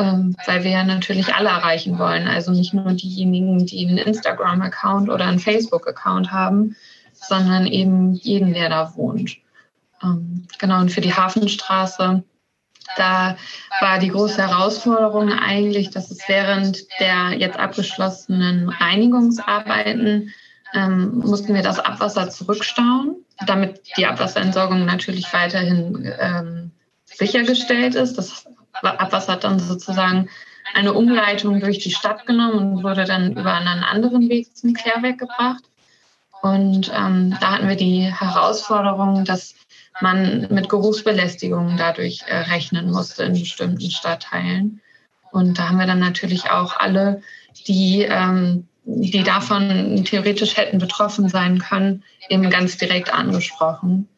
ähm, 0.00 0.34
weil 0.46 0.64
wir 0.64 0.70
ja 0.70 0.84
natürlich 0.84 1.34
alle 1.34 1.50
erreichen 1.50 1.98
wollen. 1.98 2.26
Also 2.26 2.52
nicht 2.52 2.72
nur 2.72 2.92
diejenigen, 2.92 3.66
die 3.66 3.86
einen 3.86 3.98
Instagram-Account 3.98 5.10
oder 5.10 5.26
einen 5.26 5.38
Facebook-Account 5.38 6.32
haben, 6.32 6.74
sondern 7.12 7.66
eben 7.66 8.14
jeden, 8.14 8.54
der 8.54 8.70
da 8.70 8.96
wohnt. 8.96 9.36
Ähm, 10.02 10.46
genau, 10.58 10.80
und 10.80 10.90
für 10.90 11.02
die 11.02 11.12
Hafenstraße, 11.12 12.22
da 12.96 13.36
war 13.80 13.98
die 13.98 14.08
große 14.08 14.40
Herausforderung 14.40 15.30
eigentlich, 15.32 15.90
dass 15.90 16.10
es 16.10 16.26
während 16.28 16.86
der 16.98 17.38
jetzt 17.38 17.58
abgeschlossenen 17.58 18.70
Reinigungsarbeiten 18.70 20.32
ähm, 20.72 21.18
mussten 21.18 21.54
wir 21.54 21.62
das 21.62 21.78
Abwasser 21.78 22.30
zurückstauen, 22.30 23.16
damit 23.46 23.82
die 23.96 24.06
Abwasserentsorgung 24.06 24.86
natürlich 24.86 25.32
weiterhin 25.32 26.10
ähm, 26.18 26.70
sichergestellt 27.04 27.96
ist. 27.96 28.16
Das 28.16 28.46
Abwasser 28.72 29.32
hat 29.32 29.44
dann 29.44 29.58
sozusagen 29.58 30.28
eine 30.74 30.92
Umleitung 30.92 31.60
durch 31.60 31.78
die 31.78 31.90
Stadt 31.90 32.26
genommen 32.26 32.76
und 32.76 32.84
wurde 32.84 33.04
dann 33.04 33.32
über 33.32 33.54
einen 33.54 33.82
anderen 33.82 34.28
Weg 34.28 34.56
zum 34.56 34.72
Klärwerk 34.74 35.18
gebracht. 35.18 35.64
Und 36.42 36.90
ähm, 36.94 37.36
da 37.40 37.52
hatten 37.52 37.68
wir 37.68 37.76
die 37.76 38.02
Herausforderung, 38.02 39.24
dass 39.24 39.54
man 40.00 40.48
mit 40.50 40.68
Geruchsbelästigungen 40.68 41.76
dadurch 41.76 42.22
äh, 42.26 42.36
rechnen 42.36 42.90
musste 42.90 43.24
in 43.24 43.34
bestimmten 43.34 43.90
Stadtteilen. 43.90 44.80
Und 45.32 45.58
da 45.58 45.68
haben 45.68 45.78
wir 45.78 45.86
dann 45.86 46.00
natürlich 46.00 46.50
auch 46.50 46.76
alle, 46.78 47.22
die, 47.66 48.02
ähm, 48.02 48.66
die 48.84 49.22
davon 49.22 50.04
theoretisch 50.04 50.56
hätten 50.56 50.78
betroffen 50.78 51.28
sein 51.28 51.58
können, 51.58 52.04
eben 52.28 52.48
ganz 52.48 52.78
direkt 52.78 53.12
angesprochen 53.12 54.08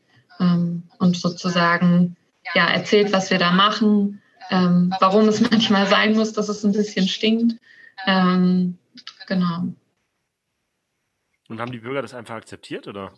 ähm, 0.40 0.84
und 0.98 1.16
sozusagen 1.16 2.16
ja, 2.54 2.66
erzählt, 2.66 3.12
was 3.12 3.30
wir 3.30 3.38
da 3.38 3.50
machen, 3.50 4.21
ähm, 4.50 4.94
warum 5.00 5.28
es 5.28 5.40
manchmal 5.50 5.86
sein 5.86 6.14
muss, 6.14 6.32
dass 6.32 6.48
es 6.48 6.64
ein 6.64 6.72
bisschen 6.72 7.08
stinkt. 7.08 7.54
Ähm, 8.06 8.78
genau. 9.26 9.72
Und 11.48 11.60
haben 11.60 11.72
die 11.72 11.78
Bürger 11.78 12.02
das 12.02 12.14
einfach 12.14 12.36
akzeptiert, 12.36 12.88
oder? 12.88 13.12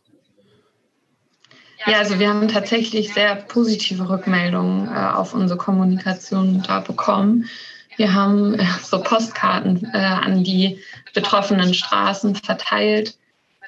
Ja, 1.86 1.98
also 1.98 2.18
wir 2.18 2.28
haben 2.28 2.48
tatsächlich 2.48 3.12
sehr 3.12 3.36
positive 3.36 4.08
Rückmeldungen 4.08 4.88
äh, 4.88 5.12
auf 5.14 5.34
unsere 5.34 5.58
Kommunikation 5.58 6.62
da 6.62 6.80
bekommen. 6.80 7.48
Wir 7.96 8.14
haben 8.14 8.54
äh, 8.54 8.66
so 8.82 9.02
Postkarten 9.02 9.88
äh, 9.92 9.98
an 9.98 10.44
die 10.44 10.80
betroffenen 11.12 11.74
Straßen 11.74 12.34
verteilt 12.36 13.18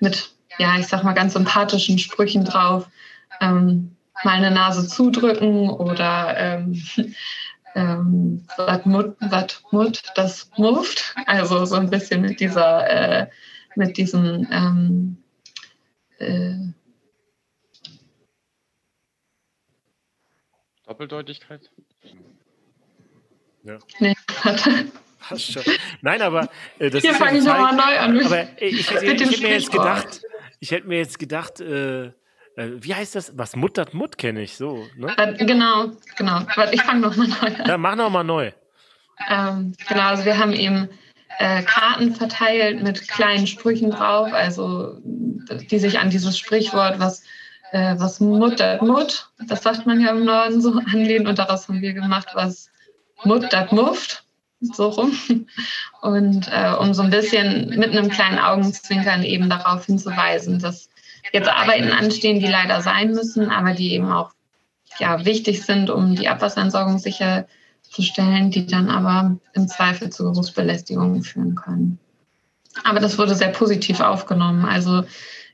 mit, 0.01 0.31
ja, 0.59 0.79
ich 0.79 0.87
sag 0.87 1.05
mal, 1.05 1.13
ganz 1.13 1.35
sympathischen 1.35 1.99
Sprüchen 1.99 2.45
drauf. 2.45 2.89
Ähm, 3.41 3.97
mal 4.25 4.33
eine 4.33 4.51
Nase 4.51 4.89
zudrücken 4.89 5.69
oder 5.69 6.35
ähm, 6.39 6.83
ähm, 7.77 8.47
wat 8.57 8.87
Mut, 8.87 10.03
das 10.15 10.51
Muft. 10.57 11.15
Also 11.27 11.65
so 11.67 11.77
ein 11.77 11.91
bisschen 11.91 12.23
mit 12.23 12.41
dieser, 12.41 12.89
äh, 12.89 13.27
mit 13.77 13.97
diesem, 13.97 14.47
ähm, 14.51 15.23
äh, 16.19 16.73
Doppeldeutigkeit? 20.87 21.71
Ja. 23.65 23.79
Nee, 23.99 24.15
warte. 24.43 24.87
Nein, 26.01 26.23
aber 26.23 26.49
äh, 26.79 26.89
das 26.89 27.03
Hier 27.03 27.15
fange 27.15 27.39
ich 27.39 27.45
nochmal 27.45 27.75
neu 27.75 27.99
an. 27.99 28.25
Aber 28.25 28.39
äh, 28.39 28.69
ich, 28.69 28.81
ich, 28.81 28.91
ich, 28.91 29.03
ich 29.03 29.09
hätte 29.09 29.43
mir 29.43 29.51
jetzt 29.51 29.73
gedacht, 29.73 30.23
ich 30.61 30.71
hätte 30.71 30.87
mir 30.87 30.99
jetzt 30.99 31.19
gedacht, 31.19 31.61
äh, 31.61 32.13
äh, 32.57 32.71
wie 32.81 32.95
heißt 32.95 33.15
das? 33.15 33.33
Was 33.37 33.57
muttert 33.57 33.95
Mut 33.95 34.19
kenne 34.19 34.43
ich 34.43 34.57
so. 34.57 34.87
Ne? 34.97 35.15
Äh, 35.17 35.45
genau, 35.45 35.93
genau. 36.17 36.41
Ich 36.73 36.83
fange 36.83 37.01
nochmal 37.01 37.29
neu 37.29 37.47
an. 37.47 37.69
Ja, 37.69 37.79
mach 37.79 37.97
nochmal 37.97 38.25
neu. 38.25 38.53
Ähm, 39.31 39.73
genau, 39.89 40.09
also 40.09 40.25
wir 40.25 40.39
haben 40.39 40.53
eben 40.53 40.89
äh, 41.39 41.63
Karten 41.63 42.15
verteilt 42.15 42.83
mit 42.83 43.09
kleinen 43.09 43.47
Sprüchen 43.47 43.91
drauf, 43.91 44.33
also 44.33 44.99
die 45.03 45.79
sich 45.79 45.99
an 45.99 46.11
dieses 46.11 46.39
Sprichwort, 46.39 46.99
was, 46.99 47.23
äh, 47.73 47.95
was 47.99 48.21
muttert 48.21 48.83
Mut, 48.83 49.29
das 49.47 49.63
sagt 49.63 49.87
man 49.87 50.01
ja 50.01 50.11
im 50.11 50.25
Norden 50.25 50.61
so, 50.61 50.81
anlehnen. 50.93 51.27
Und 51.27 51.39
daraus 51.39 51.69
haben 51.69 51.81
wir 51.81 51.93
gemacht, 51.93 52.29
was 52.35 52.71
muttert 53.25 53.73
Muft 53.73 54.25
so 54.61 54.89
rum. 54.89 55.13
Und 56.03 56.49
äh, 56.51 56.73
um 56.79 56.95
so 56.95 57.03
ein 57.03 57.11
bisschen 57.11 57.69
mit 57.71 57.91
einem 57.91 58.09
kleinen 58.09 58.39
Augenzwinkern 58.39 59.23
eben 59.23 59.51
darauf 59.51 59.87
hinzuweisen, 59.87 60.59
dass 60.59 60.89
jetzt 61.33 61.49
Arbeiten 61.49 61.91
anstehen, 61.91 62.41
die 62.41 62.47
leider 62.47 62.81
sein 62.81 63.13
müssen, 63.13 63.51
aber 63.51 63.73
die 63.73 63.93
eben 63.93 64.11
auch 64.11 64.31
ja, 64.99 65.25
wichtig 65.25 65.63
sind, 65.63 65.91
um 65.91 66.15
die 66.15 66.29
Abwasserentsorgung 66.29 66.99
sicherzustellen, 66.99 68.51
die 68.51 68.67
dann 68.67 68.89
aber 68.89 69.37
im 69.53 69.69
Zweifel 69.69 70.11
zu 70.11 70.25
Berufsbelästigungen 70.25 71.23
führen 71.23 71.55
können. 71.55 71.99
Aber 72.85 73.01
das 73.01 73.19
wurde 73.19 73.35
sehr 73.35 73.49
positiv 73.49 74.01
aufgenommen. 74.01 74.65
Also 74.65 75.05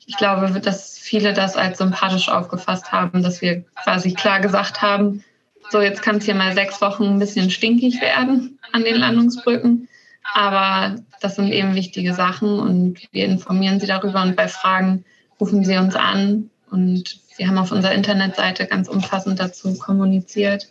ich 0.06 0.16
glaube, 0.16 0.60
dass 0.60 0.98
viele 0.98 1.32
das 1.32 1.56
als 1.56 1.78
sympathisch 1.78 2.28
aufgefasst 2.28 2.92
haben, 2.92 3.22
dass 3.22 3.40
wir 3.40 3.64
quasi 3.82 4.12
klar 4.14 4.40
gesagt 4.40 4.82
haben, 4.82 5.24
so 5.70 5.80
jetzt 5.80 6.02
kann 6.02 6.16
es 6.16 6.24
hier 6.24 6.34
mal 6.34 6.54
sechs 6.54 6.80
Wochen 6.80 7.04
ein 7.04 7.18
bisschen 7.18 7.50
stinkig 7.50 8.00
werden 8.00 8.58
an 8.72 8.84
den 8.84 8.96
Landungsbrücken. 8.96 9.88
Aber 10.34 10.96
das 11.20 11.36
sind 11.36 11.52
eben 11.52 11.74
wichtige 11.74 12.14
Sachen 12.14 12.58
und 12.58 12.98
wir 13.12 13.26
informieren 13.26 13.80
Sie 13.80 13.86
darüber 13.86 14.22
und 14.22 14.36
bei 14.36 14.48
Fragen 14.48 15.04
rufen 15.42 15.64
Sie 15.64 15.76
uns 15.76 15.96
an 15.96 16.50
und 16.70 17.18
wir 17.36 17.48
haben 17.48 17.58
auf 17.58 17.72
unserer 17.72 17.94
Internetseite 17.94 18.64
ganz 18.66 18.86
umfassend 18.86 19.40
dazu 19.40 19.76
kommuniziert. 19.76 20.68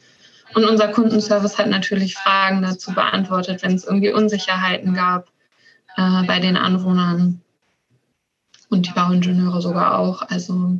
Und 0.55 0.63
unser 0.63 0.87
Kundenservice 0.87 1.57
hat 1.57 1.67
natürlich 1.67 2.15
Fragen 2.15 2.61
dazu 2.61 2.93
beantwortet, 2.93 3.63
wenn 3.63 3.75
es 3.75 3.83
irgendwie 3.83 4.13
Unsicherheiten 4.13 4.93
gab 4.93 5.27
äh, 5.97 6.23
bei 6.25 6.39
den 6.39 6.55
Anwohnern 6.55 7.41
und 8.69 8.87
die 8.87 8.93
Bauingenieure 8.93 9.61
sogar 9.61 9.99
auch. 9.99 10.21
Also 10.29 10.79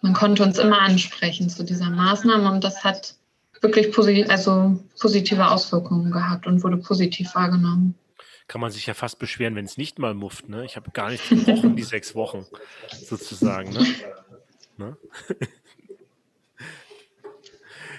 man 0.00 0.12
konnte 0.12 0.44
uns 0.44 0.56
immer 0.56 0.80
ansprechen 0.80 1.50
zu 1.50 1.64
dieser 1.64 1.90
Maßnahme 1.90 2.52
und 2.52 2.62
das 2.62 2.84
hat 2.84 3.16
wirklich 3.62 3.90
posit 3.90 4.30
also 4.30 4.78
positive 5.00 5.50
Auswirkungen 5.50 6.12
gehabt 6.12 6.46
und 6.46 6.62
wurde 6.62 6.76
positiv 6.76 7.34
wahrgenommen. 7.34 7.96
Kann 8.46 8.60
man 8.60 8.70
sich 8.70 8.86
ja 8.86 8.94
fast 8.94 9.18
beschweren, 9.18 9.56
wenn 9.56 9.64
es 9.64 9.78
nicht 9.78 9.98
mal 9.98 10.14
mufft. 10.14 10.48
Ne? 10.48 10.64
Ich 10.64 10.76
habe 10.76 10.90
gar 10.90 11.10
nichts 11.10 11.28
gebrochen, 11.28 11.76
die 11.76 11.82
sechs 11.82 12.14
Wochen 12.14 12.46
sozusagen. 12.90 13.72
Ne? 13.72 13.86
ne? 14.76 14.96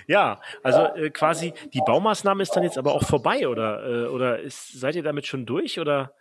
ja, 0.08 0.40
also 0.62 0.86
äh, 0.96 1.10
quasi 1.10 1.54
die 1.74 1.82
Baumaßnahme 1.86 2.44
ist 2.44 2.56
dann 2.56 2.64
jetzt 2.64 2.78
aber 2.78 2.94
auch 2.94 3.04
vorbei 3.04 3.48
oder, 3.48 4.06
äh, 4.06 4.08
oder 4.08 4.40
ist, 4.40 4.80
seid 4.80 4.96
ihr 4.96 5.04
damit 5.04 5.26
schon 5.26 5.46
durch 5.46 5.80
oder? 5.80 6.14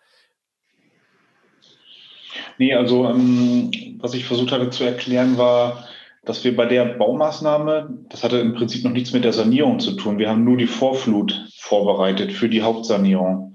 Nee, 2.59 2.75
also 2.75 3.09
ähm, 3.09 3.71
was 4.01 4.15
ich 4.15 4.25
versucht 4.25 4.53
hatte 4.53 4.71
zu 4.71 4.85
erklären 4.85 5.37
war, 5.37 5.87
dass 6.25 6.45
wir 6.45 6.57
bei 6.57 6.67
der 6.67 6.85
Baumaßnahme, 6.85 7.99
das 8.09 8.25
hatte 8.25 8.39
im 8.39 8.55
Prinzip 8.55 8.85
noch 8.85 8.93
nichts 8.93 9.13
mit 9.13 9.25
der 9.25 9.33
Sanierung 9.33 9.81
zu 9.81 9.93
tun. 9.93 10.19
Wir 10.19 10.31
haben 10.31 10.45
nur 10.45 10.57
die 10.57 10.67
Vorflut 10.67 11.47
vorbereitet 11.59 12.33
für 12.33 12.49
die 12.49 12.63
Hauptsanierung. 12.63 13.54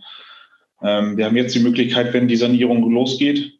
Ähm, 0.81 1.17
wir 1.17 1.25
haben 1.25 1.35
jetzt 1.35 1.55
die 1.55 1.59
Möglichkeit, 1.59 2.13
wenn 2.13 2.27
die 2.27 2.35
Sanierung 2.35 2.89
losgeht, 2.91 3.59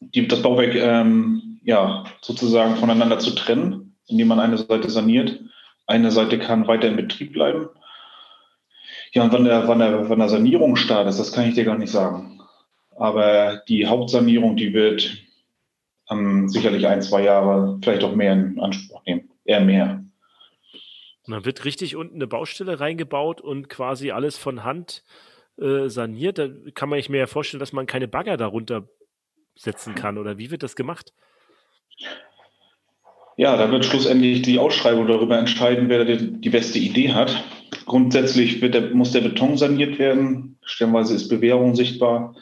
die, 0.00 0.28
das 0.28 0.42
Bauwerk 0.42 0.74
ähm, 0.74 1.60
ja, 1.64 2.04
sozusagen 2.20 2.76
voneinander 2.76 3.18
zu 3.18 3.32
trennen, 3.32 3.96
indem 4.06 4.28
man 4.28 4.40
eine 4.40 4.58
Seite 4.58 4.90
saniert. 4.90 5.40
Eine 5.86 6.10
Seite 6.10 6.38
kann 6.38 6.66
weiter 6.66 6.88
in 6.88 6.96
Betrieb 6.96 7.32
bleiben. 7.32 7.68
Ja, 9.12 9.24
und 9.24 9.32
wann 9.32 9.44
der, 9.44 9.68
wann 9.68 9.78
der, 9.78 10.08
wann 10.08 10.18
der 10.18 10.28
Sanierung 10.28 10.76
startet, 10.76 11.18
das 11.18 11.32
kann 11.32 11.48
ich 11.48 11.54
dir 11.54 11.64
gar 11.64 11.78
nicht 11.78 11.90
sagen. 11.90 12.40
Aber 12.96 13.62
die 13.68 13.86
Hauptsanierung, 13.86 14.56
die 14.56 14.72
wird 14.72 15.18
ähm, 16.10 16.48
sicherlich 16.48 16.86
ein, 16.86 17.02
zwei 17.02 17.22
Jahre, 17.22 17.78
vielleicht 17.82 18.04
auch 18.04 18.14
mehr 18.14 18.32
in 18.32 18.60
Anspruch 18.60 19.04
nehmen. 19.04 19.30
Eher 19.44 19.60
mehr. 19.60 20.04
Und 21.24 21.34
dann 21.34 21.44
wird 21.44 21.64
richtig 21.64 21.96
unten 21.96 22.16
eine 22.16 22.26
Baustelle 22.26 22.80
reingebaut 22.80 23.40
und 23.40 23.68
quasi 23.68 24.10
alles 24.10 24.38
von 24.38 24.64
Hand 24.64 25.04
äh, 25.62 25.88
saniert. 25.88 26.38
Da 26.38 26.48
kann 26.74 26.88
man 26.88 26.98
sich 26.98 27.08
mir 27.08 27.18
ja 27.18 27.26
vorstellen, 27.26 27.60
dass 27.60 27.72
man 27.72 27.86
keine 27.86 28.08
Bagger 28.08 28.36
darunter 28.36 28.88
setzen 29.54 29.94
kann. 29.94 30.18
Oder 30.18 30.38
wie 30.38 30.50
wird 30.50 30.62
das 30.62 30.76
gemacht? 30.76 31.12
Ja, 33.36 33.56
da 33.56 33.70
wird 33.70 33.84
schlussendlich 33.84 34.42
die 34.42 34.58
Ausschreibung 34.58 35.06
darüber 35.06 35.38
entscheiden, 35.38 35.88
wer 35.88 36.04
die, 36.04 36.40
die 36.40 36.50
beste 36.50 36.78
Idee 36.78 37.12
hat. 37.12 37.42
Grundsätzlich 37.86 38.60
der, 38.60 38.94
muss 38.94 39.12
der 39.12 39.22
Beton 39.22 39.56
saniert 39.56 39.98
werden. 39.98 40.58
Stellenweise 40.62 41.14
ist 41.14 41.28
Bewährung 41.28 41.74
sichtbar. 41.74 42.34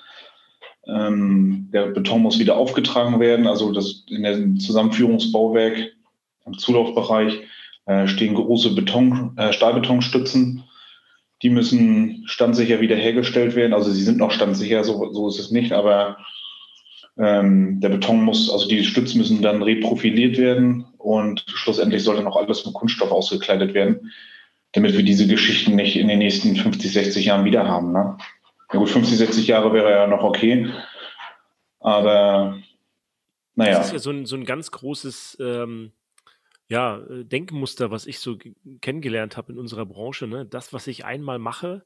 Ähm, 0.86 1.68
der 1.72 1.86
Beton 1.86 2.22
muss 2.22 2.38
wieder 2.38 2.56
aufgetragen 2.56 3.20
werden. 3.20 3.46
Also 3.46 3.72
das 3.72 4.04
in 4.08 4.24
dem 4.24 4.58
Zusammenführungsbauwerk 4.58 5.92
im 6.46 6.58
Zulaufbereich 6.58 7.40
äh, 7.86 8.08
stehen 8.08 8.34
große 8.34 8.74
Beton, 8.74 9.36
äh, 9.36 9.52
Stahlbetonstützen. 9.52 10.64
Die 11.42 11.50
müssen 11.50 12.22
standsicher 12.26 12.80
wiederhergestellt 12.80 13.54
werden. 13.54 13.72
Also 13.72 13.90
sie 13.90 14.02
sind 14.02 14.18
noch 14.18 14.30
standsicher, 14.30 14.84
so, 14.84 15.12
so 15.12 15.28
ist 15.28 15.38
es 15.38 15.50
nicht, 15.50 15.72
aber 15.72 16.18
ähm, 17.18 17.80
der 17.80 17.90
Beton 17.90 18.22
muss, 18.22 18.50
also 18.50 18.68
die 18.68 18.84
Stützen 18.84 19.18
müssen 19.18 19.42
dann 19.42 19.62
reprofiliert 19.62 20.38
werden 20.38 20.86
und 20.98 21.44
schlussendlich 21.48 22.02
sollte 22.02 22.22
noch 22.22 22.36
alles 22.36 22.64
mit 22.64 22.74
Kunststoff 22.74 23.10
ausgekleidet 23.10 23.74
werden, 23.74 24.12
damit 24.72 24.96
wir 24.96 25.02
diese 25.02 25.26
Geschichten 25.26 25.76
nicht 25.76 25.96
in 25.96 26.08
den 26.08 26.18
nächsten 26.18 26.56
50, 26.56 26.92
60 26.92 27.24
Jahren 27.26 27.44
wieder 27.44 27.66
haben. 27.66 27.92
Ne? 27.92 28.16
Ja 28.72 28.78
gut, 28.78 28.88
50, 28.88 29.18
60 29.18 29.46
Jahre 29.46 29.72
wäre 29.72 29.90
ja 29.90 30.06
noch 30.06 30.22
okay. 30.22 30.68
Aber 31.80 32.58
naja. 33.54 33.78
Das 33.78 33.86
ist 33.86 33.92
ja 33.92 33.98
so 33.98 34.10
ein, 34.10 34.26
so 34.26 34.36
ein 34.36 34.44
ganz 34.44 34.70
großes 34.70 35.38
ähm, 35.40 35.92
ja, 36.70 36.98
äh, 36.98 37.24
Denkmuster, 37.24 37.90
was 37.90 38.06
ich 38.06 38.20
so 38.20 38.38
kennengelernt 38.80 39.36
habe 39.36 39.52
in 39.52 39.58
unserer 39.58 39.84
Branche. 39.84 40.26
Ne? 40.26 40.46
Das, 40.46 40.72
was 40.72 40.86
ich 40.86 41.04
einmal 41.04 41.38
mache, 41.38 41.84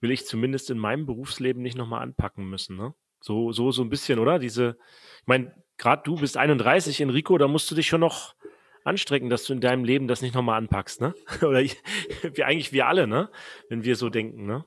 will 0.00 0.10
ich 0.10 0.26
zumindest 0.26 0.70
in 0.70 0.78
meinem 0.78 1.06
Berufsleben 1.06 1.62
nicht 1.62 1.78
nochmal 1.78 2.02
anpacken 2.02 2.50
müssen. 2.50 2.76
Ne? 2.76 2.94
So, 3.20 3.52
so, 3.52 3.70
so 3.70 3.82
ein 3.82 3.90
bisschen, 3.90 4.18
oder? 4.18 4.40
Diese, 4.40 4.76
ich 5.20 5.26
meine, 5.26 5.54
gerade 5.78 6.02
du 6.04 6.16
bist 6.16 6.36
31, 6.36 7.00
Enrico, 7.00 7.38
da 7.38 7.46
musst 7.46 7.70
du 7.70 7.76
dich 7.76 7.86
schon 7.86 8.00
noch 8.00 8.34
anstrengen, 8.82 9.30
dass 9.30 9.44
du 9.44 9.52
in 9.52 9.60
deinem 9.60 9.84
Leben 9.84 10.08
das 10.08 10.20
nicht 10.20 10.34
nochmal 10.34 10.58
anpackst, 10.58 11.00
ne? 11.00 11.14
Oder 11.40 11.62
ich, 11.62 11.76
wie 12.34 12.42
eigentlich 12.42 12.72
wir 12.72 12.88
alle, 12.88 13.06
ne? 13.06 13.30
Wenn 13.68 13.84
wir 13.84 13.94
so 13.94 14.10
denken, 14.10 14.46
ne? 14.46 14.64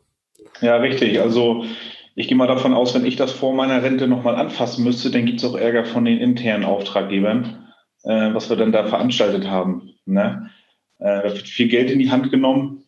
Ja, 0.61 0.77
richtig. 0.77 1.19
Also 1.19 1.65
ich 2.15 2.29
gehe 2.29 2.37
mal 2.37 2.47
davon 2.47 2.73
aus, 2.73 2.95
wenn 2.95 3.05
ich 3.05 3.17
das 3.17 3.33
vor 3.33 3.53
meiner 3.53 3.83
Rente 3.83 4.07
nochmal 4.07 4.35
anfassen 4.35 4.85
müsste, 4.85 5.11
dann 5.11 5.25
gibt 5.25 5.39
es 5.39 5.45
auch 5.45 5.55
Ärger 5.55 5.83
von 5.83 6.05
den 6.05 6.19
internen 6.19 6.63
Auftraggebern, 6.63 7.66
äh, 8.07 8.33
was 8.33 8.49
wir 8.49 8.55
dann 8.55 8.71
da 8.71 8.85
veranstaltet 8.85 9.47
haben. 9.47 9.93
Ne? 10.05 10.49
Äh, 10.99 11.23
da 11.23 11.23
wird 11.25 11.47
viel 11.47 11.67
Geld 11.67 11.91
in 11.91 11.99
die 11.99 12.09
Hand 12.09 12.31
genommen, 12.31 12.85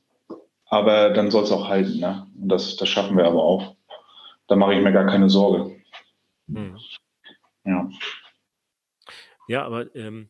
aber 0.65 1.09
dann 1.09 1.29
soll 1.29 1.43
es 1.43 1.51
auch 1.51 1.67
halten. 1.67 1.99
Ne? 1.99 2.25
Und 2.39 2.49
das, 2.49 2.77
das 2.77 2.87
schaffen 2.87 3.17
wir 3.17 3.25
aber 3.25 3.43
auch. 3.43 3.75
Da 4.47 4.55
mache 4.55 4.73
ich 4.73 4.81
mir 4.81 4.93
gar 4.93 5.05
keine 5.05 5.29
Sorge. 5.29 5.75
Hm. 6.47 6.77
Ja. 7.65 7.89
Ja, 9.47 9.65
aber 9.65 9.93
ähm, 9.95 10.29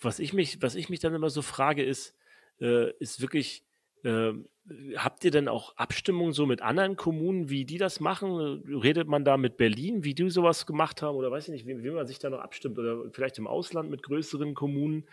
was, 0.00 0.18
ich 0.18 0.32
mich, 0.32 0.62
was 0.62 0.74
ich 0.74 0.88
mich 0.88 1.00
dann 1.00 1.14
immer 1.14 1.30
so 1.30 1.42
frage, 1.42 1.84
ist, 1.84 2.16
äh, 2.60 2.90
ist 2.98 3.20
wirklich, 3.20 3.64
ähm, 4.04 4.48
habt 4.96 5.24
ihr 5.24 5.30
denn 5.30 5.48
auch 5.48 5.76
Abstimmungen 5.76 6.32
so 6.32 6.46
mit 6.46 6.62
anderen 6.62 6.96
Kommunen, 6.96 7.50
wie 7.50 7.64
die 7.64 7.78
das 7.78 8.00
machen? 8.00 8.62
Redet 8.82 9.08
man 9.08 9.24
da 9.24 9.36
mit 9.36 9.56
Berlin, 9.56 10.04
wie 10.04 10.14
die 10.14 10.30
sowas 10.30 10.66
gemacht 10.66 11.02
haben? 11.02 11.16
Oder 11.16 11.30
weiß 11.30 11.48
ich 11.48 11.52
nicht, 11.52 11.66
wie, 11.66 11.82
wie 11.82 11.90
man 11.90 12.06
sich 12.06 12.18
da 12.18 12.30
noch 12.30 12.40
abstimmt? 12.40 12.78
Oder 12.78 13.10
vielleicht 13.12 13.38
im 13.38 13.46
Ausland 13.46 13.90
mit 13.90 14.02
größeren 14.02 14.54
Kommunen? 14.54 15.04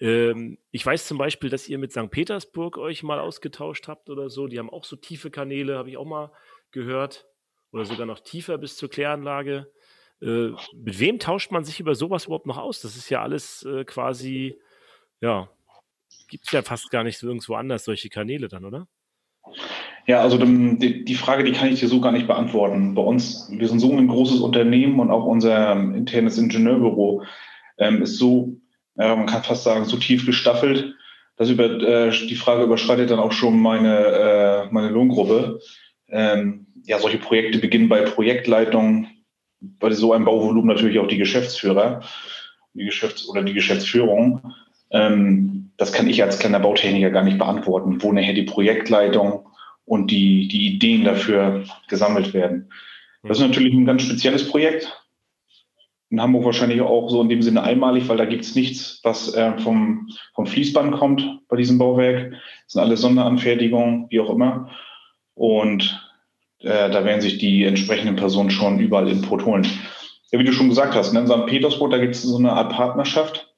Ähm, 0.00 0.58
ich 0.70 0.84
weiß 0.84 1.06
zum 1.06 1.18
Beispiel, 1.18 1.50
dass 1.50 1.68
ihr 1.68 1.78
mit 1.78 1.92
St. 1.92 2.10
Petersburg 2.10 2.78
euch 2.78 3.02
mal 3.02 3.20
ausgetauscht 3.20 3.88
habt 3.88 4.10
oder 4.10 4.30
so. 4.30 4.46
Die 4.46 4.58
haben 4.58 4.70
auch 4.70 4.84
so 4.84 4.96
tiefe 4.96 5.30
Kanäle, 5.30 5.76
habe 5.76 5.90
ich 5.90 5.96
auch 5.96 6.06
mal 6.06 6.32
gehört. 6.70 7.26
Oder 7.72 7.84
sogar 7.84 8.06
noch 8.06 8.20
tiefer 8.20 8.58
bis 8.58 8.76
zur 8.76 8.90
Kläranlage. 8.90 9.70
Äh, 10.20 10.50
mit 10.74 10.98
wem 10.98 11.18
tauscht 11.18 11.50
man 11.50 11.64
sich 11.64 11.80
über 11.80 11.94
sowas 11.94 12.26
überhaupt 12.26 12.46
noch 12.46 12.58
aus? 12.58 12.80
Das 12.80 12.96
ist 12.96 13.10
ja 13.10 13.22
alles 13.22 13.64
äh, 13.64 13.84
quasi, 13.84 14.58
ja, 15.20 15.50
gibt 16.32 16.46
es 16.46 16.52
ja 16.52 16.62
fast 16.62 16.90
gar 16.90 17.04
nicht 17.04 17.18
so 17.18 17.26
irgendwo 17.26 17.56
anders 17.56 17.84
solche 17.84 18.08
Kanäle 18.08 18.48
dann, 18.48 18.64
oder? 18.64 18.88
Ja, 20.06 20.22
also 20.22 20.38
die 20.38 21.14
Frage, 21.14 21.44
die 21.44 21.52
kann 21.52 21.70
ich 21.70 21.80
dir 21.80 21.88
so 21.88 22.00
gar 22.00 22.10
nicht 22.10 22.26
beantworten. 22.26 22.94
Bei 22.94 23.02
uns, 23.02 23.48
wir 23.50 23.68
sind 23.68 23.80
so 23.80 23.92
ein 23.92 24.08
großes 24.08 24.40
Unternehmen 24.40 24.98
und 24.98 25.10
auch 25.10 25.26
unser 25.26 25.72
internes 25.72 26.38
Ingenieurbüro 26.38 27.22
ähm, 27.76 28.00
ist 28.00 28.16
so, 28.16 28.56
ja, 28.96 29.14
man 29.14 29.26
kann 29.26 29.42
fast 29.42 29.64
sagen, 29.64 29.84
so 29.84 29.98
tief 29.98 30.24
gestaffelt, 30.24 30.94
dass 31.36 31.50
über 31.50 31.66
äh, 31.66 32.10
die 32.10 32.34
Frage 32.34 32.64
überschreitet 32.64 33.10
dann 33.10 33.18
auch 33.18 33.32
schon 33.32 33.60
meine, 33.60 33.98
äh, 33.98 34.72
meine 34.72 34.88
Lohngruppe. 34.88 35.60
Ähm, 36.08 36.66
ja, 36.84 36.98
solche 36.98 37.18
Projekte 37.18 37.58
beginnen 37.58 37.90
bei 37.90 38.00
Projektleitung, 38.00 39.06
bei 39.60 39.90
so 39.90 40.14
einem 40.14 40.24
Bauvolumen 40.24 40.68
natürlich 40.68 40.98
auch 40.98 41.08
die 41.08 41.18
Geschäftsführer, 41.18 42.00
die 42.72 42.86
Geschäfts- 42.86 43.28
oder 43.28 43.42
die 43.42 43.52
Geschäftsführung. 43.52 44.54
Ähm, 44.90 45.71
das 45.82 45.92
kann 45.92 46.08
ich 46.08 46.22
als 46.22 46.38
kleiner 46.38 46.60
Bautechniker 46.60 47.10
gar 47.10 47.24
nicht 47.24 47.38
beantworten, 47.38 48.00
wo 48.00 48.12
nachher 48.12 48.34
die 48.34 48.44
Projektleitung 48.44 49.48
und 49.84 50.12
die, 50.12 50.46
die 50.46 50.68
Ideen 50.68 51.02
dafür 51.02 51.64
gesammelt 51.88 52.34
werden. 52.34 52.70
Das 53.24 53.38
ist 53.38 53.44
natürlich 53.48 53.74
ein 53.74 53.84
ganz 53.84 54.02
spezielles 54.02 54.48
Projekt. 54.48 55.04
In 56.08 56.22
Hamburg 56.22 56.44
wahrscheinlich 56.44 56.80
auch 56.82 57.10
so 57.10 57.20
in 57.20 57.28
dem 57.28 57.42
Sinne 57.42 57.64
einmalig, 57.64 58.08
weil 58.08 58.16
da 58.16 58.26
gibt 58.26 58.44
es 58.44 58.54
nichts, 58.54 59.00
was 59.02 59.34
äh, 59.34 59.58
vom, 59.58 60.08
vom 60.36 60.46
Fließband 60.46 60.94
kommt 60.94 61.40
bei 61.48 61.56
diesem 61.56 61.78
Bauwerk. 61.78 62.30
Das 62.30 62.74
sind 62.74 62.80
alle 62.80 62.96
Sonderanfertigungen, 62.96 64.06
wie 64.10 64.20
auch 64.20 64.30
immer. 64.30 64.70
Und 65.34 66.00
äh, 66.60 66.90
da 66.90 67.04
werden 67.04 67.22
sich 67.22 67.38
die 67.38 67.64
entsprechenden 67.64 68.14
Personen 68.14 68.50
schon 68.50 68.78
überall 68.78 69.08
Input 69.08 69.44
holen. 69.46 69.66
Ja, 70.30 70.38
wie 70.38 70.44
du 70.44 70.52
schon 70.52 70.68
gesagt 70.68 70.94
hast, 70.94 71.12
ne, 71.12 71.18
in 71.18 71.26
St. 71.26 71.46
Petersburg, 71.46 71.90
da 71.90 71.98
gibt 71.98 72.14
es 72.14 72.22
so 72.22 72.36
eine 72.36 72.52
Art 72.52 72.70
Partnerschaft 72.70 73.51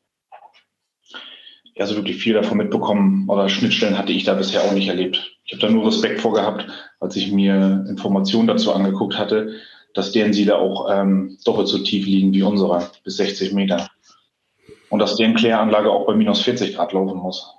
ja, 1.76 1.86
so 1.86 1.96
wirklich 1.96 2.16
viel 2.16 2.34
davon 2.34 2.58
mitbekommen 2.58 3.28
oder 3.28 3.48
Schnittstellen 3.48 3.98
hatte 3.98 4.12
ich 4.12 4.24
da 4.24 4.34
bisher 4.34 4.62
auch 4.62 4.72
nicht 4.72 4.88
erlebt. 4.88 5.36
Ich 5.44 5.52
habe 5.52 5.60
da 5.60 5.70
nur 5.70 5.86
Respekt 5.86 6.20
vor 6.20 6.32
gehabt, 6.32 6.66
als 7.00 7.16
ich 7.16 7.32
mir 7.32 7.84
Informationen 7.88 8.46
dazu 8.46 8.72
angeguckt 8.72 9.18
hatte, 9.18 9.56
dass 9.92 10.12
deren 10.12 10.32
Siedler 10.32 10.58
auch 10.58 10.88
ähm, 10.90 11.36
doppelt 11.44 11.68
so 11.68 11.78
tief 11.78 12.06
liegen 12.06 12.32
wie 12.32 12.42
unsere, 12.42 12.90
bis 13.04 13.16
60 13.16 13.52
Meter. 13.52 13.88
Und 14.88 15.00
dass 15.00 15.16
deren 15.16 15.34
Kläranlage 15.34 15.90
auch 15.90 16.06
bei 16.06 16.14
minus 16.14 16.42
40 16.42 16.76
Grad 16.76 16.92
laufen 16.92 17.18
muss. 17.18 17.54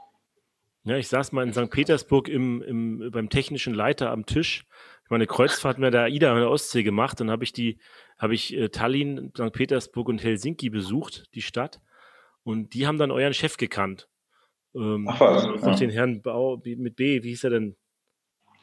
Ja, 0.85 0.97
ich 0.97 1.07
saß 1.07 1.31
mal 1.31 1.43
in 1.43 1.53
St. 1.53 1.69
Petersburg 1.69 2.29
im, 2.29 2.61
im, 2.61 3.11
beim 3.11 3.29
technischen 3.29 3.73
Leiter 3.73 4.11
am 4.11 4.25
Tisch. 4.25 4.65
Ich 5.03 5.09
meine 5.09 5.27
Kreuzfahrt 5.27 5.77
mit 5.77 5.93
der 5.93 6.03
AIDA 6.03 6.31
an 6.31 6.39
der 6.39 6.49
Ostsee 6.49 6.83
gemacht. 6.83 7.19
Dann 7.19 7.31
habe 7.31 7.43
ich 7.43 7.53
die, 7.53 7.79
habe 8.17 8.33
ich 8.33 8.55
äh, 8.55 8.69
Tallinn, 8.69 9.31
St. 9.35 9.51
Petersburg 9.51 10.07
und 10.07 10.23
Helsinki 10.23 10.69
besucht, 10.69 11.25
die 11.33 11.41
Stadt. 11.41 11.81
Und 12.45 12.73
die 12.75 12.85
haben 12.87 12.99
dann 12.99 13.11
euren 13.11 13.33
Chef 13.33 13.57
gekannt. 13.57 14.07
Ähm, 14.75 15.07
Ach 15.09 15.19
was? 15.19 15.45
Also 15.45 15.69
ja. 15.69 15.75
den 15.75 15.89
Herrn 15.89 16.21
Bau, 16.21 16.61
mit 16.63 16.95
B, 16.95 17.23
wie 17.23 17.29
hieß 17.29 17.43
er 17.45 17.49
denn? 17.49 17.75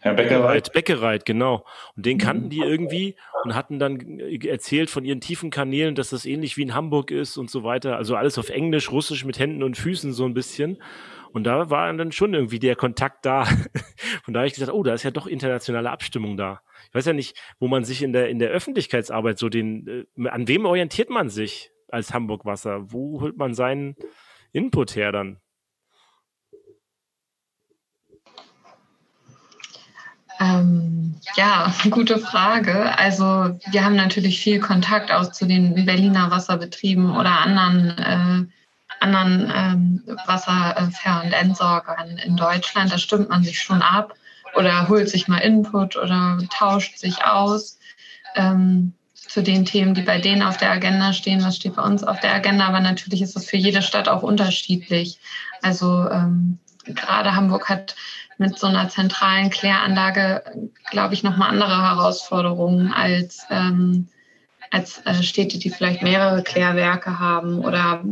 Herr 0.00 0.14
Beckereit. 0.14 0.72
Beckereit, 0.72 1.24
genau. 1.24 1.64
Und 1.96 2.06
den 2.06 2.18
kannten 2.18 2.48
die 2.48 2.60
irgendwie 2.60 3.16
und 3.44 3.54
hatten 3.54 3.78
dann 3.78 4.18
erzählt 4.18 4.90
von 4.90 5.04
ihren 5.04 5.20
tiefen 5.20 5.50
Kanälen, 5.50 5.94
dass 5.94 6.10
das 6.10 6.26
ähnlich 6.26 6.56
wie 6.56 6.62
in 6.62 6.74
Hamburg 6.74 7.10
ist 7.10 7.36
und 7.36 7.50
so 7.50 7.62
weiter. 7.62 7.96
Also 7.96 8.16
alles 8.16 8.38
auf 8.38 8.50
Englisch, 8.50 8.90
Russisch 8.90 9.24
mit 9.24 9.38
Händen 9.38 9.62
und 9.62 9.76
Füßen 9.76 10.12
so 10.12 10.24
ein 10.24 10.34
bisschen. 10.34 10.82
Und 11.32 11.44
da 11.44 11.70
war 11.70 11.92
dann 11.92 12.12
schon 12.12 12.34
irgendwie 12.34 12.58
der 12.58 12.76
Kontakt 12.76 13.24
da. 13.24 13.44
Von 14.24 14.34
da 14.34 14.40
habe 14.40 14.46
ich 14.46 14.54
gesagt, 14.54 14.72
oh, 14.72 14.82
da 14.82 14.92
ist 14.94 15.02
ja 15.02 15.10
doch 15.10 15.26
internationale 15.26 15.90
Abstimmung 15.90 16.36
da. 16.36 16.60
Ich 16.88 16.94
weiß 16.94 17.06
ja 17.06 17.12
nicht, 17.12 17.36
wo 17.58 17.68
man 17.68 17.84
sich 17.84 18.02
in 18.02 18.12
der, 18.12 18.28
in 18.28 18.38
der 18.38 18.50
Öffentlichkeitsarbeit 18.50 19.38
so 19.38 19.48
den, 19.48 20.06
äh, 20.16 20.28
an 20.28 20.46
wem 20.46 20.66
orientiert 20.66 21.10
man 21.10 21.30
sich? 21.30 21.71
Als 21.92 22.12
Hamburg 22.12 22.44
Wasser? 22.44 22.92
Wo 22.92 23.20
holt 23.20 23.36
man 23.36 23.54
seinen 23.54 23.96
Input 24.52 24.96
her 24.96 25.12
dann? 25.12 25.38
Ähm, 30.40 31.14
ja, 31.36 31.72
gute 31.90 32.18
Frage. 32.18 32.98
Also 32.98 33.56
wir 33.70 33.84
haben 33.84 33.94
natürlich 33.94 34.40
viel 34.40 34.58
Kontakt 34.58 35.12
auch 35.12 35.30
zu 35.30 35.46
den 35.46 35.86
Berliner 35.86 36.30
Wasserbetrieben 36.30 37.16
oder 37.16 37.30
anderen, 37.38 37.98
äh, 37.98 38.46
anderen 39.00 39.52
ähm, 39.54 40.18
Wasserver- 40.26 41.22
und 41.24 41.32
Entsorgern 41.32 42.18
in 42.18 42.36
Deutschland. 42.36 42.92
Da 42.92 42.98
stimmt 42.98 43.28
man 43.28 43.44
sich 43.44 43.60
schon 43.60 43.82
ab 43.82 44.14
oder 44.56 44.88
holt 44.88 45.08
sich 45.08 45.28
mal 45.28 45.38
Input 45.38 45.96
oder 45.96 46.38
tauscht 46.50 46.98
sich 46.98 47.24
aus. 47.24 47.78
Ähm, 48.34 48.94
zu 49.32 49.42
den 49.42 49.64
Themen, 49.64 49.94
die 49.94 50.02
bei 50.02 50.18
denen 50.18 50.42
auf 50.42 50.58
der 50.58 50.70
Agenda 50.70 51.14
stehen, 51.14 51.42
was 51.42 51.56
steht 51.56 51.76
bei 51.76 51.82
uns 51.82 52.04
auf 52.04 52.20
der 52.20 52.34
Agenda. 52.34 52.66
Aber 52.66 52.80
natürlich 52.80 53.22
ist 53.22 53.34
es 53.34 53.48
für 53.48 53.56
jede 53.56 53.80
Stadt 53.80 54.06
auch 54.06 54.22
unterschiedlich. 54.22 55.18
Also 55.62 56.06
ähm, 56.10 56.58
gerade 56.84 57.34
Hamburg 57.34 57.70
hat 57.70 57.96
mit 58.36 58.58
so 58.58 58.66
einer 58.66 58.90
zentralen 58.90 59.48
Kläranlage, 59.48 60.44
glaube 60.90 61.14
ich, 61.14 61.22
nochmal 61.22 61.48
andere 61.48 61.82
Herausforderungen 61.82 62.92
als, 62.92 63.46
ähm, 63.48 64.08
als 64.70 64.98
äh, 65.06 65.22
Städte, 65.22 65.58
die 65.58 65.70
vielleicht 65.70 66.02
mehrere 66.02 66.42
Klärwerke 66.42 67.18
haben. 67.18 67.60
Oder 67.60 68.04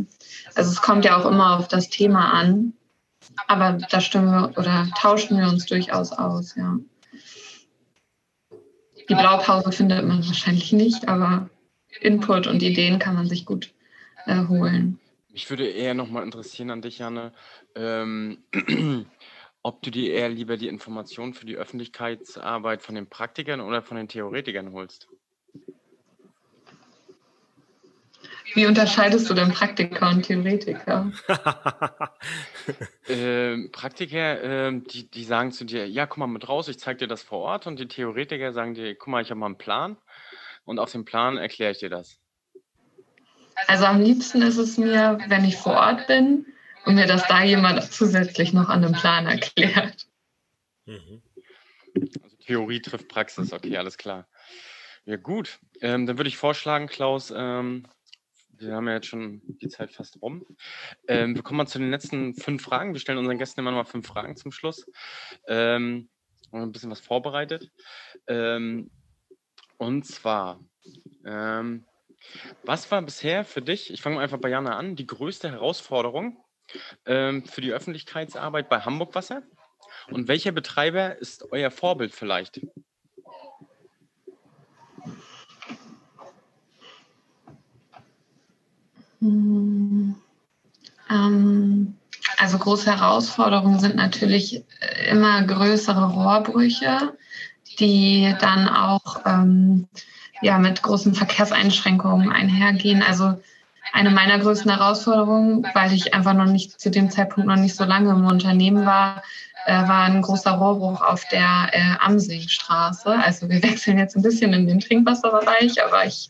also 0.55 0.71
es 0.71 0.81
kommt 0.81 1.05
ja 1.05 1.17
auch 1.17 1.25
immer 1.25 1.59
auf 1.59 1.67
das 1.67 1.89
Thema 1.89 2.33
an. 2.33 2.73
Aber 3.45 3.77
da 3.91 4.01
stimmen 4.01 4.31
wir 4.31 4.57
oder 4.57 4.87
tauschen 4.99 5.37
wir 5.37 5.47
uns 5.47 5.67
durchaus 5.67 6.13
aus, 6.13 6.55
ja. 6.55 6.77
Die 9.11 9.15
Blaupause 9.15 9.73
findet 9.73 10.07
man 10.07 10.25
wahrscheinlich 10.25 10.71
nicht, 10.71 11.09
aber 11.09 11.49
Input 11.99 12.47
und 12.47 12.63
Ideen 12.63 12.97
kann 12.97 13.13
man 13.13 13.27
sich 13.27 13.45
gut 13.45 13.73
äh, 14.25 14.47
holen. 14.47 15.01
Mich 15.33 15.49
würde 15.49 15.67
eher 15.67 15.93
nochmal 15.93 16.23
interessieren 16.23 16.69
an 16.69 16.81
dich, 16.81 16.99
Janne, 16.99 17.33
ähm, 17.75 18.37
ob 19.63 19.81
du 19.81 19.91
dir 19.91 20.13
eher 20.13 20.29
lieber 20.29 20.55
die 20.55 20.69
Informationen 20.69 21.33
für 21.33 21.45
die 21.45 21.57
Öffentlichkeitsarbeit 21.57 22.81
von 22.81 22.95
den 22.95 23.07
Praktikern 23.07 23.59
oder 23.59 23.81
von 23.81 23.97
den 23.97 24.07
Theoretikern 24.07 24.71
holst. 24.71 25.09
Wie 28.53 28.65
unterscheidest 28.65 29.29
du 29.29 29.33
denn 29.33 29.51
Praktiker 29.51 30.09
und 30.09 30.23
Theoretiker? 30.23 31.11
ähm, 33.07 33.69
Praktiker, 33.71 34.43
ähm, 34.43 34.83
die, 34.85 35.09
die 35.09 35.23
sagen 35.23 35.51
zu 35.51 35.65
dir, 35.65 35.87
ja, 35.87 36.05
komm 36.05 36.21
mal 36.21 36.27
mit 36.27 36.49
raus, 36.49 36.67
ich 36.67 36.79
zeige 36.79 36.99
dir 36.99 37.07
das 37.07 37.23
vor 37.23 37.39
Ort. 37.39 37.67
Und 37.67 37.79
die 37.79 37.87
Theoretiker 37.87 38.51
sagen 38.51 38.73
dir, 38.73 38.95
guck 38.95 39.07
mal, 39.07 39.21
ich 39.21 39.29
habe 39.29 39.39
mal 39.39 39.45
einen 39.45 39.57
Plan. 39.57 39.97
Und 40.65 40.79
auf 40.79 40.91
dem 40.91 41.05
Plan 41.05 41.37
erkläre 41.37 41.71
ich 41.71 41.79
dir 41.79 41.89
das. 41.89 42.19
Also 43.67 43.85
am 43.85 44.01
liebsten 44.01 44.41
ist 44.41 44.57
es 44.57 44.77
mir, 44.77 45.19
wenn 45.27 45.45
ich 45.45 45.57
vor 45.57 45.73
Ort 45.73 46.07
bin 46.07 46.45
und 46.85 46.95
mir 46.95 47.07
das 47.07 47.27
da 47.27 47.43
jemand 47.43 47.83
zusätzlich 47.83 48.53
noch 48.53 48.69
an 48.69 48.83
einem 48.83 48.93
Plan 48.93 49.27
erklärt. 49.27 50.07
Mhm. 50.85 51.21
Also 52.21 52.35
Theorie 52.45 52.81
trifft 52.81 53.07
Praxis, 53.07 53.53
okay, 53.53 53.77
alles 53.77 53.97
klar. 53.97 54.27
Ja, 55.05 55.17
gut. 55.17 55.59
Ähm, 55.81 56.05
dann 56.05 56.17
würde 56.17 56.27
ich 56.27 56.37
vorschlagen, 56.37 56.87
Klaus, 56.87 57.33
ähm, 57.35 57.87
wir 58.61 58.75
haben 58.75 58.87
ja 58.87 58.95
jetzt 58.95 59.07
schon 59.07 59.41
die 59.45 59.69
Zeit 59.69 59.91
fast 59.91 60.21
rum. 60.21 60.45
Ähm, 61.07 61.35
wir 61.35 61.43
kommen 61.43 61.57
mal 61.57 61.67
zu 61.67 61.79
den 61.79 61.91
letzten 61.91 62.33
fünf 62.33 62.63
Fragen. 62.63 62.93
Wir 62.93 62.99
stellen 62.99 63.17
unseren 63.17 63.37
Gästen 63.37 63.59
immer 63.59 63.71
noch 63.71 63.77
mal 63.77 63.85
fünf 63.85 64.07
Fragen 64.07 64.35
zum 64.35 64.51
Schluss. 64.51 64.85
Ähm, 65.47 66.09
haben 66.51 66.61
ein 66.61 66.71
bisschen 66.71 66.91
was 66.91 66.99
vorbereitet. 66.99 67.71
Ähm, 68.27 68.91
und 69.77 70.05
zwar, 70.05 70.59
ähm, 71.25 71.85
was 72.63 72.89
war 72.91 73.01
bisher 73.01 73.43
für 73.45 73.61
dich, 73.61 73.91
ich 73.91 74.01
fange 74.01 74.19
einfach 74.19 74.37
bei 74.37 74.49
Jana 74.49 74.77
an, 74.77 74.95
die 74.95 75.07
größte 75.07 75.49
Herausforderung 75.49 76.37
ähm, 77.05 77.45
für 77.45 77.61
die 77.61 77.71
Öffentlichkeitsarbeit 77.71 78.69
bei 78.69 78.81
Hamburg 78.81 79.15
Wasser? 79.15 79.43
Und 80.09 80.27
welcher 80.27 80.51
Betreiber 80.51 81.17
ist 81.17 81.51
euer 81.51 81.71
Vorbild 81.71 82.13
vielleicht? 82.13 82.57
Hm, 82.57 82.71
ähm, 85.03 85.17
also 92.37 92.57
große 92.57 92.91
Herausforderungen 92.91 93.79
sind 93.79 93.95
natürlich 93.95 94.63
immer 95.09 95.43
größere 95.43 96.11
Rohrbrüche, 96.11 97.15
die 97.79 98.33
dann 98.39 98.67
auch 98.67 99.21
ähm, 99.25 99.87
ja, 100.41 100.57
mit 100.57 100.81
großen 100.81 101.13
Verkehrseinschränkungen 101.13 102.31
einhergehen. 102.31 103.03
Also 103.03 103.39
eine 103.93 104.09
meiner 104.09 104.39
größten 104.39 104.71
Herausforderungen, 104.71 105.67
weil 105.73 105.93
ich 105.93 106.13
einfach 106.13 106.33
noch 106.33 106.45
nicht 106.45 106.79
zu 106.79 106.89
dem 106.89 107.11
Zeitpunkt 107.11 107.47
noch 107.47 107.57
nicht 107.57 107.75
so 107.75 107.83
lange 107.83 108.11
im 108.11 108.25
Unternehmen 108.25 108.85
war, 108.85 109.17
äh, 109.17 109.50
war 109.67 110.05
ein 110.05 110.21
großer 110.21 110.51
Rohrbruch 110.51 111.01
auf 111.01 111.25
der 111.25 111.69
äh, 111.71 111.95
Amsingstraße. 111.99 113.09
Also 113.09 113.49
wir 113.49 113.61
wechseln 113.63 113.97
jetzt 113.97 114.15
ein 114.15 114.23
bisschen 114.23 114.53
in 114.53 114.67
den 114.67 114.79
Trinkwasserbereich, 114.79 115.83
aber 115.83 116.05
ich 116.05 116.29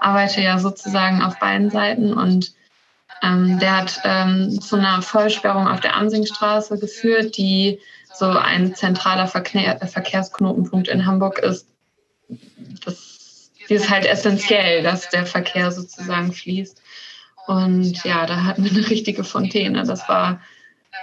arbeite 0.00 0.40
ja 0.40 0.58
sozusagen 0.58 1.22
auf 1.22 1.38
beiden 1.38 1.70
Seiten 1.70 2.12
und 2.12 2.52
ähm, 3.22 3.58
der 3.60 3.76
hat 3.76 4.00
ähm, 4.04 4.60
zu 4.60 4.76
einer 4.76 5.00
Vollsperrung 5.00 5.68
auf 5.68 5.80
der 5.80 5.96
Amsingstraße 5.96 6.78
geführt, 6.78 7.36
die 7.36 7.78
so 8.12 8.26
ein 8.26 8.74
zentraler 8.74 9.28
Verkehr, 9.28 9.78
Verkehrsknotenpunkt 9.86 10.88
in 10.88 11.06
Hamburg 11.06 11.38
ist. 11.38 11.68
Das, 12.84 13.52
die 13.68 13.74
ist 13.74 13.90
halt 13.90 14.06
essentiell, 14.06 14.82
dass 14.82 15.08
der 15.08 15.24
Verkehr 15.24 15.70
sozusagen 15.70 16.32
fließt. 16.32 16.82
Und 17.46 18.04
ja, 18.04 18.26
da 18.26 18.44
hatten 18.44 18.64
wir 18.64 18.70
eine 18.70 18.90
richtige 18.90 19.24
Fontäne. 19.24 19.84
Das 19.84 20.08
war 20.08 20.40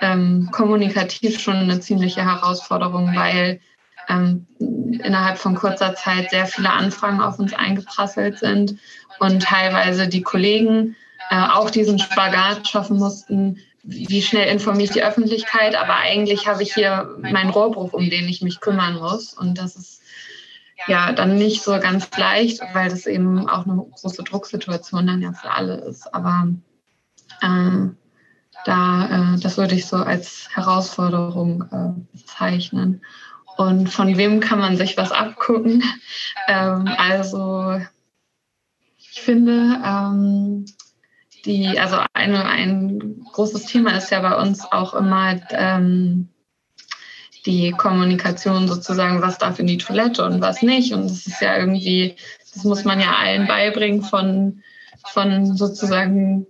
ähm, 0.02 0.50
kommunikativ 0.52 1.40
schon 1.40 1.56
eine 1.56 1.80
ziemliche 1.80 2.24
Herausforderung, 2.24 3.16
weil 3.16 3.60
ähm, 4.08 4.48
innerhalb 4.60 5.38
von 5.38 5.56
kurzer 5.56 5.96
Zeit 5.96 6.32
sehr 6.32 6.48
viele 6.48 6.72
Anfragen 6.72 7.22
auf 7.22 7.40
uns 7.40 7.54
eingeprasselt 7.54 8.40
sind 8.40 8.78
und 9.20 9.44
teilweise 9.44 10.08
die 10.08 10.22
Kollegen 10.22 10.96
äh, 11.30 11.36
auch 11.36 11.70
diesen 11.70 12.00
Spagat 12.00 12.68
schaffen 12.68 12.98
mussten, 12.98 13.60
wie 13.84 14.22
schnell 14.22 14.48
informiere 14.52 14.86
ich 14.86 14.92
die 14.92 15.04
Öffentlichkeit, 15.04 15.76
aber 15.76 15.96
eigentlich 15.98 16.48
habe 16.48 16.64
ich 16.64 16.74
hier 16.74 17.16
meinen 17.22 17.50
Rohrbruch, 17.50 17.94
um 17.94 18.10
den 18.10 18.28
ich 18.28 18.42
mich 18.42 18.60
kümmern 18.60 18.96
muss. 18.96 19.34
Und 19.34 19.58
das 19.58 19.76
ist 19.76 20.02
ja 20.88 21.12
dann 21.12 21.36
nicht 21.36 21.64
so 21.64 21.80
ganz 21.80 22.10
leicht, 22.18 22.62
weil 22.74 22.90
das 22.90 23.06
eben 23.06 23.48
auch 23.48 23.66
eine 23.66 23.76
große 23.76 24.24
Drucksituation 24.24 25.08
dann 25.08 25.22
ja 25.22 25.34
für 25.34 25.52
alle 25.52 25.76
ist. 25.76 26.14
Aber 26.14 26.50
ähm, 27.42 27.98
da, 28.66 29.36
äh, 29.36 29.40
das 29.40 29.58
würde 29.58 29.76
ich 29.76 29.86
so 29.86 29.98
als 29.98 30.48
Herausforderung 30.54 31.64
äh, 31.72 32.18
bezeichnen. 32.18 33.02
Und 33.58 33.90
von 33.90 34.18
wem 34.18 34.40
kann 34.40 34.60
man 34.60 34.78
sich 34.78 34.98
was 34.98 35.12
abgucken? 35.12 35.84
Ähm, 36.48 36.90
also 36.98 37.80
ich 38.98 39.22
finde, 39.22 39.80
ähm, 39.86 40.66
die, 41.46 41.78
also 41.78 41.98
eine, 42.14 42.46
ein 42.46 43.24
großes 43.34 43.66
Thema 43.66 43.92
ist 43.92 44.10
ja 44.10 44.20
bei 44.22 44.36
uns 44.36 44.64
auch 44.72 44.96
immer 44.96 45.40
ähm, 45.52 46.30
die 47.46 47.72
Kommunikation 47.72 48.68
sozusagen, 48.68 49.22
was 49.22 49.38
darf 49.38 49.60
in 49.60 49.68
die 49.68 49.78
Toilette 49.78 50.26
und 50.26 50.42
was 50.42 50.62
nicht. 50.62 50.94
Und 50.94 51.04
das 51.04 51.28
ist 51.28 51.42
ja 51.42 51.58
irgendwie, 51.58 52.16
das 52.54 52.64
muss 52.64 52.84
man 52.84 53.00
ja 53.00 53.16
allen 53.16 53.48
beibringen 53.48 54.02
von, 54.02 54.64
von 55.06 55.56
sozusagen 55.56 56.48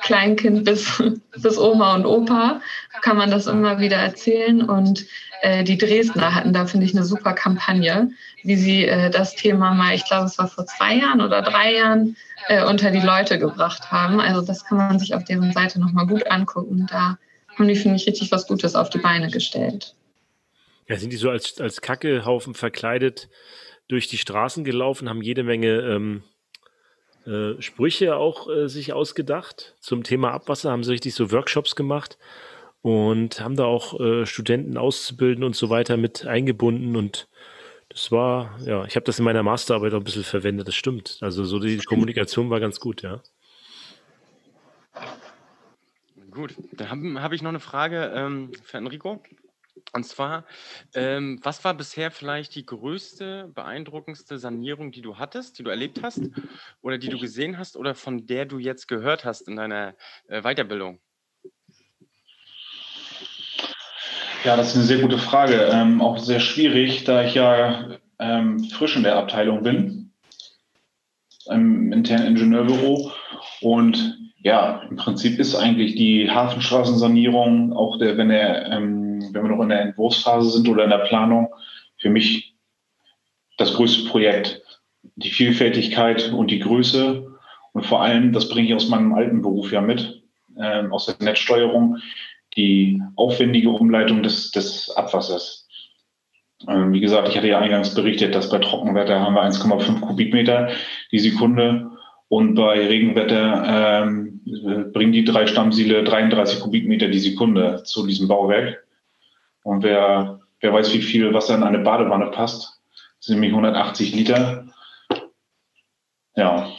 Kleinkind 0.00 0.64
bis, 0.64 1.02
bis 1.36 1.58
Oma 1.58 1.94
und 1.94 2.06
Opa, 2.06 2.60
kann 3.02 3.16
man 3.16 3.30
das 3.30 3.46
immer 3.46 3.78
wieder 3.78 3.96
erzählen. 3.96 4.62
Und 4.62 5.06
äh, 5.42 5.64
die 5.64 5.78
Dresdner 5.78 6.34
hatten 6.34 6.52
da, 6.52 6.66
finde 6.66 6.86
ich, 6.86 6.94
eine 6.94 7.04
super 7.04 7.32
Kampagne, 7.32 8.10
wie 8.42 8.56
sie 8.56 8.86
äh, 8.86 9.10
das 9.10 9.34
Thema 9.34 9.74
mal, 9.74 9.94
ich 9.94 10.04
glaube, 10.04 10.26
es 10.26 10.38
war 10.38 10.48
vor 10.48 10.66
zwei 10.66 10.94
Jahren 10.96 11.20
oder 11.20 11.42
drei 11.42 11.74
Jahren, 11.74 12.16
äh, 12.48 12.64
unter 12.64 12.90
die 12.90 13.00
Leute 13.00 13.38
gebracht 13.38 13.90
haben. 13.90 14.20
Also 14.20 14.40
das 14.40 14.64
kann 14.64 14.78
man 14.78 14.98
sich 14.98 15.14
auf 15.14 15.24
deren 15.24 15.52
Seite 15.52 15.80
nochmal 15.80 16.06
gut 16.06 16.26
angucken. 16.30 16.86
Da 16.90 17.18
haben 17.54 17.68
die, 17.68 17.76
finde 17.76 17.96
ich, 17.96 18.06
richtig 18.06 18.30
was 18.32 18.46
Gutes 18.46 18.74
auf 18.74 18.90
die 18.90 18.98
Beine 18.98 19.30
gestellt. 19.30 19.94
Ja, 20.88 20.96
sind 20.96 21.12
die 21.12 21.16
so 21.16 21.30
als, 21.30 21.60
als 21.60 21.80
Kackehaufen 21.80 22.54
verkleidet 22.54 23.28
durch 23.88 24.08
die 24.08 24.18
Straßen 24.18 24.64
gelaufen, 24.64 25.08
haben 25.08 25.22
jede 25.22 25.42
Menge 25.42 25.80
ähm, 25.80 26.22
äh, 27.26 27.60
Sprüche 27.60 28.16
auch 28.16 28.48
äh, 28.48 28.68
sich 28.68 28.92
ausgedacht 28.92 29.76
zum 29.80 30.02
Thema 30.02 30.32
Abwasser, 30.32 30.70
haben 30.70 30.84
sie 30.84 30.92
richtig 30.92 31.14
so 31.14 31.32
Workshops 31.32 31.76
gemacht 31.76 32.18
und 32.82 33.40
haben 33.40 33.56
da 33.56 33.64
auch 33.64 33.98
äh, 34.00 34.26
Studenten 34.26 34.76
auszubilden 34.76 35.44
und 35.44 35.56
so 35.56 35.70
weiter 35.70 35.96
mit 35.96 36.26
eingebunden 36.26 36.96
und 36.96 37.28
das 37.88 38.12
war, 38.12 38.58
ja, 38.64 38.84
ich 38.84 38.94
habe 38.96 39.04
das 39.04 39.18
in 39.18 39.24
meiner 39.24 39.42
Masterarbeit 39.42 39.94
auch 39.94 39.98
ein 39.98 40.04
bisschen 40.04 40.24
verwendet, 40.24 40.68
das 40.68 40.74
stimmt. 40.74 41.18
Also 41.20 41.44
so 41.44 41.58
die 41.58 41.78
Kommunikation 41.78 42.50
war 42.50 42.60
ganz 42.60 42.78
gut, 42.78 43.02
ja. 43.02 43.22
Gut, 46.30 46.54
dann 46.72 46.90
habe 46.90 47.22
hab 47.22 47.32
ich 47.32 47.42
noch 47.42 47.48
eine 47.48 47.60
Frage 47.60 48.12
ähm, 48.14 48.52
für 48.62 48.76
Enrico. 48.76 49.22
Und 49.92 50.04
zwar, 50.04 50.44
ähm, 50.94 51.38
was 51.42 51.64
war 51.64 51.74
bisher 51.74 52.10
vielleicht 52.10 52.54
die 52.54 52.66
größte, 52.66 53.50
beeindruckendste 53.54 54.38
Sanierung, 54.38 54.92
die 54.92 55.00
du 55.00 55.16
hattest, 55.16 55.58
die 55.58 55.62
du 55.62 55.70
erlebt 55.70 56.02
hast 56.02 56.20
oder 56.82 56.98
die 56.98 57.08
du 57.08 57.18
gesehen 57.18 57.56
hast 57.58 57.76
oder 57.76 57.94
von 57.94 58.26
der 58.26 58.44
du 58.44 58.58
jetzt 58.58 58.88
gehört 58.88 59.24
hast 59.24 59.48
in 59.48 59.56
deiner 59.56 59.94
äh, 60.28 60.42
Weiterbildung? 60.42 60.98
Ja, 64.44 64.56
das 64.56 64.68
ist 64.68 64.76
eine 64.76 64.84
sehr 64.84 64.98
gute 64.98 65.18
Frage. 65.18 65.70
Ähm, 65.72 66.00
auch 66.00 66.18
sehr 66.18 66.40
schwierig, 66.40 67.04
da 67.04 67.24
ich 67.24 67.34
ja 67.34 67.98
ähm, 68.18 68.62
frisch 68.64 68.96
in 68.96 69.02
der 69.02 69.16
Abteilung 69.16 69.62
bin, 69.62 70.12
im 71.46 71.92
internen 71.92 72.28
Ingenieurbüro. 72.28 73.12
Und 73.60 74.18
ja, 74.38 74.82
im 74.88 74.96
Prinzip 74.96 75.38
ist 75.40 75.56
eigentlich 75.56 75.96
die 75.96 76.30
Hafenstraßensanierung, 76.30 77.72
auch 77.72 77.98
der, 77.98 78.16
wenn, 78.16 78.28
der, 78.28 78.70
ähm, 78.70 79.05
wenn 79.36 79.44
wir 79.44 79.56
noch 79.56 79.62
in 79.62 79.68
der 79.68 79.82
Entwurfsphase 79.82 80.50
sind 80.50 80.68
oder 80.68 80.84
in 80.84 80.90
der 80.90 80.98
Planung, 80.98 81.52
für 81.98 82.10
mich 82.10 82.54
das 83.58 83.74
größte 83.74 84.08
Projekt. 84.08 84.62
Die 85.14 85.30
Vielfältigkeit 85.30 86.32
und 86.32 86.50
die 86.50 86.58
Größe 86.58 87.26
und 87.72 87.86
vor 87.86 88.02
allem, 88.02 88.32
das 88.32 88.48
bringe 88.48 88.68
ich 88.68 88.74
aus 88.74 88.88
meinem 88.88 89.14
alten 89.14 89.42
Beruf 89.42 89.70
ja 89.70 89.80
mit, 89.80 90.22
ähm, 90.58 90.92
aus 90.92 91.06
der 91.06 91.16
Netzsteuerung, 91.20 91.98
die 92.56 93.02
aufwendige 93.16 93.70
Umleitung 93.70 94.22
des, 94.22 94.50
des 94.50 94.90
Abwassers. 94.96 95.68
Ähm, 96.66 96.92
wie 96.92 97.00
gesagt, 97.00 97.28
ich 97.28 97.36
hatte 97.36 97.48
ja 97.48 97.58
eingangs 97.58 97.94
berichtet, 97.94 98.34
dass 98.34 98.48
bei 98.48 98.58
Trockenwetter 98.58 99.20
haben 99.20 99.34
wir 99.34 99.42
1,5 99.42 100.00
Kubikmeter 100.00 100.70
die 101.12 101.18
Sekunde 101.18 101.90
und 102.28 102.54
bei 102.54 102.86
Regenwetter 102.86 104.04
ähm, 104.04 104.40
bringen 104.92 105.12
die 105.12 105.24
drei 105.24 105.46
Stammsiele 105.46 106.02
33 106.02 106.60
Kubikmeter 106.60 107.08
die 107.08 107.18
Sekunde 107.18 107.82
zu 107.84 108.06
diesem 108.06 108.26
Bauwerk. 108.26 108.85
Und 109.66 109.82
wer, 109.82 110.38
wer 110.60 110.72
weiß, 110.72 110.94
wie 110.94 111.02
viel 111.02 111.34
Wasser 111.34 111.56
in 111.56 111.64
eine 111.64 111.80
Badewanne 111.80 112.30
passt, 112.30 112.80
das 113.18 113.26
sind 113.26 113.40
nämlich 113.40 113.50
180 113.50 114.14
Liter. 114.14 114.68
Ja. 116.36 116.70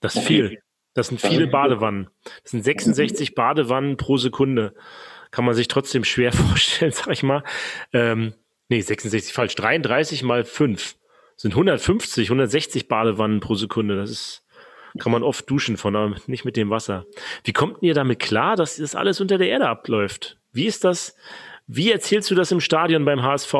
Das 0.00 0.14
ist 0.14 0.26
viel. 0.26 0.60
Das 0.92 1.06
sind 1.06 1.22
viele 1.22 1.46
Badewannen. 1.46 2.10
Das 2.42 2.50
sind 2.50 2.64
66 2.64 3.34
Badewannen 3.34 3.96
pro 3.96 4.18
Sekunde. 4.18 4.74
Kann 5.30 5.46
man 5.46 5.54
sich 5.54 5.68
trotzdem 5.68 6.04
schwer 6.04 6.32
vorstellen, 6.34 6.92
sag 6.92 7.08
ich 7.12 7.22
mal. 7.22 7.44
Ähm, 7.94 8.34
nee, 8.68 8.82
66 8.82 9.32
falsch. 9.32 9.54
33 9.54 10.22
mal 10.22 10.44
5 10.44 10.96
sind 11.36 11.52
150, 11.52 12.28
160 12.28 12.88
Badewannen 12.88 13.40
pro 13.40 13.54
Sekunde. 13.54 13.96
Das 13.96 14.10
ist, 14.10 14.44
kann 14.98 15.12
man 15.12 15.22
oft 15.22 15.48
duschen 15.48 15.78
von, 15.78 15.96
aber 15.96 16.14
nicht 16.26 16.44
mit 16.44 16.58
dem 16.58 16.68
Wasser. 16.68 17.06
Wie 17.44 17.54
kommt 17.54 17.78
ihr 17.80 17.94
damit 17.94 18.18
klar, 18.18 18.54
dass 18.54 18.76
das 18.76 18.94
alles 18.94 19.22
unter 19.22 19.38
der 19.38 19.48
Erde 19.48 19.66
abläuft? 19.66 20.36
Wie 20.52 20.66
ist 20.66 20.84
das? 20.84 21.16
Wie 21.72 21.92
erzählst 21.92 22.28
du 22.32 22.34
das 22.34 22.50
im 22.50 22.60
Stadion 22.60 23.04
beim 23.04 23.22
HSV? 23.22 23.54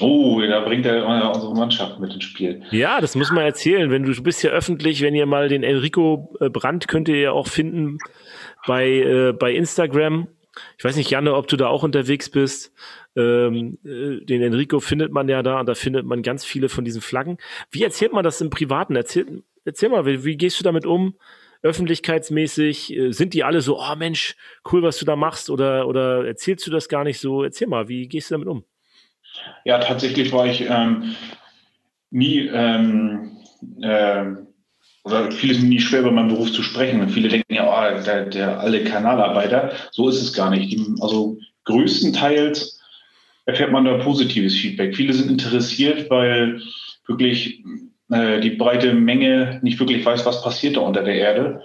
Oh, 0.00 0.42
da 0.46 0.60
bringt 0.60 0.84
er 0.84 1.06
unsere 1.06 1.54
Mannschaft 1.54 1.98
mit 1.98 2.12
ins 2.12 2.24
Spiel. 2.24 2.62
Ja, 2.70 3.00
das 3.00 3.14
muss 3.14 3.30
man 3.30 3.42
erzählen. 3.44 3.90
Wenn 3.90 4.02
du, 4.02 4.12
du 4.12 4.22
bist 4.22 4.42
ja 4.42 4.50
öffentlich, 4.50 5.00
wenn 5.00 5.14
ihr 5.14 5.24
mal 5.24 5.48
den 5.48 5.62
Enrico 5.62 6.36
äh, 6.40 6.50
Brandt 6.50 6.88
könnt 6.88 7.08
ihr 7.08 7.18
ja 7.18 7.32
auch 7.32 7.46
finden 7.46 7.96
bei, 8.66 8.86
äh, 8.86 9.32
bei 9.32 9.54
Instagram. 9.54 10.28
Ich 10.76 10.84
weiß 10.84 10.96
nicht, 10.96 11.08
Janne, 11.08 11.34
ob 11.34 11.48
du 11.48 11.56
da 11.56 11.68
auch 11.68 11.82
unterwegs 11.82 12.28
bist. 12.28 12.74
Ähm, 13.16 13.78
äh, 13.82 14.22
den 14.22 14.42
Enrico 14.42 14.80
findet 14.80 15.12
man 15.12 15.30
ja 15.30 15.42
da 15.42 15.60
und 15.60 15.66
da 15.66 15.74
findet 15.74 16.04
man 16.04 16.22
ganz 16.22 16.44
viele 16.44 16.68
von 16.68 16.84
diesen 16.84 17.00
Flaggen. 17.00 17.38
Wie 17.70 17.82
erzählt 17.82 18.12
man 18.12 18.24
das 18.24 18.42
im 18.42 18.50
Privaten? 18.50 18.94
Erzähl, 18.94 19.42
erzähl 19.64 19.88
mal, 19.88 20.04
wie, 20.04 20.22
wie 20.24 20.36
gehst 20.36 20.60
du 20.60 20.64
damit 20.64 20.84
um? 20.84 21.14
Öffentlichkeitsmäßig, 21.66 22.96
äh, 22.96 23.12
sind 23.12 23.34
die 23.34 23.44
alle 23.44 23.60
so, 23.60 23.78
oh 23.78 23.96
Mensch, 23.96 24.36
cool, 24.72 24.82
was 24.82 24.98
du 24.98 25.04
da 25.04 25.16
machst, 25.16 25.50
oder, 25.50 25.86
oder 25.88 26.26
erzählst 26.26 26.66
du 26.66 26.70
das 26.70 26.88
gar 26.88 27.04
nicht 27.04 27.18
so? 27.18 27.42
Erzähl 27.42 27.68
mal, 27.68 27.88
wie 27.88 28.08
gehst 28.08 28.30
du 28.30 28.34
damit 28.34 28.48
um? 28.48 28.64
Ja, 29.64 29.78
tatsächlich 29.78 30.32
war 30.32 30.46
ich 30.46 30.62
ähm, 30.62 31.14
nie, 32.10 32.48
ähm, 32.52 33.36
äh, 33.82 34.24
oder 35.04 35.30
viele 35.30 35.54
sind 35.54 35.68
nie 35.68 35.80
schwer 35.80 36.00
über 36.00 36.10
meinen 36.10 36.28
Beruf 36.28 36.52
zu 36.52 36.62
sprechen. 36.62 37.08
Viele 37.08 37.28
denken 37.28 37.54
ja, 37.54 37.68
oh, 37.68 38.02
der, 38.04 38.26
der 38.26 38.60
alle 38.60 38.82
Kanalarbeiter. 38.82 39.72
So 39.92 40.08
ist 40.08 40.20
es 40.20 40.32
gar 40.32 40.50
nicht. 40.50 40.76
Also 41.00 41.38
größtenteils 41.64 42.80
erfährt 43.44 43.70
man 43.70 43.84
da 43.84 43.98
positives 43.98 44.56
Feedback. 44.56 44.96
Viele 44.96 45.12
sind 45.12 45.30
interessiert, 45.30 46.10
weil 46.10 46.60
wirklich 47.06 47.62
äh, 48.10 48.40
die 48.40 48.50
breite 48.50 48.94
Menge 48.94 49.60
nicht 49.62 49.78
wirklich 49.80 50.04
weiß, 50.04 50.26
was 50.26 50.42
passiert 50.42 50.76
da 50.76 50.80
unter 50.80 51.02
der 51.02 51.14
Erde. 51.14 51.62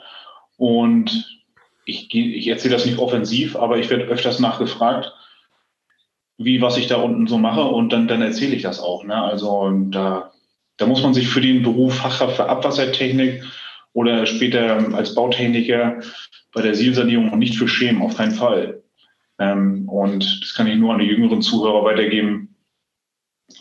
Und 0.57 1.41
ich, 1.85 2.13
ich 2.13 2.47
erzähle 2.47 2.75
das 2.75 2.85
nicht 2.85 2.99
offensiv, 2.99 3.55
aber 3.55 3.77
ich 3.77 3.89
werde 3.89 4.05
öfters 4.05 4.39
nachgefragt, 4.39 5.11
wie 6.37 6.61
was 6.61 6.77
ich 6.77 6.87
da 6.87 6.97
unten 6.97 7.27
so 7.27 7.37
mache 7.37 7.63
und 7.63 7.93
dann, 7.93 8.07
dann 8.07 8.21
erzähle 8.21 8.55
ich 8.55 8.61
das 8.61 8.79
auch. 8.79 9.03
Ne? 9.03 9.15
Also 9.15 9.69
da, 9.89 10.31
da 10.77 10.85
muss 10.85 11.03
man 11.03 11.13
sich 11.13 11.27
für 11.27 11.41
den 11.41 11.63
Beruf 11.63 11.95
Fachkraft 11.95 12.35
für 12.35 12.49
Abwassertechnik 12.49 13.43
oder 13.93 14.25
später 14.25 14.95
als 14.95 15.13
Bautechniker 15.13 15.99
bei 16.53 16.61
der 16.61 16.75
Sielsanierung 16.75 17.37
nicht 17.37 17.55
für 17.55 17.67
schämen, 17.67 18.01
auf 18.01 18.17
keinen 18.17 18.31
Fall. 18.31 18.81
Ähm, 19.39 19.87
und 19.89 20.41
das 20.41 20.53
kann 20.53 20.67
ich 20.67 20.77
nur 20.77 20.93
an 20.93 20.99
die 20.99 21.05
jüngeren 21.05 21.41
Zuhörer 21.41 21.83
weitergeben. 21.83 22.55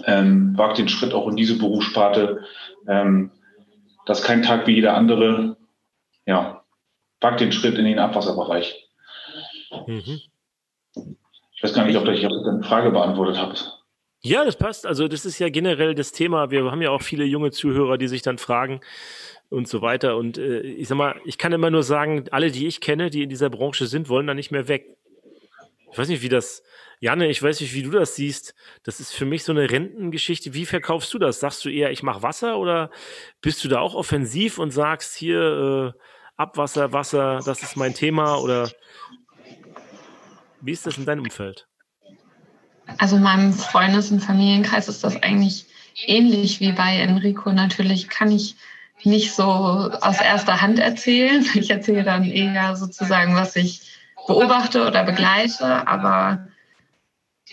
Ähm, 0.04 0.56
wagt 0.56 0.78
den 0.78 0.88
Schritt 0.88 1.14
auch 1.14 1.28
in 1.28 1.36
diese 1.36 1.58
Berufssparte. 1.58 2.44
Ähm, 2.88 3.30
das 4.06 4.20
ist 4.20 4.26
kein 4.26 4.42
Tag 4.42 4.66
wie 4.66 4.74
jeder 4.74 4.94
andere. 4.94 5.56
Ja, 6.26 6.64
wagt 7.20 7.40
den 7.40 7.52
Schritt 7.52 7.78
in 7.78 7.84
den 7.84 7.98
Abwasserbereich. 7.98 8.88
Mhm. 9.86 10.20
Ich 11.52 11.62
weiß 11.62 11.74
gar 11.74 11.84
nicht, 11.84 11.96
ob 11.96 12.08
ich 12.08 12.22
deine 12.22 12.62
Frage 12.62 12.90
beantwortet 12.90 13.36
habe. 13.36 13.54
Ja, 14.22 14.44
das 14.44 14.56
passt. 14.56 14.86
Also 14.86 15.08
das 15.08 15.24
ist 15.24 15.38
ja 15.38 15.48
generell 15.48 15.94
das 15.94 16.12
Thema. 16.12 16.50
Wir 16.50 16.70
haben 16.70 16.82
ja 16.82 16.90
auch 16.90 17.02
viele 17.02 17.24
junge 17.24 17.50
Zuhörer, 17.50 17.98
die 17.98 18.08
sich 18.08 18.22
dann 18.22 18.38
fragen, 18.38 18.80
und 19.50 19.68
so 19.68 19.82
weiter. 19.82 20.16
Und 20.16 20.38
äh, 20.38 20.60
ich 20.60 20.88
sag 20.88 20.96
mal, 20.96 21.20
ich 21.24 21.36
kann 21.36 21.52
immer 21.52 21.70
nur 21.70 21.82
sagen, 21.82 22.24
alle, 22.30 22.50
die 22.50 22.66
ich 22.66 22.80
kenne, 22.80 23.10
die 23.10 23.24
in 23.24 23.28
dieser 23.28 23.50
Branche 23.50 23.86
sind, 23.86 24.08
wollen 24.08 24.26
da 24.26 24.34
nicht 24.34 24.52
mehr 24.52 24.68
weg. 24.68 24.96
Ich 25.90 25.98
weiß 25.98 26.08
nicht, 26.08 26.22
wie 26.22 26.28
das, 26.28 26.62
Janne, 27.02 27.28
ich 27.28 27.42
weiß 27.42 27.60
nicht, 27.60 27.72
wie 27.72 27.82
du 27.82 27.90
das 27.90 28.14
siehst. 28.14 28.54
Das 28.82 29.00
ist 29.00 29.12
für 29.12 29.24
mich 29.24 29.42
so 29.42 29.52
eine 29.52 29.70
Rentengeschichte. 29.70 30.52
Wie 30.52 30.66
verkaufst 30.66 31.12
du 31.14 31.18
das? 31.18 31.40
Sagst 31.40 31.64
du 31.64 31.70
eher, 31.70 31.90
ich 31.90 32.02
mache 32.02 32.22
Wasser 32.22 32.58
oder 32.58 32.90
bist 33.40 33.64
du 33.64 33.68
da 33.68 33.80
auch 33.80 33.94
offensiv 33.94 34.58
und 34.58 34.70
sagst 34.70 35.16
hier 35.16 35.94
äh, 35.96 36.00
Abwasser, 36.36 36.92
Wasser, 36.92 37.40
das 37.44 37.62
ist 37.62 37.76
mein 37.76 37.94
Thema 37.94 38.36
oder 38.36 38.70
wie 40.60 40.72
ist 40.72 40.86
das 40.86 40.98
in 40.98 41.06
deinem 41.06 41.24
Umfeld? 41.24 41.66
Also 42.98 43.16
in 43.16 43.22
meinem 43.22 43.54
Freundes- 43.54 44.10
und 44.10 44.20
Familienkreis 44.20 44.88
ist 44.88 45.02
das 45.02 45.22
eigentlich 45.22 45.64
ähnlich 46.06 46.60
wie 46.60 46.72
bei 46.72 46.96
Enrico. 46.96 47.50
Natürlich 47.50 48.08
kann 48.08 48.30
ich 48.30 48.56
nicht 49.04 49.32
so 49.32 49.44
aus 49.44 50.20
erster 50.20 50.60
Hand 50.60 50.78
erzählen. 50.78 51.46
Ich 51.54 51.70
erzähle 51.70 52.04
dann 52.04 52.24
eher 52.24 52.76
sozusagen, 52.76 53.34
was 53.34 53.56
ich 53.56 53.80
beobachte 54.26 54.86
oder 54.86 55.04
begleite, 55.04 55.88
aber 55.88 56.46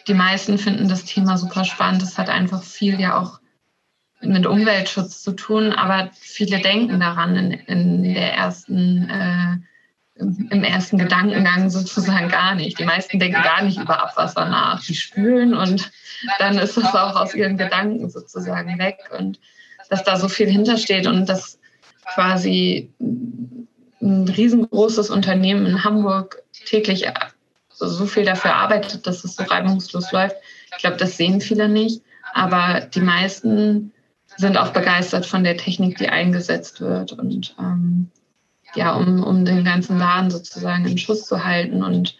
die 0.07 0.13
meisten 0.13 0.57
finden 0.57 0.87
das 0.87 1.05
Thema 1.05 1.37
super 1.37 1.65
spannend. 1.65 2.01
Es 2.01 2.17
hat 2.17 2.29
einfach 2.29 2.63
viel 2.63 2.99
ja 2.99 3.19
auch 3.19 3.39
mit 4.21 4.45
Umweltschutz 4.45 5.21
zu 5.21 5.33
tun, 5.33 5.73
aber 5.73 6.09
viele 6.13 6.59
denken 6.59 6.99
daran 6.99 7.35
in, 7.35 7.51
in 7.51 8.03
der 8.13 8.33
ersten, 8.33 9.09
äh, 9.09 9.57
im 10.15 10.63
ersten 10.63 10.97
Gedankengang 10.97 11.69
sozusagen 11.69 12.29
gar 12.29 12.55
nicht. 12.55 12.79
Die 12.79 12.85
meisten 12.85 13.19
denken 13.19 13.43
gar 13.43 13.63
nicht 13.63 13.77
über 13.77 14.01
Abwasser 14.01 14.45
nach. 14.45 14.83
Die 14.83 14.95
spülen 14.95 15.53
und 15.53 15.91
dann 16.39 16.57
ist 16.57 16.77
es 16.77 16.85
auch 16.85 17.15
aus 17.15 17.35
ihren 17.35 17.57
Gedanken 17.57 18.09
sozusagen 18.09 18.79
weg 18.79 18.97
und 19.17 19.39
dass 19.89 20.03
da 20.03 20.17
so 20.17 20.27
viel 20.27 20.49
hintersteht 20.49 21.05
und 21.05 21.27
dass 21.27 21.59
quasi 22.13 22.91
ein 24.01 24.27
riesengroßes 24.27 25.09
Unternehmen 25.09 25.65
in 25.65 25.83
Hamburg 25.83 26.43
täglich 26.65 27.07
so 27.77 28.05
viel 28.05 28.25
dafür 28.25 28.55
arbeitet, 28.55 29.05
dass 29.05 29.23
es 29.23 29.35
so 29.35 29.43
reibungslos 29.43 30.11
läuft. 30.11 30.35
Ich 30.71 30.77
glaube, 30.79 30.97
das 30.97 31.17
sehen 31.17 31.41
viele 31.41 31.69
nicht, 31.69 32.01
aber 32.33 32.81
die 32.81 33.01
meisten 33.01 33.91
sind 34.35 34.57
auch 34.57 34.69
begeistert 34.69 35.25
von 35.25 35.43
der 35.43 35.57
Technik, 35.57 35.97
die 35.97 36.09
eingesetzt 36.09 36.81
wird 36.81 37.13
und 37.13 37.55
ähm, 37.59 38.09
ja, 38.75 38.93
um, 38.93 39.23
um 39.23 39.45
den 39.45 39.63
ganzen 39.63 39.97
Laden 39.97 40.29
sozusagen 40.29 40.85
in 40.85 40.97
Schuss 40.97 41.25
zu 41.25 41.43
halten. 41.43 41.83
Und 41.83 42.15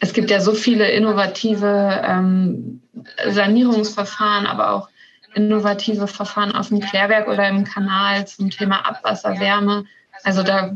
es 0.00 0.12
gibt 0.12 0.30
ja 0.30 0.40
so 0.40 0.54
viele 0.54 0.90
innovative 0.90 2.02
ähm, 2.04 2.82
Sanierungsverfahren, 3.28 4.46
aber 4.46 4.72
auch 4.72 4.88
innovative 5.34 6.06
Verfahren 6.06 6.52
auf 6.52 6.68
dem 6.68 6.80
Klärwerk 6.80 7.28
oder 7.28 7.48
im 7.48 7.64
Kanal 7.64 8.26
zum 8.26 8.50
Thema 8.50 8.88
Abwasserwärme. 8.88 9.84
Also 10.24 10.42
da 10.42 10.74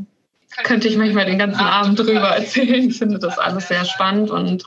könnte 0.65 0.89
ich 0.89 0.97
manchmal 0.97 1.27
den 1.27 1.39
ganzen 1.39 1.61
Abend 1.61 1.99
drüber 1.99 2.37
erzählen. 2.37 2.89
Ich 2.89 2.99
finde 2.99 3.19
das 3.19 3.39
alles 3.39 3.69
sehr 3.69 3.85
spannend 3.85 4.31
und 4.31 4.65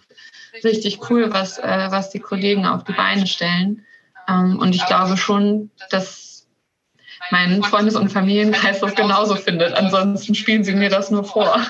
richtig 0.63 1.09
cool, 1.09 1.31
was, 1.33 1.57
äh, 1.57 1.87
was 1.89 2.09
die 2.09 2.19
Kollegen 2.19 2.65
auf 2.65 2.83
die 2.83 2.93
Beine 2.93 3.27
stellen. 3.27 3.85
Ähm, 4.27 4.59
und 4.59 4.73
ich 4.73 4.85
glaube 4.85 5.17
schon, 5.17 5.71
dass 5.91 6.47
mein 7.31 7.63
Freundes- 7.63 7.95
und 7.95 8.09
Familienkreis 8.09 8.79
das 8.79 8.95
genauso 8.95 9.35
findet. 9.35 9.73
Ansonsten 9.73 10.35
spielen 10.35 10.63
sie 10.63 10.73
mir 10.73 10.89
das 10.89 11.11
nur 11.11 11.23
vor. 11.23 11.61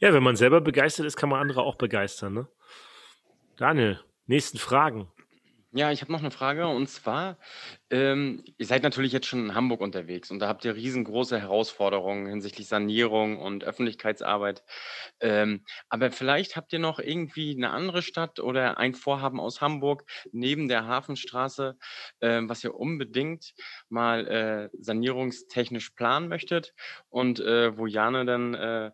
Ja, 0.00 0.12
wenn 0.12 0.22
man 0.22 0.36
selber 0.36 0.60
begeistert 0.60 1.06
ist, 1.06 1.16
kann 1.16 1.30
man 1.30 1.40
andere 1.40 1.62
auch 1.62 1.76
begeistern. 1.76 2.34
Ne? 2.34 2.48
Daniel, 3.56 4.00
nächsten 4.26 4.58
Fragen. 4.58 5.08
Ja, 5.72 5.90
ich 5.90 6.02
habe 6.02 6.12
noch 6.12 6.20
eine 6.20 6.30
Frage 6.30 6.66
und 6.66 6.88
zwar, 6.88 7.38
ähm, 7.92 8.42
ihr 8.56 8.64
seid 8.64 8.82
natürlich 8.82 9.12
jetzt 9.12 9.26
schon 9.26 9.44
in 9.44 9.54
Hamburg 9.54 9.82
unterwegs 9.82 10.30
und 10.30 10.38
da 10.38 10.48
habt 10.48 10.64
ihr 10.64 10.74
riesengroße 10.74 11.38
Herausforderungen 11.38 12.26
hinsichtlich 12.26 12.66
Sanierung 12.66 13.38
und 13.38 13.64
Öffentlichkeitsarbeit. 13.64 14.64
Ähm, 15.20 15.64
aber 15.90 16.10
vielleicht 16.10 16.56
habt 16.56 16.72
ihr 16.72 16.78
noch 16.78 16.98
irgendwie 16.98 17.54
eine 17.54 17.68
andere 17.68 18.00
Stadt 18.00 18.40
oder 18.40 18.78
ein 18.78 18.94
Vorhaben 18.94 19.38
aus 19.38 19.60
Hamburg 19.60 20.04
neben 20.32 20.68
der 20.68 20.86
Hafenstraße, 20.86 21.76
ähm, 22.22 22.48
was 22.48 22.64
ihr 22.64 22.74
unbedingt 22.74 23.52
mal 23.90 24.26
äh, 24.26 24.68
sanierungstechnisch 24.80 25.90
planen 25.90 26.28
möchtet 26.28 26.72
und 27.10 27.40
äh, 27.40 27.76
wo 27.76 27.86
Jane 27.86 28.24
dann 28.24 28.54
äh, 28.54 28.90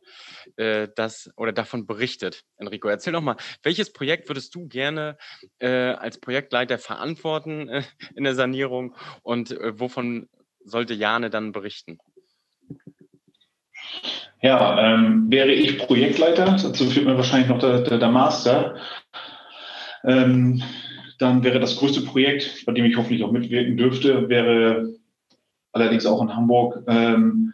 äh, 0.56 0.88
das 0.96 1.30
oder 1.36 1.52
davon 1.52 1.86
berichtet. 1.86 2.42
Enrico, 2.56 2.88
erzähl 2.88 3.12
doch 3.12 3.22
mal, 3.22 3.36
welches 3.62 3.92
Projekt 3.92 4.28
würdest 4.28 4.56
du 4.56 4.66
gerne 4.66 5.18
äh, 5.60 5.68
als 5.68 6.18
Projektleiter 6.20 6.78
verantworten 6.78 7.68
äh, 7.68 7.82
in 8.16 8.24
der 8.24 8.34
Sanierung 8.34 8.87
und 9.22 9.50
äh, 9.50 9.78
wovon 9.78 10.28
sollte 10.64 10.94
Jane 10.94 11.30
dann 11.30 11.52
berichten? 11.52 11.98
Ja, 14.40 14.94
ähm, 14.94 15.30
wäre 15.30 15.50
ich 15.50 15.78
Projektleiter, 15.78 16.44
dazu 16.44 16.86
führt 16.90 17.06
mir 17.06 17.16
wahrscheinlich 17.16 17.48
noch 17.48 17.58
der, 17.58 17.80
der, 17.80 17.98
der 17.98 18.10
Master, 18.10 18.76
ähm, 20.04 20.62
dann 21.18 21.42
wäre 21.42 21.58
das 21.58 21.76
größte 21.76 22.02
Projekt, 22.02 22.64
bei 22.64 22.72
dem 22.72 22.84
ich 22.84 22.96
hoffentlich 22.96 23.24
auch 23.24 23.32
mitwirken 23.32 23.76
dürfte, 23.76 24.28
wäre 24.28 24.94
allerdings 25.72 26.06
auch 26.06 26.22
in 26.22 26.34
Hamburg 26.34 26.84
ähm, 26.86 27.52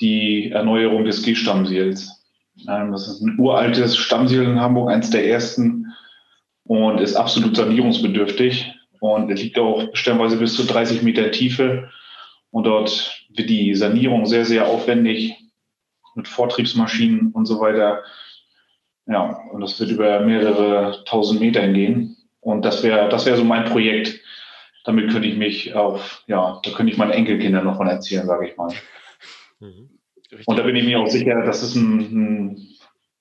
die 0.00 0.50
Erneuerung 0.50 1.04
des 1.04 1.22
G-Stammseels. 1.22 2.24
Ähm, 2.68 2.90
das 2.90 3.06
ist 3.06 3.20
ein 3.20 3.38
uraltes 3.38 3.96
Stammseel 3.96 4.42
in 4.42 4.60
Hamburg, 4.60 4.90
eins 4.90 5.10
der 5.10 5.26
ersten 5.28 5.86
und 6.64 7.00
ist 7.00 7.14
absolut 7.14 7.56
sanierungsbedürftig 7.56 8.74
und 9.00 9.28
liegt 9.28 9.58
auch 9.58 9.88
stellenweise 9.94 10.36
bis 10.36 10.54
zu 10.54 10.64
30 10.64 11.02
Meter 11.02 11.30
Tiefe. 11.30 11.90
Und 12.50 12.64
dort 12.64 13.26
wird 13.30 13.48
die 13.48 13.74
Sanierung 13.74 14.26
sehr, 14.26 14.44
sehr 14.44 14.68
aufwendig 14.68 15.36
mit 16.14 16.28
Vortriebsmaschinen 16.28 17.32
und 17.32 17.46
so 17.46 17.60
weiter. 17.60 18.02
Ja, 19.06 19.40
und 19.52 19.60
das 19.60 19.80
wird 19.80 19.90
über 19.90 20.20
mehrere 20.20 21.02
tausend 21.06 21.40
Meter 21.40 21.66
gehen. 21.68 22.16
Und 22.40 22.64
das 22.64 22.82
wäre, 22.82 23.08
das 23.08 23.26
wäre 23.26 23.36
so 23.36 23.44
mein 23.44 23.64
Projekt. 23.64 24.20
Damit 24.84 25.10
könnte 25.10 25.28
ich 25.28 25.36
mich 25.36 25.74
auf, 25.74 26.22
ja, 26.26 26.60
da 26.62 26.70
könnte 26.70 26.92
ich 26.92 26.98
meinen 26.98 27.10
Enkelkindern 27.10 27.64
noch 27.64 27.76
von 27.76 27.88
erzählen, 27.88 28.26
sage 28.26 28.48
ich 28.48 28.56
mal. 28.56 28.72
Mhm. 29.60 29.90
Und 30.46 30.58
da 30.58 30.62
bin 30.62 30.76
ich 30.76 30.84
mir 30.84 31.00
auch 31.00 31.08
sicher, 31.08 31.42
das 31.44 31.62
ist 31.62 31.74
ein, 31.74 31.98
ein 32.00 32.68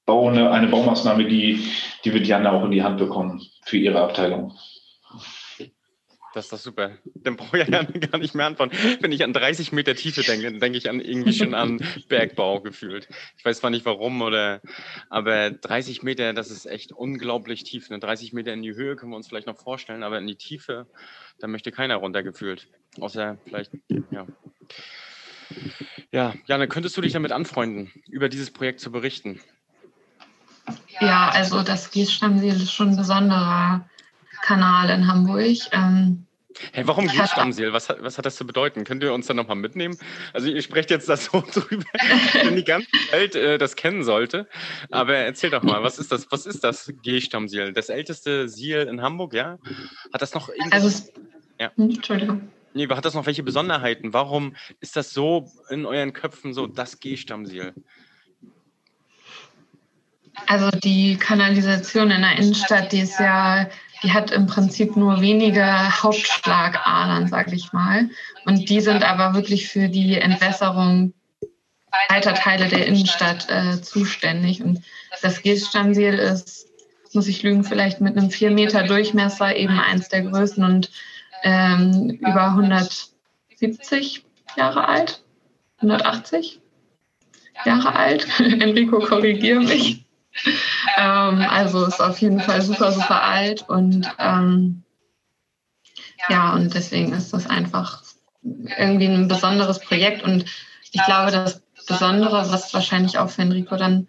Bau, 0.06 0.30
eine, 0.30 0.52
eine 0.52 0.68
Baumaßnahme, 0.68 1.26
die, 1.26 1.66
die 2.04 2.14
wird 2.14 2.28
Janne 2.28 2.52
auch 2.52 2.66
in 2.66 2.72
die 2.72 2.84
Hand 2.84 2.98
bekommen 2.98 3.42
für 3.66 3.78
ihre 3.78 4.02
Abteilung. 4.02 4.54
Das 6.40 6.46
ist 6.46 6.54
doch 6.54 6.60
super. 6.60 6.92
Dann 7.16 7.36
brauche 7.36 7.60
ich 7.60 7.68
ja 7.68 7.84
gar 7.84 8.18
nicht 8.18 8.34
mehr 8.34 8.46
antworten. 8.46 8.74
Wenn 9.02 9.12
ich 9.12 9.26
an 9.26 9.34
30 9.34 9.74
Meter 9.74 9.94
Tiefe 9.94 10.22
denke, 10.22 10.50
dann 10.50 10.62
denke 10.62 10.78
ich 10.78 10.90
an 10.90 11.02
irgendwie 11.02 11.34
schon 11.34 11.54
an 11.54 11.82
Bergbau 12.08 12.62
gefühlt. 12.62 13.10
Ich 13.38 13.44
weiß 13.44 13.60
zwar 13.60 13.72
nicht 13.72 13.84
warum 13.84 14.22
oder, 14.22 14.62
aber 15.10 15.52
30 15.52 16.02
Meter, 16.02 16.32
das 16.32 16.50
ist 16.50 16.66
echt 16.66 16.94
unglaublich 16.94 17.66
tief. 17.66 17.90
Ne? 17.90 18.00
30 18.00 18.32
Meter 18.32 18.54
in 18.54 18.62
die 18.62 18.74
Höhe 18.74 18.96
können 18.96 19.12
wir 19.12 19.18
uns 19.18 19.28
vielleicht 19.28 19.48
noch 19.48 19.58
vorstellen, 19.58 20.02
aber 20.02 20.18
in 20.18 20.28
die 20.28 20.38
Tiefe, 20.38 20.88
da 21.40 21.48
möchte 21.48 21.74
keiner 21.74 21.98
runtergefühlt. 21.98 22.70
Außer 23.02 23.38
vielleicht, 23.44 23.74
ja. 24.10 24.26
Ja, 26.14 26.36
Janne, 26.46 26.70
könntest 26.70 26.96
du 26.96 27.02
dich 27.02 27.12
damit 27.12 27.34
anfreunden, 27.34 27.92
über 28.08 28.30
dieses 28.30 28.50
Projekt 28.50 28.80
zu 28.80 28.94
berichten? 28.94 29.42
Ja, 31.02 31.32
also 31.32 31.64
das 31.64 31.92
Gießstammsee 31.92 32.48
ist 32.48 32.72
schon 32.72 32.92
ein 32.92 32.96
besonderer 32.96 33.90
Kanal 34.42 34.90
in 34.90 35.08
Hamburg. 35.08 35.58
Ähm, 35.72 36.26
Hey, 36.74 36.86
warum 36.88 37.08
Gießstammseel? 37.08 37.74
Was 37.74 37.90
hat, 37.90 38.02
was 38.02 38.18
hat 38.18 38.26
das 38.26 38.36
zu 38.36 38.46
bedeuten? 38.46 38.84
Könnt 38.84 39.04
ihr 39.04 39.14
uns 39.14 39.28
da 39.28 39.34
nochmal 39.34 39.56
mitnehmen? 39.56 39.98
Also 40.34 40.50
ihr 40.50 40.62
sprecht 40.62 40.90
jetzt 40.92 41.10
das 41.10 41.26
so 41.26 41.42
drüber, 41.54 41.86
wenn 42.44 42.56
die 42.56 42.64
ganze 42.64 42.88
Welt 43.12 43.36
äh, 43.36 43.58
das 43.58 43.76
kennen 43.76 44.04
sollte. 44.04 44.48
Aber 44.92 45.16
erzähl 45.16 45.50
doch 45.50 45.64
mal, 45.64 45.84
was 45.84 46.00
ist 46.00 46.12
das? 46.12 46.32
Was 46.32 46.46
ist 46.46 46.64
das 46.64 46.94
Gehstammseel? 47.02 47.74
Das 47.74 47.90
älteste 47.90 48.50
Siel 48.50 48.88
in 48.90 49.02
Hamburg, 49.02 49.34
ja? 49.34 49.58
Hat 50.14 50.22
das 50.22 50.34
noch 50.34 50.50
irgendwie... 50.50 50.72
Also, 50.72 51.12
ja. 51.60 51.72
Hm, 51.76 51.90
Entschuldigung. 51.90 52.50
Nee, 52.74 52.88
hat 52.88 53.06
das 53.06 53.14
noch 53.14 53.26
welche 53.26 53.44
Besonderheiten? 53.44 54.14
Warum 54.14 54.56
ist 54.80 54.96
das 54.96 55.12
so 55.12 55.52
in 55.70 55.86
euren 55.86 56.14
Köpfen 56.14 56.54
so 56.54 56.68
das 56.68 57.00
Gehstammseel? 57.00 57.74
Also 60.48 60.70
die 60.72 61.18
Kanalisation 61.18 62.12
in 62.12 62.22
der 62.22 62.38
Innenstadt, 62.38 62.92
die 62.92 63.02
ist 63.02 63.20
ja, 63.20 63.70
die 64.04 64.14
hat 64.14 64.32
im 64.32 64.48
Prinzip 64.48 64.96
nur 64.96 65.22
wenige 65.22 65.66
Hauptschlagadern, 66.02 67.28
sage 67.28 67.56
ich 67.56 67.74
mal. 67.74 68.10
Und 68.46 68.70
die 68.70 68.82
sind 68.82 69.04
aber 69.04 69.34
wirklich 69.34 69.68
für 69.68 69.90
die 69.90 70.16
Entwässerung 70.16 71.14
weiter 72.08 72.34
Teile 72.34 72.68
der 72.68 72.86
Innenstadt 72.86 73.50
äh, 73.50 73.82
zuständig. 73.82 74.62
Und 74.64 74.82
das 75.22 75.42
Gießstammseel 75.42 76.16
ist, 76.16 76.68
muss 77.14 77.28
ich 77.28 77.44
lügen, 77.44 77.64
vielleicht 77.64 78.02
mit 78.02 78.18
einem 78.18 78.30
4 78.30 78.52
Meter 78.52 78.84
Durchmesser 78.84 79.56
eben 79.56 79.80
eins 79.80 80.10
der 80.10 80.22
größten 80.24 80.64
und 80.64 80.92
ähm, 81.44 82.12
über 82.22 82.50
170 82.50 84.24
Jahre 84.56 84.88
alt, 84.88 85.24
180 85.78 86.60
Jahre 87.66 87.96
alt. 87.96 88.28
Enrico, 88.40 89.00
korrigiere 89.00 89.62
mich 89.62 90.06
ähm, 90.98 91.46
also 91.50 91.86
ist 91.86 92.02
auf 92.02 92.20
jeden 92.20 92.40
Fall 92.40 92.62
super, 92.62 92.92
super 92.92 93.24
alt. 93.24 93.68
und 93.68 94.10
ähm, 94.20 94.84
ja, 96.30 96.54
und 96.54 96.74
deswegen 96.74 97.14
ist 97.14 97.34
das 97.34 97.50
einfach 97.50 98.04
irgendwie 98.78 99.08
ein 99.08 99.28
besonderes 99.28 99.80
Projekt 99.80 100.24
und 100.24 100.46
ich 100.92 101.04
glaube, 101.04 101.32
das 101.32 101.62
Besondere, 101.88 102.52
was 102.52 102.74
wahrscheinlich 102.74 103.18
auch 103.18 103.30
für 103.30 103.42
Enrico 103.42 103.76
dann 103.76 104.08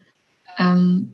ähm, 0.58 1.12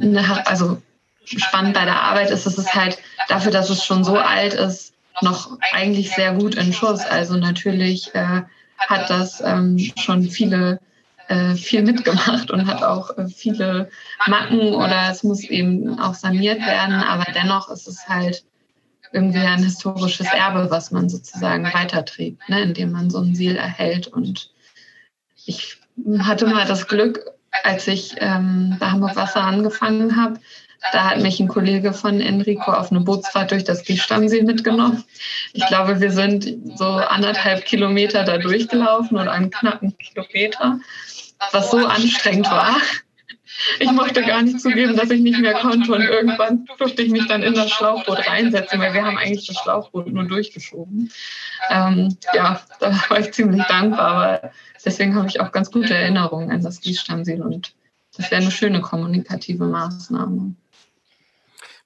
eine, 0.00 0.46
also 0.46 0.80
spannend 1.24 1.74
bei 1.74 1.84
der 1.84 2.00
Arbeit 2.00 2.30
ist, 2.30 2.46
ist 2.46 2.58
es 2.58 2.74
halt 2.74 2.98
dafür, 3.28 3.52
dass 3.52 3.70
es 3.70 3.84
schon 3.84 4.04
so 4.04 4.16
alt 4.16 4.54
ist, 4.54 4.94
noch 5.20 5.58
eigentlich 5.72 6.10
sehr 6.14 6.34
gut 6.34 6.54
in 6.54 6.72
Schuss. 6.72 7.00
Also 7.00 7.36
natürlich 7.36 8.14
äh, 8.14 8.42
hat 8.78 9.10
das 9.10 9.40
ähm, 9.40 9.78
schon 9.96 10.22
viele 10.24 10.80
viel 11.56 11.82
mitgemacht 11.82 12.50
und 12.50 12.66
hat 12.66 12.82
auch 12.82 13.16
äh, 13.16 13.26
viele 13.28 13.90
Macken 14.26 14.74
oder 14.74 15.10
es 15.10 15.22
muss 15.22 15.44
eben 15.44 15.98
auch 15.98 16.14
saniert 16.14 16.60
werden, 16.60 16.94
aber 16.94 17.24
dennoch 17.32 17.70
ist 17.70 17.88
es 17.88 18.08
halt 18.08 18.44
irgendwie 19.12 19.38
ein 19.38 19.62
historisches 19.62 20.26
Erbe, 20.32 20.70
was 20.70 20.90
man 20.90 21.08
sozusagen 21.08 21.64
weiterträgt, 21.64 22.48
ne, 22.48 22.62
indem 22.62 22.92
man 22.92 23.10
so 23.10 23.18
ein 23.18 23.34
Ziel 23.34 23.56
erhält. 23.56 24.08
Und 24.08 24.50
ich 25.44 25.76
hatte 26.20 26.46
mal 26.46 26.66
das 26.66 26.88
Glück, 26.88 27.20
als 27.64 27.86
ich 27.86 28.14
ähm, 28.18 28.76
bei 28.80 28.86
Hamburg 28.86 29.16
Wasser 29.16 29.42
angefangen 29.42 30.16
habe, 30.16 30.40
da 30.90 31.10
hat 31.10 31.20
mich 31.20 31.38
ein 31.38 31.46
Kollege 31.46 31.92
von 31.92 32.20
Enrico 32.20 32.72
auf 32.72 32.90
eine 32.90 33.00
Bootsfahrt 33.00 33.52
durch 33.52 33.62
das 33.62 33.84
Giestammsee 33.84 34.42
mitgenommen. 34.42 35.04
Ich 35.52 35.64
glaube, 35.66 36.00
wir 36.00 36.10
sind 36.10 36.56
so 36.76 36.86
anderthalb 36.86 37.64
Kilometer 37.64 38.24
da 38.24 38.38
durchgelaufen 38.38 39.16
oder 39.16 39.30
einen 39.30 39.50
knappen 39.50 39.96
Kilometer, 39.98 40.80
was 41.50 41.70
so 41.70 41.78
anstrengend 41.78 42.50
war. 42.50 42.76
Ich 43.78 43.90
mochte 43.90 44.22
gar 44.22 44.42
nicht 44.42 44.60
zugeben, 44.60 44.96
dass 44.96 45.10
ich 45.10 45.20
nicht 45.20 45.38
mehr 45.38 45.54
konnte 45.54 45.92
und 45.92 46.02
irgendwann 46.02 46.66
durfte 46.78 47.02
ich 47.02 47.10
mich 47.10 47.26
dann 47.26 47.42
in 47.42 47.54
das 47.54 47.70
Schlauchboot 47.70 48.26
reinsetzen, 48.26 48.80
weil 48.80 48.94
wir 48.94 49.04
haben 49.04 49.18
eigentlich 49.18 49.46
das 49.46 49.56
Schlauchboot 49.58 50.06
nur 50.06 50.24
durchgeschoben. 50.24 51.10
Ähm, 51.68 52.16
ja, 52.32 52.62
da 52.80 53.04
war 53.08 53.20
ich 53.20 53.32
ziemlich 53.32 53.62
dankbar, 53.64 54.00
aber 54.00 54.50
deswegen 54.84 55.14
habe 55.14 55.28
ich 55.28 55.40
auch 55.40 55.52
ganz 55.52 55.70
gute 55.70 55.94
Erinnerungen 55.94 56.50
an 56.50 56.62
das 56.62 56.80
Gießstammsee 56.80 57.40
und 57.40 57.74
das 58.16 58.30
wäre 58.30 58.42
eine 58.42 58.50
schöne 58.50 58.80
kommunikative 58.80 59.64
Maßnahme. 59.64 60.54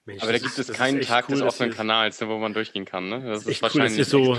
Mensch, 0.06 0.22
aber 0.22 0.32
da 0.32 0.38
gibt 0.38 0.56
es 0.56 0.72
keinen 0.72 1.00
Tag 1.00 1.26
cool, 1.28 1.34
des 1.34 1.42
offenen 1.42 1.72
Kanals, 1.72 2.20
wo 2.20 2.38
man 2.38 2.54
durchgehen 2.54 2.84
kann. 2.84 3.08
Ne? 3.08 3.22
Das 3.26 3.40
ist, 3.40 3.48
ist 3.48 3.62
wahrscheinlich 3.62 3.98
cool, 4.12 4.38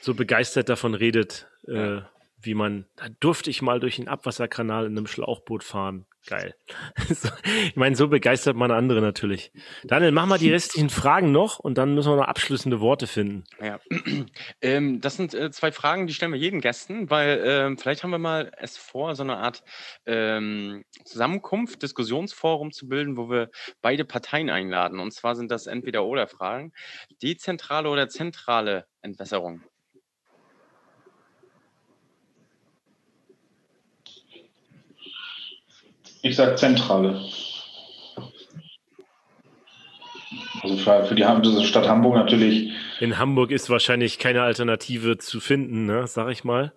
so 0.00 0.14
begeistert 0.14 0.68
davon 0.68 0.94
redet, 0.94 1.46
äh, 1.68 2.00
wie 2.44 2.54
man, 2.54 2.86
da 2.96 3.06
durfte 3.20 3.50
ich 3.50 3.62
mal 3.62 3.80
durch 3.80 3.96
den 3.96 4.08
Abwasserkanal 4.08 4.86
in 4.86 4.96
einem 4.96 5.06
Schlauchboot 5.06 5.64
fahren. 5.64 6.06
Geil. 6.26 6.54
ich 7.66 7.76
meine, 7.76 7.96
so 7.96 8.08
begeistert 8.08 8.56
man 8.56 8.70
andere 8.70 9.02
natürlich. 9.02 9.52
Daniel, 9.84 10.10
mach 10.10 10.24
mal 10.24 10.38
die 10.38 10.50
restlichen 10.50 10.88
Fragen 10.88 11.32
noch 11.32 11.58
und 11.58 11.76
dann 11.76 11.94
müssen 11.94 12.12
wir 12.12 12.16
noch 12.16 12.28
abschließende 12.28 12.80
Worte 12.80 13.06
finden. 13.06 13.44
Ja, 13.60 13.78
ähm, 14.62 15.00
das 15.02 15.16
sind 15.16 15.34
äh, 15.34 15.50
zwei 15.50 15.70
Fragen, 15.70 16.06
die 16.06 16.14
stellen 16.14 16.32
wir 16.32 16.38
jedem 16.38 16.62
Gästen, 16.62 17.10
weil 17.10 17.42
ähm, 17.44 17.76
vielleicht 17.76 18.02
haben 18.02 18.10
wir 18.10 18.18
mal 18.18 18.50
es 18.56 18.78
vor, 18.78 19.14
so 19.14 19.22
eine 19.22 19.36
Art 19.36 19.62
ähm, 20.06 20.84
Zusammenkunft, 21.04 21.82
Diskussionsforum 21.82 22.72
zu 22.72 22.88
bilden, 22.88 23.18
wo 23.18 23.28
wir 23.28 23.50
beide 23.82 24.06
Parteien 24.06 24.48
einladen. 24.48 25.00
Und 25.00 25.12
zwar 25.12 25.36
sind 25.36 25.50
das 25.50 25.66
entweder 25.66 26.06
oder 26.06 26.26
Fragen. 26.26 26.72
Dezentrale 27.22 27.90
oder 27.90 28.08
zentrale 28.08 28.86
Entwässerung? 29.02 29.62
Ich 36.24 36.36
sage 36.36 36.54
Zentrale. 36.54 37.22
Also 40.62 40.76
für, 40.78 41.04
für 41.04 41.14
die 41.14 41.66
Stadt 41.66 41.86
Hamburg 41.86 42.14
natürlich. 42.14 42.72
In 42.98 43.18
Hamburg 43.18 43.50
ist 43.50 43.68
wahrscheinlich 43.68 44.18
keine 44.18 44.40
Alternative 44.40 45.18
zu 45.18 45.38
finden, 45.38 45.84
ne, 45.84 46.06
sag 46.06 46.30
ich 46.30 46.42
mal. 46.42 46.72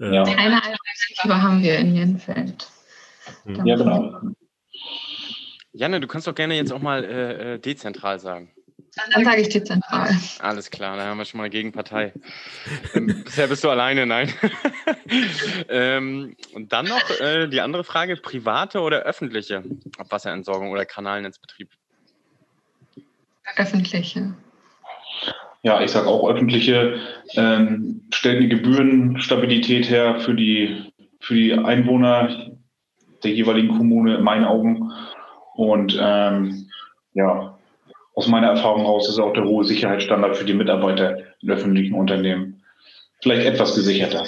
Äh, 0.00 0.14
ja. 0.14 0.22
Eine 0.22 0.56
Alternative 0.56 1.42
haben 1.42 1.62
wir 1.62 1.78
in 1.78 1.94
Jenfeld. 1.94 2.66
Hm. 3.44 3.66
Ja, 3.66 3.76
genau. 3.76 4.20
Janne, 5.74 6.00
du 6.00 6.06
kannst 6.06 6.26
doch 6.26 6.34
gerne 6.34 6.54
jetzt 6.54 6.72
auch 6.72 6.80
mal 6.80 7.04
äh, 7.04 7.54
äh 7.54 7.58
dezentral 7.58 8.20
sagen. 8.20 8.54
Dann 8.94 9.24
sage 9.24 9.40
ich 9.40 9.48
dezentral. 9.48 10.10
Alles 10.40 10.70
klar, 10.70 10.96
dann 10.96 11.06
haben 11.06 11.18
wir 11.18 11.24
schon 11.24 11.38
mal 11.38 11.48
Gegenpartei. 11.48 12.12
ähm, 12.94 13.22
bisher 13.24 13.46
bist 13.46 13.64
du 13.64 13.70
alleine, 13.70 14.04
nein. 14.04 14.30
ähm, 15.70 16.36
und 16.52 16.72
dann 16.72 16.86
noch 16.86 17.20
äh, 17.20 17.48
die 17.48 17.62
andere 17.62 17.84
Frage: 17.84 18.16
private 18.16 18.80
oder 18.80 19.00
öffentliche 19.00 19.62
Abwasserentsorgung 19.96 20.70
oder 20.70 20.84
Kanalnetzbetrieb? 20.84 21.70
Öffentliche. 23.56 24.34
Ja, 25.62 25.80
ich 25.80 25.90
sage 25.90 26.08
auch 26.08 26.28
öffentliche. 26.28 26.98
Ähm, 27.34 28.02
stellt 28.12 28.38
eine 28.38 28.48
Gebührenstabilität 28.48 29.88
her 29.88 30.20
für 30.20 30.34
die, 30.34 30.92
für 31.20 31.34
die 31.34 31.54
Einwohner 31.54 32.58
der 33.22 33.30
jeweiligen 33.30 33.68
Kommune 33.68 34.16
in 34.16 34.22
meinen 34.22 34.44
Augen. 34.44 34.90
Und 35.54 35.96
ähm, 36.00 36.68
ja, 37.14 37.51
aus 38.14 38.28
meiner 38.28 38.48
Erfahrung 38.48 38.84
raus 38.84 39.08
ist 39.08 39.18
auch 39.18 39.32
der 39.32 39.44
hohe 39.44 39.64
Sicherheitsstandard 39.64 40.36
für 40.36 40.44
die 40.44 40.54
Mitarbeiter 40.54 41.18
in 41.40 41.50
öffentlichen 41.50 41.94
Unternehmen 41.94 42.62
vielleicht 43.22 43.46
etwas 43.46 43.74
gesicherter. 43.74 44.26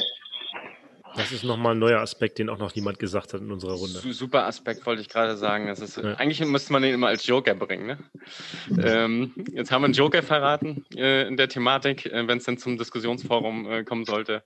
Das 1.17 1.31
ist 1.31 1.45
nochmal 1.45 1.77
ein 1.77 1.79
neuer 1.79 2.01
Aspekt, 2.01 2.39
den 2.39 2.49
auch 2.49 2.59
noch 2.59 2.75
niemand 2.75 2.99
gesagt 2.99 3.35
hat 3.35 3.41
in 3.41 3.53
unserer 3.53 3.75
Runde. 3.75 4.01
Super 4.13 4.47
Aspekt, 4.47 4.85
wollte 4.85 5.01
ich 5.01 5.09
gerade 5.09 5.37
sagen. 5.37 5.69
Das 5.69 5.79
ist, 5.79 5.97
ja. 5.97 6.15
Eigentlich 6.15 6.45
müsste 6.45 6.73
man 6.73 6.83
den 6.83 6.93
immer 6.93 7.07
als 7.07 7.25
Joker 7.27 7.55
bringen. 7.55 7.87
Ne? 7.87 7.99
ähm, 8.83 9.33
jetzt 9.53 9.71
haben 9.71 9.83
wir 9.83 9.87
einen 9.87 9.95
Joker 9.95 10.25
verraten 10.25 10.85
äh, 10.97 11.29
in 11.29 11.37
der 11.37 11.49
Thematik, 11.49 12.07
äh, 12.07 12.27
wenn 12.27 12.39
es 12.39 12.45
dann 12.45 12.59
zum 12.59 12.79
Diskussionsforum 12.79 13.71
äh, 13.71 13.85
kommen 13.85 14.05
sollte. 14.05 14.43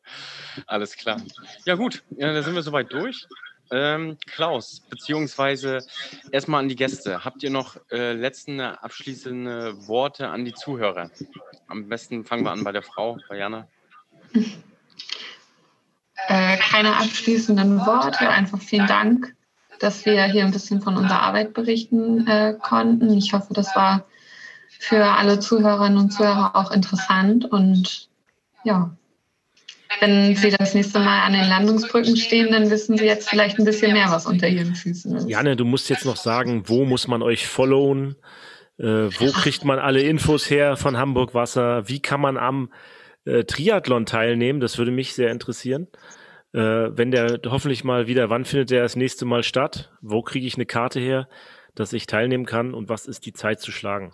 Alles 0.66 0.96
klar. 0.96 1.22
Ja 1.64 1.74
gut, 1.74 2.02
ja, 2.16 2.34
da 2.34 2.42
sind 2.42 2.54
wir 2.54 2.62
soweit 2.62 2.92
durch. 2.92 3.26
Ähm, 3.70 4.16
Klaus, 4.26 4.80
beziehungsweise 4.88 5.84
erstmal 6.32 6.60
an 6.60 6.68
die 6.68 6.76
Gäste. 6.76 7.24
Habt 7.24 7.42
ihr 7.42 7.50
noch 7.50 7.76
äh, 7.90 8.12
letzte 8.12 8.82
abschließende 8.82 9.86
Worte 9.86 10.28
an 10.28 10.44
die 10.44 10.54
Zuhörer? 10.54 11.10
Am 11.66 11.88
besten 11.88 12.24
fangen 12.24 12.44
wir 12.44 12.52
an 12.52 12.64
bei 12.64 12.72
der 12.72 12.82
Frau, 12.82 13.18
bei 13.28 13.36
Jana. 13.36 13.68
Äh, 16.26 16.56
keine 16.58 16.96
abschließenden 16.96 17.86
Worte, 17.86 18.28
einfach 18.28 18.60
vielen 18.60 18.86
Dank, 18.86 19.34
dass 19.78 20.04
wir 20.04 20.24
hier 20.24 20.44
ein 20.44 20.50
bisschen 20.50 20.82
von 20.82 20.96
unserer 20.96 21.22
Arbeit 21.22 21.54
berichten 21.54 22.26
äh, 22.26 22.56
konnten. 22.60 23.16
Ich 23.16 23.32
hoffe, 23.32 23.54
das 23.54 23.74
war 23.76 24.04
für 24.78 25.04
alle 25.04 25.40
Zuhörerinnen 25.40 25.98
und 25.98 26.10
Zuhörer 26.10 26.56
auch 26.56 26.70
interessant 26.70 27.44
und 27.44 28.08
ja, 28.64 28.90
wenn 30.00 30.36
Sie 30.36 30.50
das 30.50 30.74
nächste 30.74 30.98
Mal 30.98 31.22
an 31.22 31.32
den 31.32 31.48
Landungsbrücken 31.48 32.16
stehen, 32.16 32.52
dann 32.52 32.70
wissen 32.70 32.96
Sie 32.96 33.04
jetzt 33.04 33.28
vielleicht 33.28 33.58
ein 33.58 33.64
bisschen 33.64 33.92
mehr, 33.92 34.10
was 34.10 34.26
unter 34.26 34.48
Ihren 34.48 34.74
Füßen 34.74 35.16
ist. 35.16 35.28
Janne, 35.28 35.56
du 35.56 35.64
musst 35.64 35.88
jetzt 35.88 36.04
noch 36.04 36.16
sagen, 36.16 36.64
wo 36.66 36.84
muss 36.84 37.08
man 37.08 37.22
euch 37.22 37.46
followen? 37.46 38.16
Äh, 38.78 38.84
wo 38.84 39.32
kriegt 39.32 39.64
man 39.64 39.78
alle 39.78 40.02
Infos 40.02 40.50
her 40.50 40.76
von 40.76 40.96
Hamburg 40.96 41.34
Wasser? 41.34 41.88
Wie 41.88 42.00
kann 42.00 42.20
man 42.20 42.36
am 42.36 42.72
äh, 43.24 43.44
Triathlon 43.44 44.06
teilnehmen? 44.06 44.60
Das 44.60 44.78
würde 44.78 44.92
mich 44.92 45.14
sehr 45.14 45.30
interessieren. 45.30 45.88
Äh, 46.52 46.60
wenn 46.60 47.10
der 47.10 47.40
hoffentlich 47.46 47.82
mal 47.82 48.06
wieder, 48.06 48.30
wann 48.30 48.44
findet 48.44 48.70
der 48.70 48.82
das 48.82 48.96
nächste 48.96 49.24
Mal 49.24 49.42
statt? 49.42 49.90
Wo 50.00 50.22
kriege 50.22 50.46
ich 50.46 50.54
eine 50.54 50.66
Karte 50.66 51.00
her, 51.00 51.28
dass 51.74 51.92
ich 51.92 52.06
teilnehmen 52.06 52.46
kann? 52.46 52.72
Und 52.72 52.88
was 52.88 53.06
ist 53.06 53.26
die 53.26 53.32
Zeit 53.32 53.60
zu 53.60 53.72
schlagen? 53.72 54.12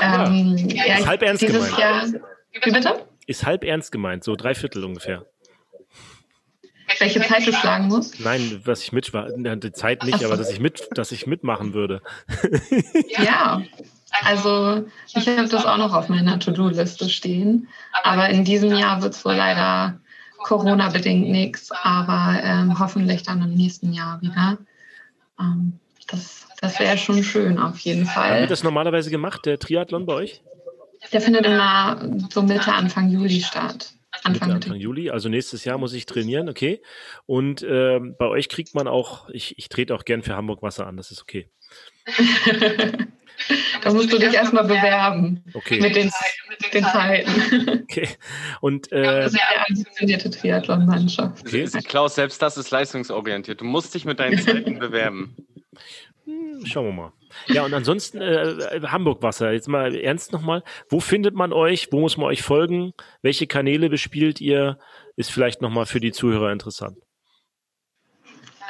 Ähm, 0.00 0.56
ja, 0.68 0.98
ist 0.98 1.06
halb 1.06 1.22
ernst 1.22 1.46
gemeint. 1.46 1.78
Jahr, 1.78 2.06
wie 2.06 2.70
bitte? 2.70 3.06
Ist 3.26 3.44
halb 3.46 3.64
ernst 3.64 3.92
gemeint, 3.92 4.24
so 4.24 4.36
drei 4.36 4.54
Viertel 4.54 4.84
ungefähr. 4.84 5.26
Welche 6.98 7.20
Zeit 7.20 7.46
du 7.46 7.52
schlagen 7.52 7.86
musst? 7.88 8.20
Nein, 8.20 8.62
was 8.64 8.82
ich 8.82 8.92
mit 8.92 9.12
die 9.12 9.72
Zeit 9.72 10.02
nicht, 10.04 10.18
so. 10.18 10.26
aber 10.26 10.36
dass 10.36 10.50
ich 10.50 10.58
mit, 10.60 10.88
dass 10.94 11.12
ich 11.12 11.26
mitmachen 11.26 11.72
würde. 11.72 12.02
ja, 13.18 13.62
also 14.24 14.86
ich 15.14 15.28
habe 15.28 15.48
das 15.48 15.66
auch 15.66 15.78
noch 15.78 15.94
auf 15.94 16.08
meiner 16.08 16.38
To-Do-Liste 16.40 17.08
stehen, 17.08 17.68
aber 18.02 18.28
in 18.30 18.44
diesem 18.44 18.74
Jahr 18.74 19.02
wird 19.02 19.14
es 19.14 19.24
wohl 19.24 19.34
leider 19.34 20.00
Corona-bedingt 20.42 21.28
nichts, 21.28 21.70
aber 21.82 22.40
ähm, 22.42 22.78
hoffentlich 22.78 23.22
dann 23.22 23.42
im 23.42 23.54
nächsten 23.54 23.92
Jahr 23.92 24.20
wieder. 24.22 24.58
Ähm, 25.38 25.78
das 26.08 26.46
das 26.60 26.78
wäre 26.78 26.98
schon 26.98 27.22
schön 27.22 27.58
auf 27.58 27.78
jeden 27.80 28.04
Fall. 28.04 28.40
Wird 28.40 28.50
das 28.50 28.62
normalerweise 28.62 29.10
gemacht, 29.10 29.46
der 29.46 29.58
Triathlon 29.58 30.04
bei 30.04 30.12
euch? 30.12 30.42
Der 31.12 31.20
findet 31.22 31.46
immer 31.46 31.98
so 32.30 32.42
Mitte, 32.42 32.72
Anfang 32.72 33.08
Juli 33.08 33.40
statt. 33.40 33.94
Anfang, 34.22 34.48
Mitte, 34.48 34.66
Anfang 34.66 34.80
Juli, 34.80 35.08
also 35.08 35.30
nächstes 35.30 35.64
Jahr 35.64 35.78
muss 35.78 35.94
ich 35.94 36.04
trainieren, 36.04 36.50
okay. 36.50 36.82
Und 37.24 37.62
äh, 37.62 37.98
bei 37.98 38.26
euch 38.26 38.50
kriegt 38.50 38.74
man 38.74 38.88
auch, 38.88 39.30
ich, 39.30 39.56
ich 39.56 39.70
trete 39.70 39.94
auch 39.94 40.04
gern 40.04 40.22
für 40.22 40.36
Hamburg 40.36 40.62
Wasser 40.62 40.86
an, 40.86 40.98
das 40.98 41.10
ist 41.10 41.22
okay. 41.22 41.48
da 43.82 43.92
musst 43.92 44.12
du 44.12 44.18
dich 44.18 44.34
erstmal 44.34 44.64
bewerben. 44.64 45.42
Okay. 45.54 45.80
Mit 45.80 45.96
den, 45.96 46.10
mit 46.48 46.74
den 46.74 46.84
Zeiten. 46.84 47.84
Okay. 47.84 48.08
Und 48.60 48.92
äh, 48.92 49.28
sehr 49.28 49.40
ambitionierte 49.68 50.30
Triathlon-Mannschaft. 50.30 51.46
Okay. 51.46 51.66
Klaus, 51.86 52.14
selbst 52.14 52.40
das 52.42 52.56
ist 52.56 52.70
leistungsorientiert. 52.70 53.60
Du 53.60 53.64
musst 53.64 53.94
dich 53.94 54.04
mit 54.04 54.20
deinen 54.20 54.38
Zeiten 54.42 54.78
bewerben. 54.78 55.36
Hm, 56.24 56.64
schauen 56.66 56.86
wir 56.86 56.92
mal. 56.92 57.12
Ja, 57.46 57.64
und 57.64 57.74
ansonsten 57.74 58.20
äh, 58.20 58.80
Hamburg 58.86 59.22
Wasser. 59.22 59.52
Jetzt 59.52 59.68
mal 59.68 59.94
ernst 59.94 60.32
nochmal. 60.32 60.62
Wo 60.88 61.00
findet 61.00 61.34
man 61.34 61.52
euch? 61.52 61.88
Wo 61.90 62.00
muss 62.00 62.16
man 62.16 62.26
euch 62.26 62.42
folgen? 62.42 62.92
Welche 63.22 63.46
Kanäle 63.46 63.88
bespielt 63.88 64.40
ihr? 64.40 64.78
Ist 65.16 65.30
vielleicht 65.30 65.62
nochmal 65.62 65.86
für 65.86 66.00
die 66.00 66.12
Zuhörer 66.12 66.52
interessant. 66.52 66.98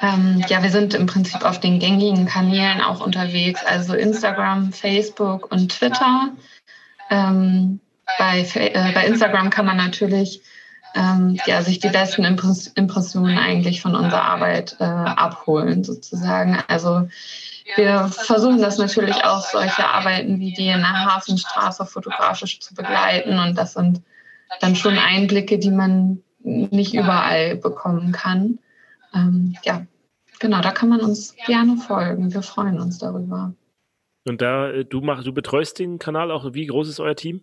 Ähm, 0.02 0.42
ja, 0.48 0.62
wir 0.62 0.70
sind 0.70 0.94
im 0.94 1.06
Prinzip 1.06 1.44
auf 1.44 1.60
den 1.60 1.78
gängigen 1.78 2.26
Kanälen 2.26 2.80
auch 2.80 3.04
unterwegs, 3.04 3.62
also 3.64 3.94
Instagram, 3.94 4.72
Facebook 4.72 5.50
und 5.52 5.72
Twitter. 5.72 6.30
Ähm, 7.10 7.80
bei, 8.18 8.40
äh, 8.54 8.92
bei 8.92 9.06
Instagram 9.06 9.50
kann 9.50 9.66
man 9.66 9.76
natürlich 9.76 10.42
ähm, 10.94 11.38
ja, 11.46 11.62
sich 11.62 11.78
die 11.78 11.88
besten 11.88 12.24
Impressionen 12.24 13.38
eigentlich 13.38 13.80
von 13.80 13.94
unserer 13.94 14.24
Arbeit 14.24 14.76
äh, 14.80 14.84
abholen, 14.84 15.84
sozusagen. 15.84 16.58
Also 16.68 17.08
wir 17.76 18.08
versuchen 18.08 18.60
das 18.60 18.78
natürlich 18.78 19.24
auch, 19.24 19.42
solche 19.42 19.86
Arbeiten 19.86 20.40
wie 20.40 20.52
die 20.52 20.68
in 20.68 20.80
der 20.80 21.04
Hafenstraße 21.04 21.86
fotografisch 21.86 22.58
zu 22.60 22.74
begleiten. 22.74 23.38
Und 23.38 23.56
das 23.56 23.74
sind 23.74 24.02
dann 24.60 24.74
schon 24.74 24.98
Einblicke, 24.98 25.58
die 25.58 25.70
man 25.70 26.22
nicht 26.40 26.94
überall 26.94 27.56
bekommen 27.56 28.12
kann. 28.12 28.58
Ähm, 29.14 29.56
ja, 29.64 29.86
genau, 30.38 30.60
da 30.60 30.72
kann 30.72 30.88
man 30.88 31.00
uns 31.00 31.34
gerne 31.46 31.76
folgen. 31.76 32.32
Wir 32.32 32.42
freuen 32.42 32.80
uns 32.80 32.98
darüber. 32.98 33.54
Und 34.26 34.40
da, 34.40 34.70
äh, 34.70 34.84
du 34.84 35.00
machst, 35.00 35.26
du 35.26 35.32
betreust 35.32 35.78
den 35.78 35.98
Kanal 35.98 36.30
auch. 36.30 36.52
Wie 36.52 36.66
groß 36.66 36.88
ist 36.88 37.00
euer 37.00 37.16
Team? 37.16 37.42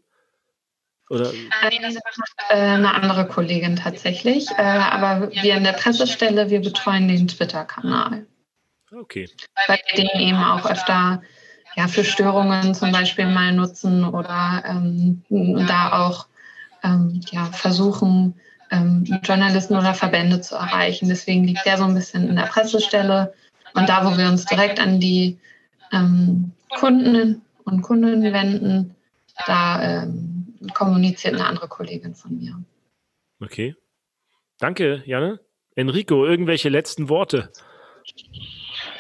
Oder? 1.10 1.32
Äh, 2.50 2.56
eine 2.56 2.94
andere 2.94 3.28
Kollegin 3.28 3.78
tatsächlich. 3.78 4.50
Äh, 4.52 4.62
aber 4.62 5.32
wir 5.32 5.56
in 5.56 5.64
der 5.64 5.74
Pressestelle, 5.74 6.50
wir 6.50 6.62
betreuen 6.62 7.08
den 7.08 7.28
Twitter-Kanal. 7.28 8.26
Okay. 8.92 9.30
Weil 9.68 9.80
wir 9.90 10.06
den 10.06 10.20
eben 10.20 10.44
auch 10.44 10.70
öfter 10.70 11.22
ja, 11.76 11.88
für 11.88 12.04
Störungen 12.04 12.74
zum 12.74 12.92
Beispiel 12.92 13.28
mal 13.28 13.54
nutzen 13.54 14.04
oder 14.04 14.64
ähm, 14.66 15.24
da 15.30 16.08
auch 16.08 16.28
ähm, 16.84 17.22
ja, 17.32 17.46
versuchen, 17.46 18.40
ähm, 18.72 19.04
Journalisten 19.24 19.76
oder 19.76 19.94
Verbände 19.94 20.42
zu 20.42 20.56
erreichen. 20.56 21.10
Deswegen 21.10 21.46
liegt 21.46 21.66
der 21.66 21.78
so 21.78 21.86
ein 21.86 21.96
bisschen 21.96 22.28
in 22.30 22.36
der 22.36 22.44
Pressestelle. 22.44 23.34
Und 23.74 23.90
da, 23.90 24.06
wo 24.06 24.18
wir 24.18 24.28
uns 24.28 24.46
direkt 24.46 24.80
an 24.80 25.00
die 25.00 25.38
ähm, 25.92 26.52
Kunden 26.70 27.42
und 27.64 27.82
Kundinnen 27.82 28.34
wenden, 28.34 28.96
da 29.46 30.04
ähm, 30.04 30.56
kommuniziert 30.74 31.36
eine 31.36 31.46
andere 31.46 31.68
Kollegin 31.68 32.16
von 32.16 32.38
mir. 32.38 32.56
Okay. 33.40 33.76
Danke, 34.60 35.04
Janne. 35.06 35.40
Enrico, 35.76 36.26
irgendwelche 36.26 36.70
letzten 36.70 37.08
Worte? 37.08 37.52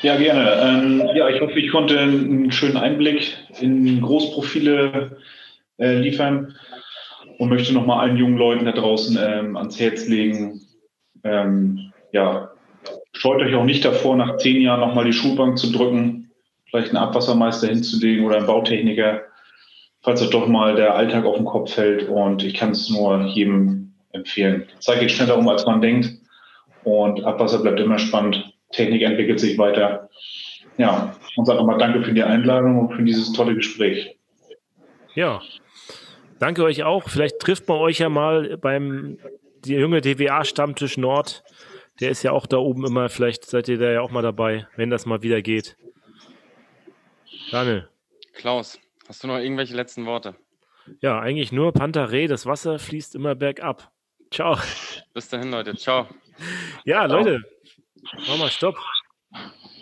Ja, 0.03 0.15
gerne. 0.15 0.51
Ähm, 0.61 1.09
ja, 1.15 1.27
ich 1.29 1.41
hoffe, 1.41 1.59
ich 1.59 1.71
konnte 1.71 1.99
einen 1.99 2.51
schönen 2.51 2.77
Einblick 2.77 3.35
in 3.59 3.99
Großprofile 3.99 5.17
äh, 5.79 5.95
liefern 5.95 6.55
und 7.37 7.49
möchte 7.49 7.73
nochmal 7.73 7.99
allen 7.99 8.17
jungen 8.17 8.37
Leuten 8.37 8.65
da 8.65 8.71
draußen 8.71 9.17
ähm, 9.21 9.57
ans 9.57 9.79
Herz 9.79 10.07
legen. 10.07 10.61
Ähm, 11.23 11.91
ja, 12.11 12.51
scheut 13.13 13.41
euch 13.41 13.53
auch 13.55 13.63
nicht 13.63 13.85
davor, 13.85 14.15
nach 14.15 14.37
zehn 14.37 14.61
Jahren 14.61 14.79
nochmal 14.79 15.05
die 15.05 15.13
Schulbank 15.13 15.57
zu 15.57 15.71
drücken, 15.71 16.31
vielleicht 16.69 16.89
einen 16.89 16.97
Abwassermeister 16.97 17.67
hinzulegen 17.67 18.25
oder 18.25 18.37
einen 18.37 18.47
Bautechniker, 18.47 19.21
falls 20.01 20.21
euch 20.21 20.29
doch 20.29 20.47
mal 20.47 20.75
der 20.75 20.95
Alltag 20.95 21.25
auf 21.25 21.35
den 21.35 21.45
Kopf 21.45 21.73
fällt. 21.73 22.07
Und 22.09 22.43
ich 22.43 22.53
kann 22.53 22.71
es 22.71 22.89
nur 22.89 23.25
jedem 23.25 23.93
empfehlen. 24.11 24.67
Die 24.75 24.79
Zeit 24.79 24.99
geht 24.99 25.11
schneller 25.11 25.37
um, 25.37 25.47
als 25.47 25.65
man 25.65 25.81
denkt. 25.81 26.13
Und 26.83 27.23
Abwasser 27.23 27.59
bleibt 27.59 27.79
immer 27.79 27.99
spannend. 27.99 28.53
Technik 28.71 29.01
entwickelt 29.01 29.39
sich 29.39 29.57
weiter. 29.57 30.09
Ja, 30.77 31.15
und 31.35 31.45
sage 31.45 31.59
nochmal 31.59 31.77
Danke 31.77 32.03
für 32.03 32.13
die 32.13 32.23
Einladung 32.23 32.79
und 32.79 32.95
für 32.95 33.03
dieses 33.03 33.33
tolle 33.33 33.55
Gespräch. 33.55 34.15
Ja, 35.15 35.41
Danke 36.39 36.63
euch 36.63 36.83
auch. 36.83 37.09
Vielleicht 37.09 37.39
trifft 37.39 37.67
man 37.67 37.77
euch 37.77 37.99
ja 37.99 38.09
mal 38.09 38.57
beim 38.57 39.17
die 39.65 39.73
junge 39.73 40.01
DWA-Stammtisch 40.01 40.97
Nord. 40.97 41.43
Der 41.99 42.11
ist 42.11 42.23
ja 42.23 42.31
auch 42.31 42.45
da 42.45 42.57
oben 42.57 42.85
immer. 42.85 43.09
Vielleicht 43.09 43.45
seid 43.45 43.67
ihr 43.67 43.77
da 43.77 43.91
ja 43.91 44.01
auch 44.01 44.11
mal 44.11 44.21
dabei, 44.21 44.67
wenn 44.75 44.89
das 44.89 45.05
mal 45.05 45.23
wieder 45.23 45.41
geht. 45.41 45.77
Daniel. 47.51 47.87
Klaus, 48.33 48.79
hast 49.07 49.23
du 49.23 49.27
noch 49.27 49.39
irgendwelche 49.39 49.75
letzten 49.75 50.05
Worte? 50.05 50.35
Ja, 51.01 51.19
eigentlich 51.19 51.51
nur 51.51 51.73
Pantarei. 51.73 52.27
Das 52.27 52.45
Wasser 52.45 52.79
fließt 52.79 53.15
immer 53.15 53.35
bergab. 53.35 53.91
Ciao. 54.31 54.57
Bis 55.13 55.29
dahin, 55.29 55.51
Leute. 55.51 55.75
Ciao. 55.75 56.07
Ja, 56.85 57.07
Ciao. 57.07 57.17
Leute. 57.17 57.41
Mach 58.27 58.37
mal 58.37 58.49
Stopp. 58.49 58.77